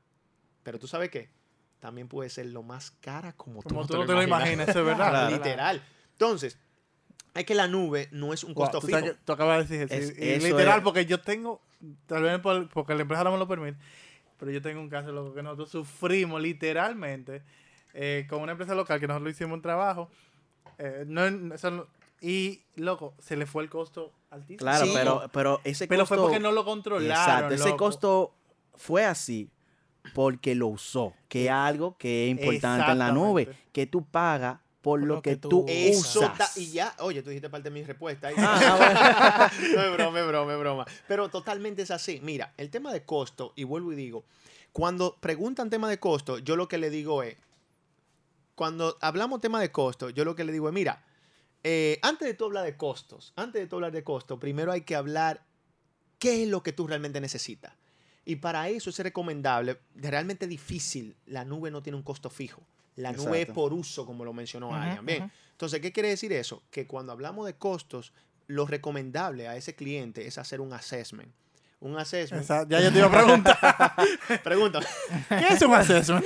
Pero 0.63 0.79
tú 0.79 0.87
sabes 0.87 1.11
qué? 1.11 1.35
también 1.81 2.09
puede 2.09 2.31
ser 2.31 2.47
lo 2.47 2.63
más 2.63 2.91
cara 2.91 3.33
como, 3.35 3.63
Como 3.63 3.83
tú, 3.87 3.93
tú 3.95 4.01
no 4.01 4.07
te 4.07 4.13
lo 4.15 4.23
imaginas, 4.23 4.69
eso 4.69 4.81
es 4.81 4.87
verdad. 4.87 5.31
Literal. 5.31 5.81
Entonces, 6.19 6.59
es 7.35 7.45
que 7.45 7.55
la 7.55 7.69
nube 7.69 8.09
no 8.13 8.33
es 8.33 8.43
un 8.45 8.55
Wow, 8.55 8.65
costo 8.65 8.81
tú, 8.81 8.87
fijo. 8.87 8.99
tú 9.25 9.33
acabas 9.33 9.69
de 9.69 9.79
decir 9.79 9.93
eso. 9.99 10.13
Es- 10.13 10.19
y- 10.19 10.25
y 10.25 10.29
eso 10.31 10.47
literal, 10.49 10.79
es- 10.79 10.85
porque 10.85 11.05
yo 11.07 11.21
tengo, 11.21 11.61
tal 12.07 12.23
vez 12.23 12.39
por- 12.41 12.69
porque 12.71 12.95
la 12.95 13.03
empresa 13.03 13.25
no 13.25 13.33
me 13.33 13.39
lo 13.39 13.47
permite, 13.47 13.77
pero 14.39 14.51
yo 14.51 14.63
tengo 14.63 14.81
un 14.81 14.89
caso 14.89 15.13
loco 15.13 15.35
que 15.35 15.43
nosotros 15.43 15.71
sufrimos 15.71 16.41
literalmente 16.41 17.43
eh, 17.99 18.27
con 18.29 18.43
una 18.43 18.53
empresa 18.53 18.75
local 18.75 19.01
que 19.01 19.07
nosotros 19.07 19.31
hicimos 19.33 19.55
un 19.55 19.63
trabajo. 19.63 20.11
eh, 20.79 21.05
no, 21.07 21.25
eso 21.55 21.71
no- 21.71 21.87
y, 22.21 22.61
loco, 22.75 23.15
se 23.19 23.35
le 23.37 23.47
fue 23.47 23.63
el 23.63 23.71
costo 23.71 24.13
altísimo. 24.31 24.59
Claro, 24.59 24.85
Sí. 24.85 24.93
pero, 24.95 25.31
pero 25.33 25.61
ese 25.65 25.87
Pero 25.89 26.03
costo... 26.03 26.15
fue 26.17 26.23
porque 26.25 26.39
no 26.41 26.53
lo 26.53 26.65
controlaron. 26.67 27.11
Exacto, 27.11 27.55
ese 27.55 27.65
loco. 27.71 27.77
costo 27.79 28.35
fue 28.75 29.05
así 29.07 29.49
porque 30.15 30.55
lo 30.55 30.67
usó, 30.67 31.15
que 31.29 31.47
es 31.47 31.51
algo 31.51 31.97
que 31.97 32.27
es 32.27 32.31
importante 32.33 32.91
en 32.93 32.99
la 32.99 33.11
nube, 33.13 33.49
que 33.73 33.87
tú 33.87 34.05
pagas 34.05 34.59
por 34.87 35.03
lo, 35.03 35.21
que, 35.21 35.35
tú 35.35 35.65
Eso 35.67 36.21
usas. 36.21 36.39
da- 36.39 36.51
y 36.55 36.71
ya, 36.71 36.95
oye, 37.01 37.21
tú 37.21 37.31
dijiste 37.31 37.51
parte 37.51 37.71
de 37.71 37.75
mi 37.75 37.83
respuesta. 37.83 38.29
ahí. 38.29 38.37
Ah, 38.39 39.51
no 39.75 39.83
es 39.83 39.93
broma, 39.93 40.21
es 40.21 40.27
broma, 40.29 40.53
es 40.53 40.59
broma. 40.61 40.87
Pero 41.09 41.29
totalmente 41.29 41.83
es 41.83 41.91
así. 41.91 42.21
Mira, 42.23 42.55
el 42.57 42.71
tema 42.71 42.93
de 42.93 43.05
costo, 43.05 43.53
y 43.57 43.65
vuelvo 43.65 43.93
y 43.93 43.97
digo, 43.97 44.23
cuando 44.71 45.17
preguntan 45.17 45.71
tema 45.71 45.89
de 45.91 45.99
costo, 45.99 46.39
yo 46.39 46.55
lo 46.55 46.69
que 46.69 46.79
le 46.79 46.89
digo 46.91 47.25
es, 47.25 47.37
cuando 48.55 48.97
hablamos 49.01 49.41
tema 49.41 49.61
de 49.61 49.73
costo, 49.73 50.11
yo 50.11 50.25
lo 50.25 50.37
que 50.37 50.45
le 50.45 50.53
digo 50.53 50.69
es, 50.69 50.75
mira, 50.75 51.03
eh, 51.65 51.99
antes 52.03 52.29
de 52.29 52.35
tú 52.35 52.45
hablar 52.45 52.65
de 52.65 52.77
costos, 52.77 53.33
antes 53.35 53.61
de 53.61 53.67
tú 53.67 53.75
hablar 53.75 53.91
de 53.91 54.05
costo, 54.05 54.39
primero 54.39 54.71
hay 54.71 54.83
que 54.83 54.95
hablar 54.95 55.43
qué 56.21 56.45
es 56.45 56.49
lo 56.49 56.63
que 56.63 56.73
tú 56.73 56.87
realmente 56.87 57.21
necesitas. 57.21 57.73
Y 58.25 58.37
para 58.37 58.69
eso 58.69 58.91
es 58.91 58.99
recomendable, 59.01 59.81
realmente 59.97 60.47
difícil, 60.47 61.17
la 61.27 61.45
nube 61.45 61.73
no 61.73 61.83
tiene 61.83 61.97
un 61.97 62.05
costo 62.05 62.31
fijo. 62.31 62.63
La 62.97 63.13
nube 63.13 63.43
es 63.43 63.47
por 63.49 63.73
uso, 63.73 64.05
como 64.07 64.25
lo 64.25 64.33
mencionó 64.33 64.69
Ujú, 64.69 64.77
Arian. 64.77 65.05
Bien, 65.07 65.23
ujú. 65.25 65.33
entonces, 65.53 65.81
¿qué 65.81 65.93
quiere 65.93 66.09
decir 66.09 66.33
eso? 66.33 66.63
Que 66.71 66.87
cuando 66.87 67.13
hablamos 67.13 67.47
de 67.47 67.55
costos, 67.55 68.13
lo 68.47 68.67
recomendable 68.67 69.49
a 69.49 69.57
ese 69.57 69.75
cliente 69.75 70.27
es 70.27 70.39
hacer 70.39 70.61
un 70.61 70.73
assessment. 70.73 71.33
Un 71.79 71.99
assessment. 71.99 72.47
Ya 72.71 72.81
yo 72.81 72.91
te 72.91 72.99
iba 72.99 73.07
a 73.09 73.11
preguntar. 73.11 73.59
Pregunta. 74.43 74.81
¿Qué 75.29 75.49
es 75.49 75.61
un 75.63 75.75
assessment? 75.75 76.25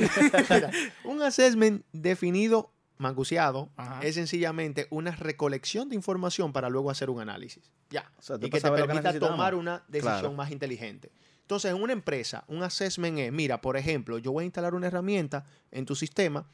Mira, 0.48 0.70
un 1.04 1.22
assessment 1.22 1.84
definido, 1.92 2.70
manguseado, 2.98 3.68
Ajá. 3.76 4.00
es 4.02 4.14
sencillamente 4.14 4.86
una 4.90 5.10
recolección 5.10 5.88
de 5.88 5.96
información 5.96 6.52
para 6.52 6.68
luego 6.68 6.90
hacer 6.90 7.10
un 7.10 7.20
análisis. 7.20 7.72
Ya. 7.90 8.10
O 8.18 8.22
sea, 8.22 8.36
y 8.36 8.40
que 8.42 8.50
te 8.50 8.60
saber 8.60 8.80
lo 8.80 8.86
que 8.86 9.00
permita 9.00 9.18
tomar 9.18 9.56
una 9.56 9.82
decisión 9.88 10.20
Claro. 10.20 10.32
más 10.34 10.52
inteligente. 10.52 11.10
Entonces, 11.50 11.72
en 11.72 11.82
una 11.82 11.92
empresa, 11.92 12.44
un 12.46 12.62
assessment 12.62 13.18
es, 13.18 13.32
mira, 13.32 13.60
por 13.60 13.76
ejemplo, 13.76 14.18
yo 14.18 14.30
voy 14.30 14.42
a 14.42 14.44
instalar 14.44 14.72
una 14.72 14.86
herramienta 14.86 15.44
en 15.72 15.84
tu 15.84 15.96
sistema 15.96 16.46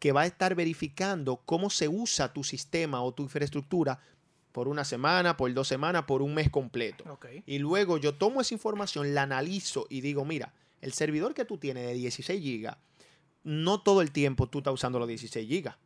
que 0.00 0.10
va 0.10 0.22
a 0.22 0.26
estar 0.26 0.56
verificando 0.56 1.36
cómo 1.46 1.70
se 1.70 1.86
usa 1.86 2.32
tu 2.32 2.42
sistema 2.42 3.00
o 3.00 3.14
tu 3.14 3.22
infraestructura 3.22 4.00
por 4.50 4.66
una 4.66 4.84
semana, 4.84 5.36
por 5.36 5.54
dos 5.54 5.68
semanas, 5.68 6.02
por 6.02 6.20
un 6.20 6.34
mes 6.34 6.50
completo. 6.50 7.04
Ok. 7.12 7.26
Y 7.46 7.60
luego 7.60 7.96
yo 7.98 8.16
tomo 8.16 8.40
esa 8.40 8.52
información, 8.52 9.14
la 9.14 9.22
analizo 9.22 9.86
y 9.88 10.00
digo, 10.00 10.24
mira, 10.24 10.52
el 10.80 10.94
servidor 10.94 11.32
que 11.32 11.44
tú 11.44 11.56
tienes 11.56 11.86
de 11.86 11.94
16 11.94 12.42
gigas, 12.42 12.76
no 13.44 13.80
todo 13.82 14.02
el 14.02 14.10
tiempo 14.10 14.48
tú 14.48 14.58
estás 14.58 14.74
usando 14.74 14.98
los 14.98 15.06
16 15.06 15.48
gigas. 15.48 15.76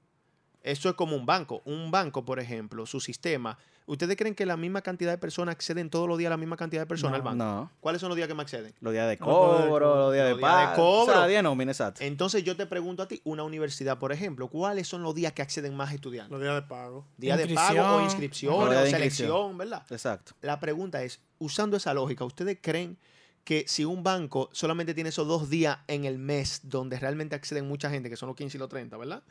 Eso 0.65 0.89
es 0.89 0.95
como 0.97 1.15
un 1.15 1.27
banco. 1.27 1.63
Un 1.67 1.91
banco, 1.93 2.25
por 2.25 2.41
ejemplo, 2.41 2.87
su 2.87 2.99
sistema. 2.99 3.57
¿Ustedes 3.87 4.17
creen 4.17 4.35
que 4.35 4.47
la 4.47 4.57
misma 4.57 4.81
cantidad 4.81 5.11
de 5.13 5.19
personas 5.19 5.53
acceden 5.55 5.91
todos 5.91 6.09
los 6.09 6.17
días 6.17 6.29
a 6.29 6.31
la 6.31 6.37
misma 6.39 6.57
cantidad 6.57 6.81
de 6.81 6.87
personas 6.87 7.17
al 7.17 7.23
banco? 7.23 7.37
No, 7.45 7.71
¿Cuáles 7.81 8.01
son 8.01 8.09
los 8.09 8.17
días 8.17 8.27
que 8.29 8.33
más 8.33 8.45
acceden? 8.45 8.73
los 8.81 8.95
días 8.95 9.07
de 9.07 9.19
cobro, 9.19 9.79
los 10.07 10.13
días 10.15 10.25
de 10.25 10.31
Los 10.31 10.39
días 10.39 10.51
de 10.59 10.65
pago. 10.65 10.75
cobro. 10.77 11.13
O 11.23 11.29
sea, 11.29 11.43
no, 11.43 11.61
exacto. 11.63 12.03
Entonces 12.03 12.43
yo 12.45 12.57
te 12.57 12.65
pregunto 12.65 13.03
a 13.03 13.09
ti, 13.09 13.21
una 13.25 13.43
universidad, 13.43 13.99
por 13.99 14.11
ejemplo, 14.11 14.49
¿cuáles 14.49 14.89
son 14.89 15.03
los 15.03 15.15
días 15.15 15.35
que 15.35 15.43
acceden 15.43 15.77
más 15.77 15.93
estudiantes? 15.93 16.31
Los 16.33 16.41
días 16.41 16.55
de 16.55 16.63
pago. 16.63 17.05
Días 17.19 17.37
de 17.37 17.49
pago 17.55 17.97
o 17.97 18.01
Inscripción. 18.01 18.55
o 18.55 18.71
de 18.71 18.91
selección. 18.91 19.59
¿verdad? 19.59 19.85
Exacto. 19.91 20.33
La 20.41 20.59
pregunta 20.61 21.03
es, 21.03 21.21
usando 21.39 21.77
esa 21.77 21.93
lógica, 21.93 22.25
¿ustedes 22.25 22.57
creen 22.63 22.97
que 23.45 23.67
si 23.69 23.85
un 23.85 24.03
banco 24.03 24.49
solamente 24.53 24.95
tiene 24.95 25.11
esos 25.11 25.29
dos 25.29 25.51
días 25.51 25.77
en 25.89 26.07
el 26.07 26.17
mes 26.19 26.61
donde 26.63 26.99
realmente 26.99 27.37
acceden 27.37 27.69
mucha 27.69 27.91
gente, 27.91 28.09
que 28.09 28.17
son 28.17 28.29
los 28.29 28.37
15 28.37 28.57
y 28.57 28.61
los 28.61 28.71
30, 28.71 28.97
¿verdad? 28.97 29.23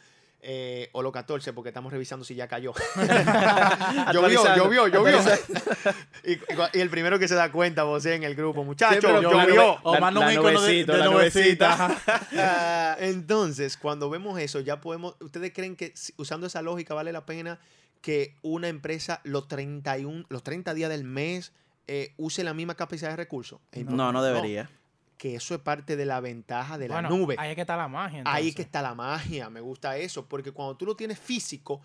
Eh, 0.45 0.89
o 0.91 1.01
los 1.01 1.13
14, 1.13 1.53
porque 1.53 1.69
estamos 1.69 1.89
revisando 1.93 2.25
si 2.25 2.35
ya 2.35 2.49
cayó. 2.49 2.73
llovió, 4.13 4.55
llovió, 4.57 4.87
llovió. 4.87 5.19
y, 6.25 6.33
y- 6.33 6.79
el 6.81 6.89
primero 6.89 7.17
que 7.19 7.27
se 7.27 7.35
da 7.35 7.51
cuenta, 7.51 7.83
vos 7.83 8.05
en 8.05 8.23
el 8.23 8.35
grupo, 8.35 8.63
muchachos, 8.63 8.99
pero 9.01 9.21
llovió. 9.21 9.79
O 9.83 9.93
La- 9.93 9.99
manda 10.01 10.19
un 10.19 10.25
icono 10.33 10.61
de, 10.61 10.67
de. 10.85 11.09
Ah, 12.37 12.97
entonces, 12.99 13.77
cuando 13.77 14.09
vemos 14.09 14.39
eso, 14.39 14.59
ya 14.59 14.81
podemos. 14.81 15.15
¿Ustedes 15.21 15.53
creen 15.53 15.75
que 15.75 15.93
usando 16.17 16.47
esa 16.47 16.61
lógica 16.61 16.93
vale 16.93 17.11
la 17.11 17.25
pena 17.25 17.59
que 18.01 18.35
una 18.41 18.67
empresa 18.67 19.21
los 19.23 19.47
31, 19.47 20.25
los 20.29 20.43
30 20.43 20.73
días 20.73 20.89
del 20.89 21.03
mes 21.05 21.53
eh, 21.87 22.13
use 22.17 22.43
la 22.43 22.53
misma 22.53 22.75
capacidad 22.75 23.11
de 23.11 23.15
recursos? 23.15 23.59
No, 23.95 24.11
no 24.11 24.21
debería. 24.23 24.69
Que 25.23 25.35
eso 25.35 25.55
es 25.55 25.61
parte 25.61 25.95
de 25.95 26.05
la 26.05 26.19
ventaja 26.19 26.77
de 26.77 26.89
la 26.89 26.95
Bueno, 26.95 27.07
nube. 27.11 27.35
Ahí 27.37 27.51
es 27.51 27.55
que 27.55 27.61
está 27.61 27.77
la 27.77 27.87
magia. 27.87 28.23
Ahí 28.25 28.39
entonces. 28.49 28.55
que 28.55 28.61
está 28.63 28.81
la 28.81 28.93
magia, 28.93 29.49
me 29.49 29.61
gusta 29.61 29.95
eso, 29.95 30.25
porque 30.27 30.51
cuando 30.51 30.75
tú 30.75 30.85
lo 30.85 30.97
tienes 30.97 31.17
físico, 31.17 31.79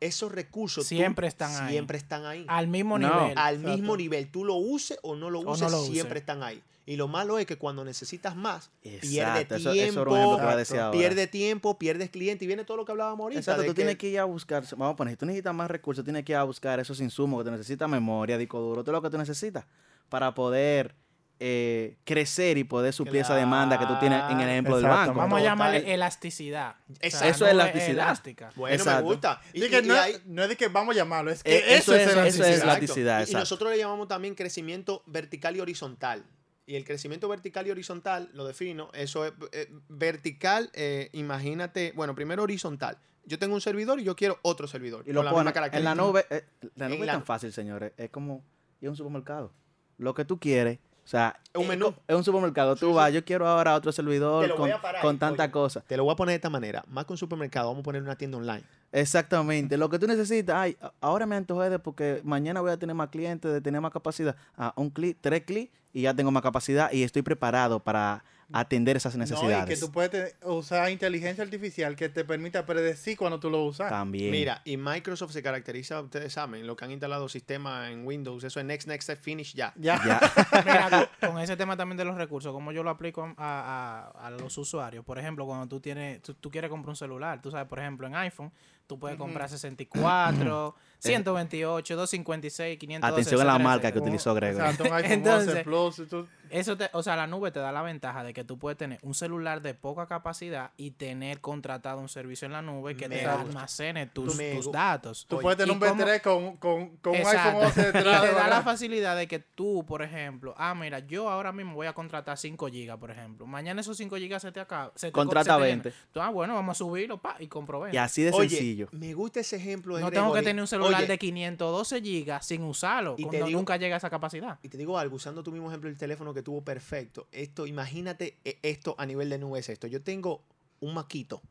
esos 0.00 0.32
recursos 0.32 0.84
tú- 0.84 0.88
Siempre 0.88 1.26
están 1.28 1.54
ahí. 1.62 1.72
siempre 1.72 1.98
están 1.98 2.24
ahí. 2.24 2.46
Al 2.48 2.68
mismo 2.68 2.98
No. 2.98 3.06
nivel. 3.20 3.36
Al 3.36 3.56
exacto. 3.56 3.76
mismo 3.76 3.96
nivel, 3.98 4.30
tú 4.30 4.46
lo 4.46 4.54
uses 4.54 4.98
o 5.02 5.14
no 5.14 5.28
lo 5.28 5.40
O 5.40 5.44
no 5.44 5.50
uses, 5.50 5.70
lo 5.70 5.78
uses. 5.82 5.92
siempre 5.92 6.20
están 6.20 6.42
ahí. 6.42 6.62
Y 6.86 6.96
lo 6.96 7.06
malo 7.06 7.38
es 7.38 7.44
que 7.44 7.56
cuando 7.58 7.84
necesitas 7.84 8.34
más, 8.34 8.70
pierde 8.80 8.96
Exacto. 9.06 9.54
Eso, 9.56 9.72
tiempo, 9.72 9.90
eso 9.90 10.00
era 10.00 10.10
un 10.10 10.16
ejemplo 10.16 10.36
que 10.38 10.42
iba 10.44 10.52
a 10.52 10.56
decir 10.56 10.76
Exacto. 10.76 10.86
ahora. 10.96 10.98
pierde 10.98 11.26
tiempo, 11.26 11.78
pierdes 11.78 12.08
cliente 12.08 12.44
y 12.44 12.48
viene 12.48 12.64
todo 12.64 12.78
lo 12.78 12.86
que 12.86 12.92
hablábamos 12.92 13.24
ahorita. 13.24 13.40
Exacto, 13.40 13.60
de 13.60 13.68
tú 13.68 13.74
tienes 13.74 13.96
que 13.98 14.08
ir 14.08 14.18
a 14.20 14.24
buscar, 14.24 14.64
vamos 14.78 14.94
a 14.94 14.96
poner, 14.96 15.12
si 15.12 15.18
tú 15.18 15.26
necesitas 15.26 15.54
más 15.54 15.70
recursos, 15.70 16.02
tienes 16.02 16.24
que 16.24 16.32
ir 16.32 16.36
a 16.36 16.44
buscar 16.44 16.80
esos 16.80 16.98
insumos 17.02 17.40
que 17.40 17.44
tú 17.44 17.50
necesitas, 17.50 17.90
memoria, 17.90 18.38
disco 18.38 18.58
duro, 18.58 18.82
todo 18.82 18.92
lo 18.92 19.02
que 19.02 19.10
tú 19.10 19.18
necesitas 19.18 19.66
para 20.08 20.34
poder 20.34 20.94
eh, 21.42 21.96
crecer 22.04 22.58
y 22.58 22.64
poder 22.64 22.92
suplir 22.92 23.22
esa 23.22 23.34
demanda 23.34 23.78
que 23.78 23.86
tú 23.86 23.98
tienes 23.98 24.22
en 24.30 24.40
el 24.40 24.48
ejemplo 24.50 24.76
del 24.76 24.86
banco. 24.86 25.14
Vamos 25.14 25.40
a 25.40 25.42
llamarle 25.42 25.92
elasticidad. 25.94 26.76
O 26.90 26.94
sea, 26.94 26.96
Exacto. 27.00 27.28
Eso 27.28 27.46
es 27.46 27.52
elasticidad. 27.52 27.90
elástica. 27.90 28.50
Bueno, 28.56 28.76
Exacto. 28.76 29.00
me 29.02 29.10
gusta. 29.12 29.40
Y, 29.54 29.60
Así 29.62 29.70
que 29.70 29.78
y- 29.78 29.82
no, 29.88 29.94
es- 29.94 30.00
ahí- 30.00 30.16
no 30.26 30.42
es 30.42 30.48
de 30.50 30.56
que 30.56 30.68
vamos 30.68 30.94
a 30.94 30.98
llamarlo, 30.98 31.30
es 31.30 31.42
que 31.42 31.50
Eh, 31.56 31.76
eso, 31.76 31.94
eso 31.94 31.94
es, 31.94 32.00
es- 32.02 32.06
eso 32.08 32.16
elasticidad. 32.18 32.52
es 32.52 32.62
elasticidad, 32.62 33.26
Y- 33.28 33.32
nosotros 33.32 33.70
le 33.72 33.78
llamamos 33.78 34.06
también 34.06 34.34
crecimiento 34.34 35.02
vertical 35.06 35.56
y 35.56 35.60
horizontal. 35.60 36.24
Y 36.66 36.76
el 36.76 36.84
crecimiento 36.84 37.26
vertical 37.28 37.66
y 37.66 37.70
horizontal, 37.70 38.28
lo 38.34 38.46
defino, 38.46 38.90
eso 38.92 39.24
es 39.24 39.32
eh, 39.52 39.66
vertical, 39.88 40.70
eh, 40.74 41.08
imagínate, 41.12 41.92
bueno, 41.96 42.14
primero 42.14 42.42
horizontal. 42.42 42.98
Yo 43.24 43.38
tengo 43.38 43.54
un 43.54 43.60
servidor 43.60 43.98
y 44.00 44.04
yo 44.04 44.14
quiero 44.16 44.38
otro 44.42 44.66
servidor. 44.66 45.04
Y 45.06 45.12
lo 45.12 45.20
con 45.20 45.24
la 45.26 45.30
misma 45.30 45.40
en 45.40 45.44
la 45.46 45.52
característica. 45.52 45.94
nube. 45.94 46.26
eh, 46.30 46.44
la 46.76 46.86
En 46.86 46.92
nube 46.92 47.06
la- 47.06 47.12
es 47.12 47.18
tan 47.18 47.24
fácil, 47.24 47.52
señores. 47.52 47.92
Es 47.96 48.10
como 48.10 48.44
ir 48.80 48.88
a 48.88 48.90
un 48.90 48.96
supermercado. 48.96 49.52
Lo 49.98 50.14
que 50.14 50.24
tú 50.24 50.38
quieres. 50.38 50.78
O 51.04 51.08
sea, 51.10 51.38
Un 51.54 51.62
es 51.62 51.68
menú. 51.68 51.94
Es 52.06 52.14
un 52.14 52.22
supermercado. 52.24 52.76
Tú 52.76 52.88
Sí, 52.90 52.92
vas, 52.94 53.08
sí. 53.08 53.14
yo 53.14 53.24
quiero 53.24 53.46
ahora 53.48 53.74
otro 53.74 53.90
servidor 53.90 54.54
con, 54.54 54.70
con 55.02 55.18
tanta 55.18 55.44
oye. 55.44 55.50
cosa. 55.52 55.80
Te 55.80 55.96
lo 55.96 56.04
voy 56.04 56.12
a 56.12 56.16
poner 56.16 56.32
de 56.32 56.36
esta 56.36 56.50
manera. 56.50 56.84
Más 56.88 57.04
que 57.06 57.12
un 57.12 57.16
supermercado, 57.18 57.68
vamos 57.68 57.80
a 57.80 57.84
poner 57.84 58.02
una 58.02 58.16
tienda 58.16 58.38
online. 58.38 58.62
Exactamente. 58.92 59.76
Lo 59.76 59.88
que 59.88 59.98
tú 59.98 60.06
necesitas, 60.06 60.56
ay, 60.56 60.76
ahora 61.00 61.26
me 61.26 61.36
antojé 61.36 61.70
de 61.70 61.78
porque 61.78 62.20
mañana 62.24 62.60
voy 62.60 62.70
a 62.70 62.76
tener 62.76 62.94
más 62.94 63.08
clientes, 63.08 63.52
de 63.52 63.60
tener 63.60 63.80
más 63.80 63.92
capacidad. 63.92 64.36
Ah, 64.56 64.72
un 64.76 64.90
clic, 64.90 65.16
tres 65.20 65.42
clics 65.44 65.72
y 65.92 66.02
ya 66.02 66.14
tengo 66.14 66.30
más 66.30 66.42
capacidad 66.42 66.92
y 66.92 67.02
estoy 67.02 67.22
preparado 67.22 67.80
para 67.80 68.22
atender 68.52 68.96
esas 68.96 69.16
No, 69.16 69.24
y 69.24 69.26
que 69.26 69.32
necesidades. 69.34 69.80
tú 69.80 69.92
puedes 69.92 70.34
usar 70.44 70.90
inteligencia 70.90 71.44
artificial 71.44 71.96
que 71.96 72.08
te 72.08 72.24
permita 72.24 72.66
predecir 72.66 73.16
cuando 73.16 73.38
tú 73.40 73.50
lo 73.50 73.64
usas. 73.64 73.88
También. 73.90 74.30
Mira, 74.30 74.62
y 74.64 74.76
Microsoft 74.76 75.32
se 75.32 75.42
caracteriza, 75.42 76.00
ustedes 76.00 76.32
saben, 76.32 76.66
lo 76.66 76.76
que 76.76 76.84
han 76.84 76.90
instalado 76.90 77.28
sistemas 77.28 77.90
en 77.90 78.06
Windows, 78.06 78.42
eso 78.44 78.58
es 78.60 78.66
Next, 78.66 78.88
Next, 78.88 79.04
Step, 79.04 79.20
Finish, 79.20 79.54
ya. 79.54 79.72
Ya. 79.76 80.00
Ya. 80.06 80.20
Mira, 80.64 81.08
con, 81.20 81.30
con 81.30 81.38
ese 81.40 81.56
tema 81.56 81.76
también 81.76 81.96
de 81.96 82.04
los 82.04 82.16
recursos, 82.16 82.52
como 82.52 82.72
yo 82.72 82.82
lo 82.82 82.90
aplico 82.90 83.32
a, 83.36 84.12
a- 84.16 84.26
a 84.26 84.30
los 84.30 84.56
usuarios. 84.58 85.04
Por 85.04 85.18
ejemplo, 85.18 85.46
cuando 85.46 85.66
tú 85.68 85.80
tienes, 85.80 86.20
tú, 86.22 86.34
tú 86.34 86.50
quieres 86.50 86.70
comprar 86.70 86.90
un 86.90 86.96
celular, 86.96 87.40
tú 87.40 87.50
sabes, 87.50 87.66
por 87.68 87.78
ejemplo, 87.78 88.06
en 88.06 88.14
iPhone, 88.16 88.52
tú 88.90 88.98
puedes 88.98 89.16
comprar 89.16 89.48
64, 89.48 90.74
128, 90.98 91.96
256, 91.96 92.78
512. 92.78 93.12
Atención 93.12 93.40
a 93.40 93.44
la 93.44 93.58
marca 93.58 93.92
que 93.92 93.98
utilizó 94.00 94.34
iPhone 94.36 94.64
Entonces- 95.04 95.48
11 95.48 95.64
Plus. 95.64 95.98
y 96.00 96.06
tú- 96.06 96.26
Eso 96.50 96.76
te, 96.76 96.90
o 96.92 97.02
sea, 97.04 97.14
la 97.14 97.28
nube 97.28 97.52
te 97.52 97.60
da 97.60 97.70
la 97.70 97.80
ventaja 97.82 98.24
de 98.24 98.32
que 98.34 98.42
tú 98.42 98.58
puedes 98.58 98.76
tener 98.76 98.98
un 99.02 99.14
celular 99.14 99.62
de 99.62 99.72
poca 99.74 100.06
capacidad 100.08 100.72
y 100.76 100.90
tener 100.90 101.40
contratado 101.40 102.00
un 102.00 102.08
servicio 102.08 102.46
en 102.46 102.52
la 102.52 102.60
nube 102.60 102.96
que 102.96 103.08
Me 103.08 103.18
te 103.18 103.26
almacene 103.26 104.06
tus, 104.08 104.36
tus 104.36 104.72
datos. 104.72 105.26
Tú 105.28 105.38
puedes 105.38 105.56
tener 105.56 105.68
¿y 105.68 105.72
un 105.74 105.78
cómo- 105.78 106.04
B3 106.04 106.20
con, 106.20 106.56
con, 106.56 106.96
con 106.96 107.12
un 107.12 107.18
iPhone 107.24 107.54
11 107.66 107.80
Y 107.80 107.84
detrás. 107.92 108.22
te 108.22 108.32
da 108.32 108.48
la 108.48 108.62
facilidad 108.62 109.16
de 109.16 109.28
que 109.28 109.38
tú, 109.38 109.84
por 109.86 110.02
ejemplo, 110.02 110.52
ah, 110.58 110.74
mira, 110.74 110.98
yo 110.98 111.30
ahora 111.30 111.52
mismo 111.52 111.74
voy 111.74 111.86
a 111.86 111.92
contratar 111.92 112.36
5 112.36 112.66
gigas, 112.68 112.98
por 112.98 113.12
ejemplo. 113.12 113.46
Mañana 113.46 113.80
esos 113.80 113.96
5 113.96 114.16
gigas 114.16 114.42
se 114.42 114.50
te 114.50 114.58
acaba. 114.58 114.90
Se 114.96 115.06
te 115.06 115.12
co- 115.12 115.20
Contrata 115.20 115.54
se 115.54 115.60
te 115.60 115.66
llenan. 115.66 115.82
20. 115.84 115.98
Tú, 116.12 116.20
ah, 116.20 116.30
bueno, 116.30 116.54
vamos 116.54 116.76
a 116.76 116.78
subirlo, 116.78 117.18
pa, 117.18 117.36
y 117.38 117.46
compro 117.46 117.78
20. 117.80 117.94
Y 117.96 117.98
así 117.98 118.22
de 118.24 118.32
Oye, 118.32 118.48
sencillo. 118.88 119.06
me 119.06 119.14
gusta 119.14 119.40
ese 119.40 119.56
ejemplo 119.56 119.96
de 119.96 120.02
no 120.02 120.10
tengo 120.10 120.32
que 120.32 120.42
tener 120.42 120.60
un 120.60 120.66
celular 120.68 121.00
Oye, 121.00 121.06
de 121.06 121.18
512 121.18 122.00
gigas 122.02 122.46
sin 122.46 122.62
usarlo, 122.62 123.14
Y 123.18 123.22
cuando 123.24 123.46
digo- 123.46 123.58
nunca 123.58 123.76
llega 123.76 123.96
a 123.96 123.98
esa 123.98 124.10
capacidad. 124.10 124.58
Y 124.62 124.68
te 124.68 124.78
digo 124.78 124.98
algo, 124.98 125.16
usando 125.16 125.42
tu 125.42 125.52
mismo 125.52 125.68
ejemplo 125.68 125.88
el 125.90 125.96
teléfono 125.96 126.32
que 126.34 126.42
tuvo 126.42 126.62
perfecto. 126.62 127.26
Esto, 127.32 127.66
imagínate 127.66 128.38
eh, 128.44 128.58
esto 128.62 128.94
a 128.98 129.06
nivel 129.06 129.28
de 129.30 129.38
nube 129.38 129.58
es 129.58 129.68
esto. 129.68 129.86
Yo 129.86 130.02
tengo 130.02 130.42
un 130.80 130.94
maquito, 130.94 131.42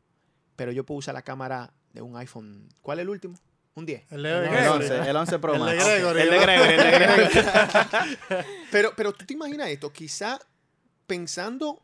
pero 0.56 0.72
yo 0.72 0.84
puedo 0.84 0.98
usar 0.98 1.14
la 1.14 1.22
cámara 1.22 1.72
de 1.92 2.02
un 2.02 2.16
iPhone. 2.16 2.68
¿Cuál 2.82 2.98
es 2.98 3.02
el 3.04 3.08
último? 3.10 3.38
Un 3.74 3.86
10. 3.86 4.02
El 4.10 4.22
de 4.24 4.28
El 4.30 4.44
El 4.44 4.50
Gregory. 4.50 4.84
11, 4.84 5.10
el 5.10 5.16
11 5.16 5.38
Pro 5.38 5.54
El 5.54 5.60
de 5.60 5.64
Max. 5.66 5.84
Gregory, 5.86 6.20
El 6.22 6.30
de 6.30 6.36
el 6.36 6.76
de 6.76 6.90
Gregory. 6.98 8.46
Pero, 8.72 8.92
pero 8.96 9.12
tú 9.12 9.24
te 9.24 9.34
imaginas 9.34 9.68
esto, 9.68 9.92
quizá 9.92 10.38
pensando 11.06 11.80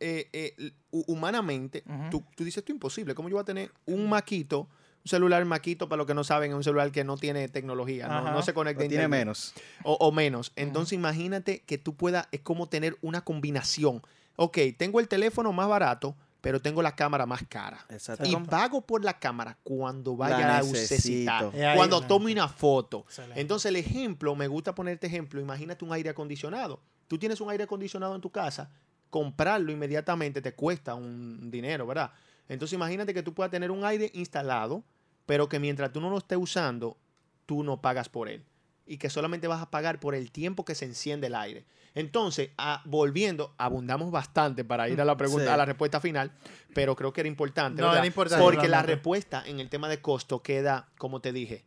eh, 0.00 0.28
eh, 0.32 0.72
humanamente, 0.90 1.84
tú, 2.10 2.24
tú 2.34 2.44
dices 2.44 2.58
esto 2.58 2.72
es 2.72 2.76
imposible. 2.76 3.14
¿Cómo 3.14 3.28
yo 3.28 3.34
voy 3.36 3.42
a 3.42 3.44
tener 3.44 3.72
un 3.86 4.08
maquito? 4.08 4.68
Un 5.04 5.08
celular 5.10 5.44
maquito, 5.44 5.88
para 5.88 5.98
los 5.98 6.06
que 6.06 6.14
no 6.14 6.24
saben, 6.24 6.50
es 6.50 6.56
un 6.56 6.64
celular 6.64 6.90
que 6.90 7.04
no 7.04 7.16
tiene 7.16 7.48
tecnología, 7.48 8.08
no, 8.08 8.42
se 8.42 8.52
conecta 8.52 8.82
a 8.84 8.88
Tiene 8.88 9.04
internet. 9.04 9.20
menos. 9.26 9.54
O, 9.84 9.94
o 9.94 10.10
menos. 10.12 10.52
Entonces 10.56 10.94
imagínate 10.94 11.60
que 11.60 11.78
tú 11.78 11.94
puedas, 11.94 12.26
es 12.32 12.40
como 12.40 12.68
tener 12.68 12.96
una 13.02 13.20
combinación. 13.22 14.02
Ok, 14.34 14.58
tengo 14.76 14.98
el 15.00 15.06
teléfono 15.06 15.52
más 15.52 15.68
barato, 15.68 16.16
pero 16.40 16.60
tengo 16.60 16.82
la 16.82 16.94
cámara 16.96 17.24
más 17.24 17.42
cara. 17.48 17.86
Exacto. 17.88 18.24
Y 18.26 18.34
pago 18.46 18.80
por 18.80 19.04
la 19.04 19.18
cámara 19.18 19.56
cuando 19.62 20.16
vaya 20.16 20.38
La 20.40 20.58
a 20.58 20.62
necesitar, 20.62 21.50
ahí- 21.54 21.76
cuando 21.76 22.00
tome 22.02 22.32
una 22.32 22.48
foto. 22.48 23.04
Excelente. 23.06 23.40
Entonces 23.40 23.68
el 23.70 23.76
ejemplo, 23.76 24.34
me 24.34 24.48
gusta 24.48 24.74
ponerte 24.74 25.06
ejemplo, 25.06 25.40
imagínate 25.40 25.84
un 25.84 25.92
aire 25.92 26.10
acondicionado. 26.10 26.80
Tú 27.08 27.16
tienes 27.18 27.40
un 27.40 27.48
aire 27.50 27.62
acondicionado 27.64 28.14
en 28.16 28.20
tu 28.20 28.30
casa, 28.30 28.70
comprarlo 29.16 29.72
inmediatamente 29.72 30.42
te 30.42 30.52
cuesta 30.52 30.94
un 30.94 31.50
dinero, 31.50 31.86
¿verdad? 31.86 32.10
Entonces 32.50 32.74
imagínate 32.74 33.14
que 33.14 33.22
tú 33.22 33.32
puedas 33.32 33.50
tener 33.50 33.70
un 33.70 33.82
aire 33.82 34.10
instalado, 34.12 34.84
pero 35.24 35.48
que 35.48 35.58
mientras 35.58 35.90
tú 35.90 36.02
no 36.02 36.10
lo 36.10 36.18
estés 36.18 36.36
usando, 36.36 36.98
tú 37.46 37.64
no 37.64 37.80
pagas 37.80 38.10
por 38.10 38.28
él. 38.28 38.44
Y 38.84 38.98
que 38.98 39.08
solamente 39.08 39.46
vas 39.48 39.62
a 39.62 39.70
pagar 39.70 40.00
por 40.00 40.14
el 40.14 40.30
tiempo 40.30 40.66
que 40.66 40.74
se 40.74 40.84
enciende 40.84 41.28
el 41.28 41.34
aire. 41.34 41.64
Entonces, 41.94 42.50
ah, 42.58 42.82
volviendo, 42.84 43.54
abundamos 43.56 44.10
bastante 44.10 44.66
para 44.66 44.86
ir 44.90 45.00
a 45.00 45.06
la 45.06 45.16
pregunta, 45.22 45.46
Sí. 45.46 45.50
a 45.50 45.56
la 45.56 45.64
respuesta 45.64 45.98
final, 45.98 46.30
pero 46.74 46.94
creo 46.94 47.14
que 47.14 47.22
era 47.22 47.28
importante. 47.28 47.80
No, 47.80 47.90
era 47.94 48.04
importante, 48.04 48.44
Porque 48.44 48.68
la 48.68 48.82
respuesta 48.82 49.42
en 49.46 49.60
el 49.60 49.70
tema 49.70 49.88
de 49.88 50.02
costo 50.02 50.42
queda, 50.42 50.90
como 50.98 51.20
te 51.20 51.32
dije, 51.32 51.64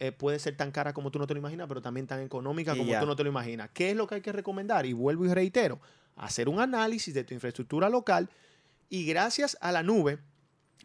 eh, 0.00 0.12
puede 0.12 0.38
ser 0.38 0.54
tan 0.54 0.70
cara 0.70 0.92
como 0.92 1.10
tú 1.10 1.18
no 1.18 1.26
te 1.26 1.32
lo 1.32 1.40
imaginas, 1.40 1.66
pero 1.66 1.80
también 1.80 2.06
tan 2.06 2.20
económica 2.20 2.76
como 2.76 2.92
tú 3.00 3.06
no 3.06 3.16
te 3.16 3.24
lo 3.24 3.30
imaginas. 3.30 3.70
¿Qué 3.72 3.90
es 3.90 3.96
lo 3.96 4.06
que 4.06 4.16
hay 4.16 4.20
que 4.20 4.32
recomendar? 4.32 4.84
Y 4.84 4.92
vuelvo 4.92 5.24
y 5.24 5.32
reitero, 5.32 5.80
hacer 6.16 6.48
un 6.48 6.60
análisis 6.60 7.14
de 7.14 7.24
tu 7.24 7.34
infraestructura 7.34 7.88
local 7.88 8.30
y 8.88 9.06
gracias 9.06 9.56
a 9.60 9.72
la 9.72 9.82
nube, 9.82 10.18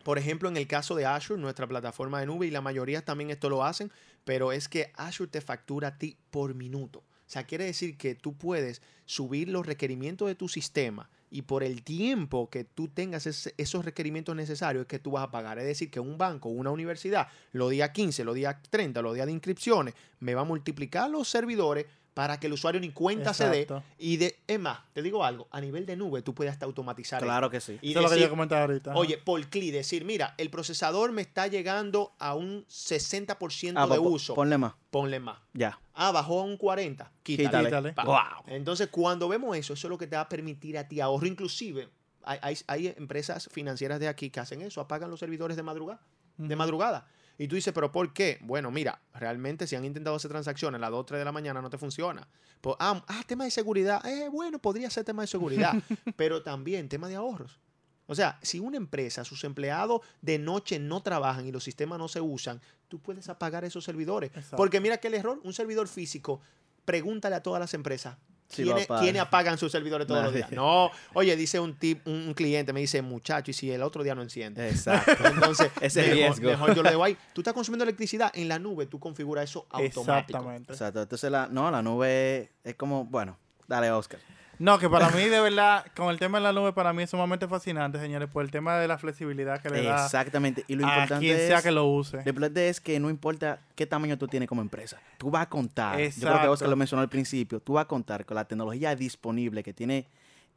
por 0.04 0.20
ejemplo, 0.20 0.48
en 0.48 0.58
el 0.58 0.68
caso 0.68 0.96
de 0.96 1.06
Azure, 1.06 1.42
nuestra 1.42 1.68
plataforma 1.68 2.20
de 2.20 2.28
nube, 2.28 2.46
y 2.46 2.52
la 2.52 2.62
mayoría 2.62 3.04
también 3.04 3.32
esto 3.32 3.50
lo 3.50 3.64
hacen, 3.64 3.92
pero 4.24 4.52
es 4.52 4.70
que 4.70 4.92
Azure 4.96 5.32
te 5.32 5.42
factura 5.42 5.88
a 5.90 5.98
ti 5.98 6.18
por 6.30 6.54
minuto. 6.54 7.00
O 7.00 7.30
sea, 7.30 7.46
quiere 7.46 7.66
decir 7.66 7.98
que 7.98 8.14
tú 8.14 8.38
puedes 8.38 8.84
subir 9.06 9.50
los 9.50 9.66
requerimientos 9.66 10.28
de 10.28 10.36
tu 10.36 10.48
sistema 10.48 11.10
y 11.32 11.42
por 11.42 11.64
el 11.64 11.84
tiempo 11.84 12.50
que 12.52 12.64
tú 12.64 12.88
tengas 12.88 13.26
esos 13.26 13.84
requerimientos 13.84 14.36
necesarios 14.36 14.84
es 14.84 14.88
que 14.88 15.00
tú 15.00 15.12
vas 15.12 15.24
a 15.24 15.32
pagar. 15.32 15.58
Es 15.58 15.66
decir, 15.66 15.90
que 15.90 16.00
un 16.00 16.20
banco, 16.20 16.50
una 16.50 16.70
universidad, 16.70 17.28
los 17.52 17.72
días 17.72 17.90
15, 17.90 18.24
los 18.24 18.36
días 18.36 18.58
30, 18.70 19.02
los 19.02 19.16
días 19.16 19.26
de 19.26 19.32
inscripciones, 19.32 19.96
me 20.20 20.36
va 20.36 20.42
a 20.42 20.46
multiplicar 20.46 21.10
los 21.10 21.28
servidores 21.28 21.88
para 22.16 22.40
que 22.40 22.48
el 22.48 22.54
usuario 22.54 22.80
ni 22.82 22.90
cuenta 22.92 23.34
se 23.34 23.50
dé. 23.50 23.68
Y 24.00 24.16
de, 24.18 24.40
es 24.48 24.58
más, 24.60 24.80
te 24.94 25.02
digo 25.04 25.24
algo, 25.26 25.48
a 25.52 25.60
nivel 25.60 25.86
de 25.86 25.96
nube 25.98 26.22
tú 26.24 26.34
puedes 26.34 26.52
hasta 26.54 26.66
automatizar 26.66 27.18
esto. 27.20 27.28
Claro 27.28 27.50
que 27.52 27.60
sí. 27.62 27.78
Y 27.82 27.92
Eso 27.92 28.00
es 28.00 28.04
lo 28.06 28.10
que 28.16 28.22
yo 28.22 28.30
comentaba 28.30 28.62
ahorita. 28.62 28.94
Oye, 28.96 29.18
por 29.18 29.46
clic, 29.48 29.74
decir, 29.74 30.06
mira, 30.06 30.34
el 30.38 30.50
procesador 30.50 31.12
me 31.12 31.22
está 31.22 31.46
llegando 31.48 32.14
a 32.18 32.34
un 32.34 32.66
60% 32.68 33.74
Ah, 33.76 33.86
de 33.88 33.98
po- 33.98 34.02
uso. 34.10 34.34
Ponle 34.34 34.58
más. 34.58 34.74
Ponle 34.90 35.20
más. 35.20 35.38
Ya. 35.54 35.80
Ah, 35.94 36.12
bajó 36.12 36.40
a 36.40 36.44
un 36.46 36.58
40. 36.58 37.12
Quítale. 37.22 37.66
Quítale. 37.68 37.94
Wow. 38.06 38.16
Entonces, 38.48 38.88
cuando 38.90 39.28
vemos 39.28 39.56
eso, 39.58 39.74
eso 39.74 39.88
es 39.88 39.90
lo 39.90 39.98
que 39.98 40.08
te 40.08 40.16
va 40.16 40.24
a 40.24 40.30
permitir 40.30 40.78
a 40.78 40.88
ti 40.88 41.02
ahorro. 41.02 41.28
Inclusive, 41.28 41.90
hay, 42.24 42.40
hay- 42.42 42.58
hay 42.68 42.88
empresas 42.98 43.50
financieras 43.52 44.00
de 44.00 44.08
aquí 44.08 44.30
que 44.30 44.40
hacen 44.40 44.62
eso, 44.62 44.80
apagan 44.80 45.10
los 45.12 45.20
servidores 45.20 45.58
de 45.58 45.64
madrugada. 45.64 46.00
De 46.38 46.56
madrugada. 46.56 47.08
Y 47.38 47.48
tú 47.48 47.56
dices, 47.56 47.74
¿pero 47.74 47.92
por 47.92 48.14
qué? 48.14 48.40
Bueno, 48.42 48.72
mira, 48.72 49.02
realmente 49.14 49.68
si 49.68 49.76
han 49.76 49.86
intentado 49.86 50.16
hacer 50.16 50.32
transacciones 50.32 50.80
a 50.80 50.82
las 50.82 50.92
2 50.92 51.00
o 51.00 51.06
3 51.06 51.20
de 51.20 51.26
la 51.26 51.32
mañana 51.32 51.62
no 51.62 51.70
te 51.70 51.78
funciona. 51.78 52.28
Pues, 52.62 52.76
ah, 52.80 53.04
ah, 53.08 53.24
tema 53.28 53.44
de 53.44 53.52
seguridad. 53.52 54.06
Eh, 54.06 54.30
bueno, 54.30 54.60
podría 54.60 54.90
ser 54.90 55.04
tema 55.04 55.24
de 55.24 55.28
seguridad, 55.28 55.74
pero 56.16 56.42
también 56.44 56.88
tema 56.88 57.08
de 57.08 57.16
ahorros. 57.16 57.60
O 58.08 58.16
sea, 58.16 58.40
si 58.42 58.60
una 58.60 58.78
empresa, 58.78 59.24
sus 59.24 59.44
empleados 59.44 60.02
de 60.22 60.38
noche 60.38 60.80
no 60.80 61.02
trabajan 61.02 61.48
y 61.48 61.52
los 61.52 61.64
sistemas 61.64 61.98
no 61.98 62.08
se 62.08 62.22
usan, 62.22 62.62
tú 62.88 63.00
puedes 63.00 63.28
apagar 63.30 63.66
esos 63.66 63.84
servidores. 63.84 64.30
Exacto. 64.30 64.58
Porque 64.58 64.80
mira 64.80 64.98
que 64.98 65.08
el 65.08 65.16
error, 65.16 65.40
un 65.44 65.54
servidor 65.54 65.88
físico, 65.88 66.40
pregúntale 66.86 67.36
a 67.36 67.44
todas 67.44 67.60
las 67.60 67.74
empresas. 67.74 68.18
¿Quiénes, 68.54 68.86
apagan. 68.86 69.04
quiénes 69.04 69.22
apagan 69.22 69.58
sus 69.58 69.72
servidores 69.72 70.08
todos 70.08 70.24
los 70.24 70.34
días? 70.34 70.52
No, 70.52 70.92
oye, 71.14 71.36
dice 71.36 71.60
un, 71.60 71.76
tip, 71.76 72.06
un, 72.08 72.34
cliente, 72.34 72.74
me 72.74 72.80
dice, 72.80 73.02
muchacho, 73.02 73.52
y 73.52 73.54
si 73.54 73.72
el 73.72 73.82
otro 73.82 74.04
día 74.04 74.16
no 74.16 74.22
enciende. 74.22 74.70
Exacto. 74.70 75.12
Entonces, 75.28 75.72
Ese 75.82 76.02
mejor, 76.02 76.16
riesgo. 76.16 76.50
mejor 76.50 76.76
yo 76.76 76.84
lo 76.84 76.90
dejo 76.90 77.04
ahí. 77.04 77.18
Tú 77.34 77.42
estás 77.42 77.54
consumiendo 77.54 77.84
electricidad 77.84 78.32
en 78.34 78.48
la 78.48 78.60
nube, 78.60 78.86
tú 78.86 79.00
configuras 79.00 79.50
eso 79.50 79.66
automático. 79.70 80.02
Exactamente. 80.02 80.74
Exacto. 80.74 81.02
Entonces, 81.02 81.32
la, 81.32 81.48
no, 81.48 81.70
la 81.72 81.82
nube 81.82 82.52
es 82.64 82.76
como, 82.76 83.06
bueno, 83.06 83.38
dale, 83.68 83.92
Oscar. 83.92 84.20
No, 84.60 84.80
que 84.80 84.90
para 84.90 85.10
mí, 85.10 85.24
de 85.26 85.40
verdad, 85.42 85.86
con 85.96 86.10
el 86.10 86.20
tema 86.20 86.38
de 86.38 86.44
la 86.46 86.54
nube, 86.54 86.72
para 86.74 86.94
mí 86.94 87.04
es 87.04 87.10
sumamente 87.10 87.48
fascinante, 87.48 88.00
señores, 88.00 88.30
por 88.30 88.44
el 88.44 88.52
tema 88.52 88.78
de 88.78 88.88
la 88.88 88.98
flexibilidad 88.98 89.62
que 89.62 89.70
le 89.70 89.84
da 89.84 90.06
Exactamente. 90.06 90.64
Y 90.68 90.76
lo 90.76 90.86
a 90.88 90.90
importante 90.94 91.26
quien 91.26 91.38
sea 91.38 91.58
es, 91.58 91.64
que 91.64 91.72
lo 91.72 91.86
use. 91.86 92.18
lo 92.24 92.30
importante 92.30 92.70
es 92.70 92.80
que 92.80 93.00
no 93.00 93.10
importa 93.10 93.60
qué 93.76 93.86
tamaño 93.86 94.18
tú 94.18 94.28
tienes 94.28 94.48
como 94.48 94.62
empresa. 94.62 94.98
Tú 95.18 95.30
vas 95.32 95.44
a 95.44 95.50
contar. 95.50 95.94
Yo 95.94 95.98
creo 95.98 96.10
que 96.12 96.20
Exacto. 96.20 96.52
Oscar 96.52 96.70
lo 96.70 96.76
mencionó 96.76 97.02
al 97.02 97.10
principio. 97.10 97.60
Tú 97.60 97.74
vas 97.74 97.84
a 97.84 97.88
contar 97.88 98.26
con 98.26 98.36
la 98.36 98.46
tecnología 98.46 98.96
disponible 98.96 99.64
que 99.64 99.74
tiene 99.74 100.08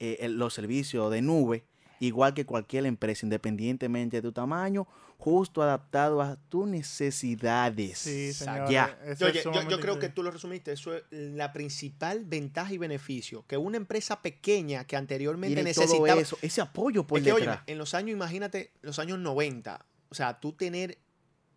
eh, 0.01 0.18
el- 0.20 0.38
los 0.38 0.55
servicios 0.55 1.11
de 1.11 1.20
nube, 1.22 1.64
igual 2.01 2.34
que 2.34 2.46
cualquier 2.46 2.86
empresa, 2.86 3.26
independientemente 3.26 4.16
de 4.18 4.22
tu 4.22 4.32
tamaño, 4.32 4.86
justo 5.18 5.62
adaptado 5.62 6.22
a 6.22 6.36
tus 6.49 6.66
necesidades. 6.68 7.99
Sí, 7.99 8.28
Exacto. 8.28 8.68
señores. 8.68 9.18
Ya. 9.18 9.42
Yo, 9.42 9.68
yo- 9.68 9.80
creo 9.80 9.99
que 9.99 10.09
tú 10.09 10.22
lo 10.22 10.30
resumiste. 10.30 10.72
Eso 10.72 10.94
es 10.94 11.03
la 11.11 11.53
principal 11.53 12.24
ventaja 12.24 12.72
y 12.72 12.78
beneficio. 12.78 13.44
Que 13.46 13.57
una 13.57 13.76
empresa 13.76 14.22
pequeña 14.22 14.84
que 14.84 14.96
anteriormente 14.96 15.57
todo 15.57 15.64
necesitaba. 15.64 16.20
eso, 16.20 16.38
ese 16.42 16.61
apoyo 16.61 17.07
por 17.07 17.18
Es 17.18 17.24
que, 17.24 17.32
detrás. 17.32 17.57
óyeme, 17.59 17.72
en 17.72 17.78
los 17.78 17.94
años, 17.94 18.11
imagínate, 18.12 18.72
los 18.82 18.99
años 18.99 19.18
90, 19.18 19.84
o 20.09 20.14
sea, 20.14 20.38
tú 20.40 20.53
tener 20.53 20.99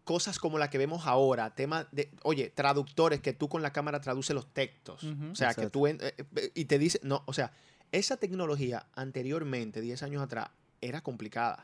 cosas 0.04 0.40
como 0.40 0.58
la 0.58 0.70
que 0.72 0.80
vemos 0.80 1.06
ahora, 1.06 1.54
tema 1.54 1.88
de, 1.92 2.10
oye, 2.24 2.50
traductores, 2.50 3.22
que 3.22 3.34
tú 3.34 3.48
con 3.48 3.62
la 3.62 3.72
cámara 3.72 4.02
traduces 4.02 4.34
los 4.34 4.52
textos. 4.52 5.04
O 5.04 5.36
sea, 5.36 5.54
que 5.54 5.70
tú, 5.70 5.86
en- 5.88 6.00
eh, 6.02 6.14
eh, 6.36 6.52
y 6.56 6.66
te 6.66 6.80
dice, 6.80 7.00
no, 7.04 7.22
o 7.28 7.34
sea, 7.34 7.54
esa 7.92 8.18
tecnología 8.18 8.88
anteriormente, 8.96 9.82
10 9.82 10.04
años 10.04 10.22
atrás, 10.22 10.50
era 10.82 11.02
complicada. 11.02 11.62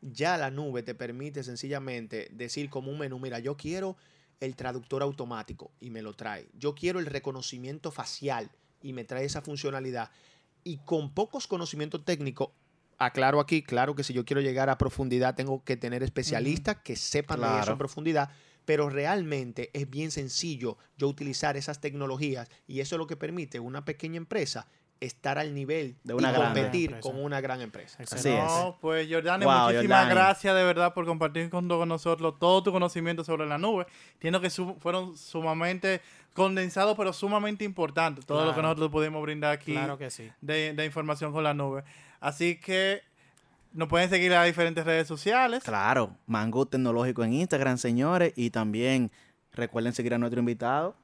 Ya 0.00 0.36
la 0.36 0.50
nube 0.50 0.82
te 0.82 0.94
permite 0.94 1.42
sencillamente 1.42 2.28
decir 2.32 2.68
como 2.70 2.90
un 2.90 2.98
menú, 2.98 3.18
mira, 3.18 3.38
yo 3.38 3.56
quiero 3.56 3.96
el 4.40 4.54
traductor 4.56 5.02
automático 5.02 5.70
y 5.80 5.90
me 5.90 6.02
lo 6.02 6.14
trae. 6.14 6.46
Yo 6.54 6.74
quiero 6.74 6.98
el 6.98 7.06
reconocimiento 7.06 7.90
facial 7.90 8.50
y 8.82 8.92
me 8.92 9.04
trae 9.04 9.24
esa 9.24 9.40
funcionalidad. 9.42 10.10
Y 10.64 10.78
con 10.78 11.12
pocos 11.14 11.46
conocimientos 11.46 12.04
técnicos, 12.04 12.50
aclaro 12.98 13.40
aquí, 13.40 13.62
claro 13.62 13.94
que 13.94 14.02
si 14.04 14.12
yo 14.12 14.24
quiero 14.24 14.40
llegar 14.42 14.68
a 14.68 14.78
profundidad 14.78 15.34
tengo 15.34 15.62
que 15.64 15.76
tener 15.76 16.02
especialistas 16.02 16.76
que 16.82 16.96
sepan 16.96 17.40
de 17.40 17.46
eso 17.46 17.54
Claro. 17.56 17.72
en 17.72 17.78
profundidad, 17.78 18.30
pero 18.64 18.88
realmente 18.90 19.70
es 19.74 19.88
bien 19.88 20.10
sencillo 20.10 20.76
yo 20.96 21.08
utilizar 21.08 21.56
esas 21.56 21.80
tecnologías 21.80 22.48
y 22.66 22.80
eso 22.80 22.96
es 22.96 22.98
lo 22.98 23.06
que 23.06 23.16
permite 23.16 23.60
una 23.60 23.84
pequeña 23.84 24.16
empresa 24.16 24.66
estar 25.00 25.38
al 25.38 25.54
nivel 25.54 25.96
De 26.04 26.14
una 26.14 26.30
y 26.30 26.32
gran 26.32 26.44
competir 26.46 26.90
empresa. 26.92 27.10
con 27.10 27.22
una 27.22 27.40
gran 27.40 27.60
empresa. 27.60 27.98
Así 28.02 28.28
es. 28.30 28.44
No, 28.44 28.78
pues 28.80 29.06
Jordani, 29.10 29.44
Wow, 29.44 29.54
muchísimas 29.64 29.82
Jordani. 30.04 30.10
gracias 30.14 30.54
de 30.56 30.64
verdad 30.64 30.94
por 30.94 31.04
compartir 31.04 31.50
con, 31.50 31.68
nosotros 31.68 32.34
todo 32.38 32.62
tu 32.62 32.72
conocimiento 32.72 33.22
sobre 33.24 33.46
la 33.46 33.58
nube. 33.58 33.86
Entiendo 34.14 34.40
que 34.40 34.48
su- 34.50 34.74
fueron 34.80 35.16
sumamente 35.16 36.00
condensados, 36.34 36.96
pero 36.96 37.12
sumamente 37.12 37.64
importantes 37.64 38.24
todo 38.26 38.44
lo 38.44 38.54
que 38.54 38.62
nosotros 38.62 38.90
pudimos 38.90 39.22
brindar 39.22 39.52
aquí 39.52 39.72
Claro 39.72 39.96
que 39.98 40.10
sí. 40.10 40.30
de, 40.40 40.72
de 40.74 40.84
información 40.86 41.32
con 41.32 41.44
la 41.44 41.54
nube. 41.54 41.84
Así 42.20 42.56
que 42.60 43.02
nos 43.72 43.88
pueden 43.88 44.08
seguir 44.08 44.30
las 44.30 44.46
diferentes 44.46 44.84
redes 44.86 45.06
sociales. 45.06 45.62
Claro, 45.62 46.16
Mango 46.26 46.64
Tecnológico 46.66 47.22
en 47.24 47.34
Instagram, 47.34 47.76
señores. 47.76 48.32
Y 48.36 48.48
también 48.50 49.10
recuerden 49.52 49.92
seguir 49.92 50.14
a 50.14 50.18
nuestro 50.18 50.40
invitado. 50.40 50.96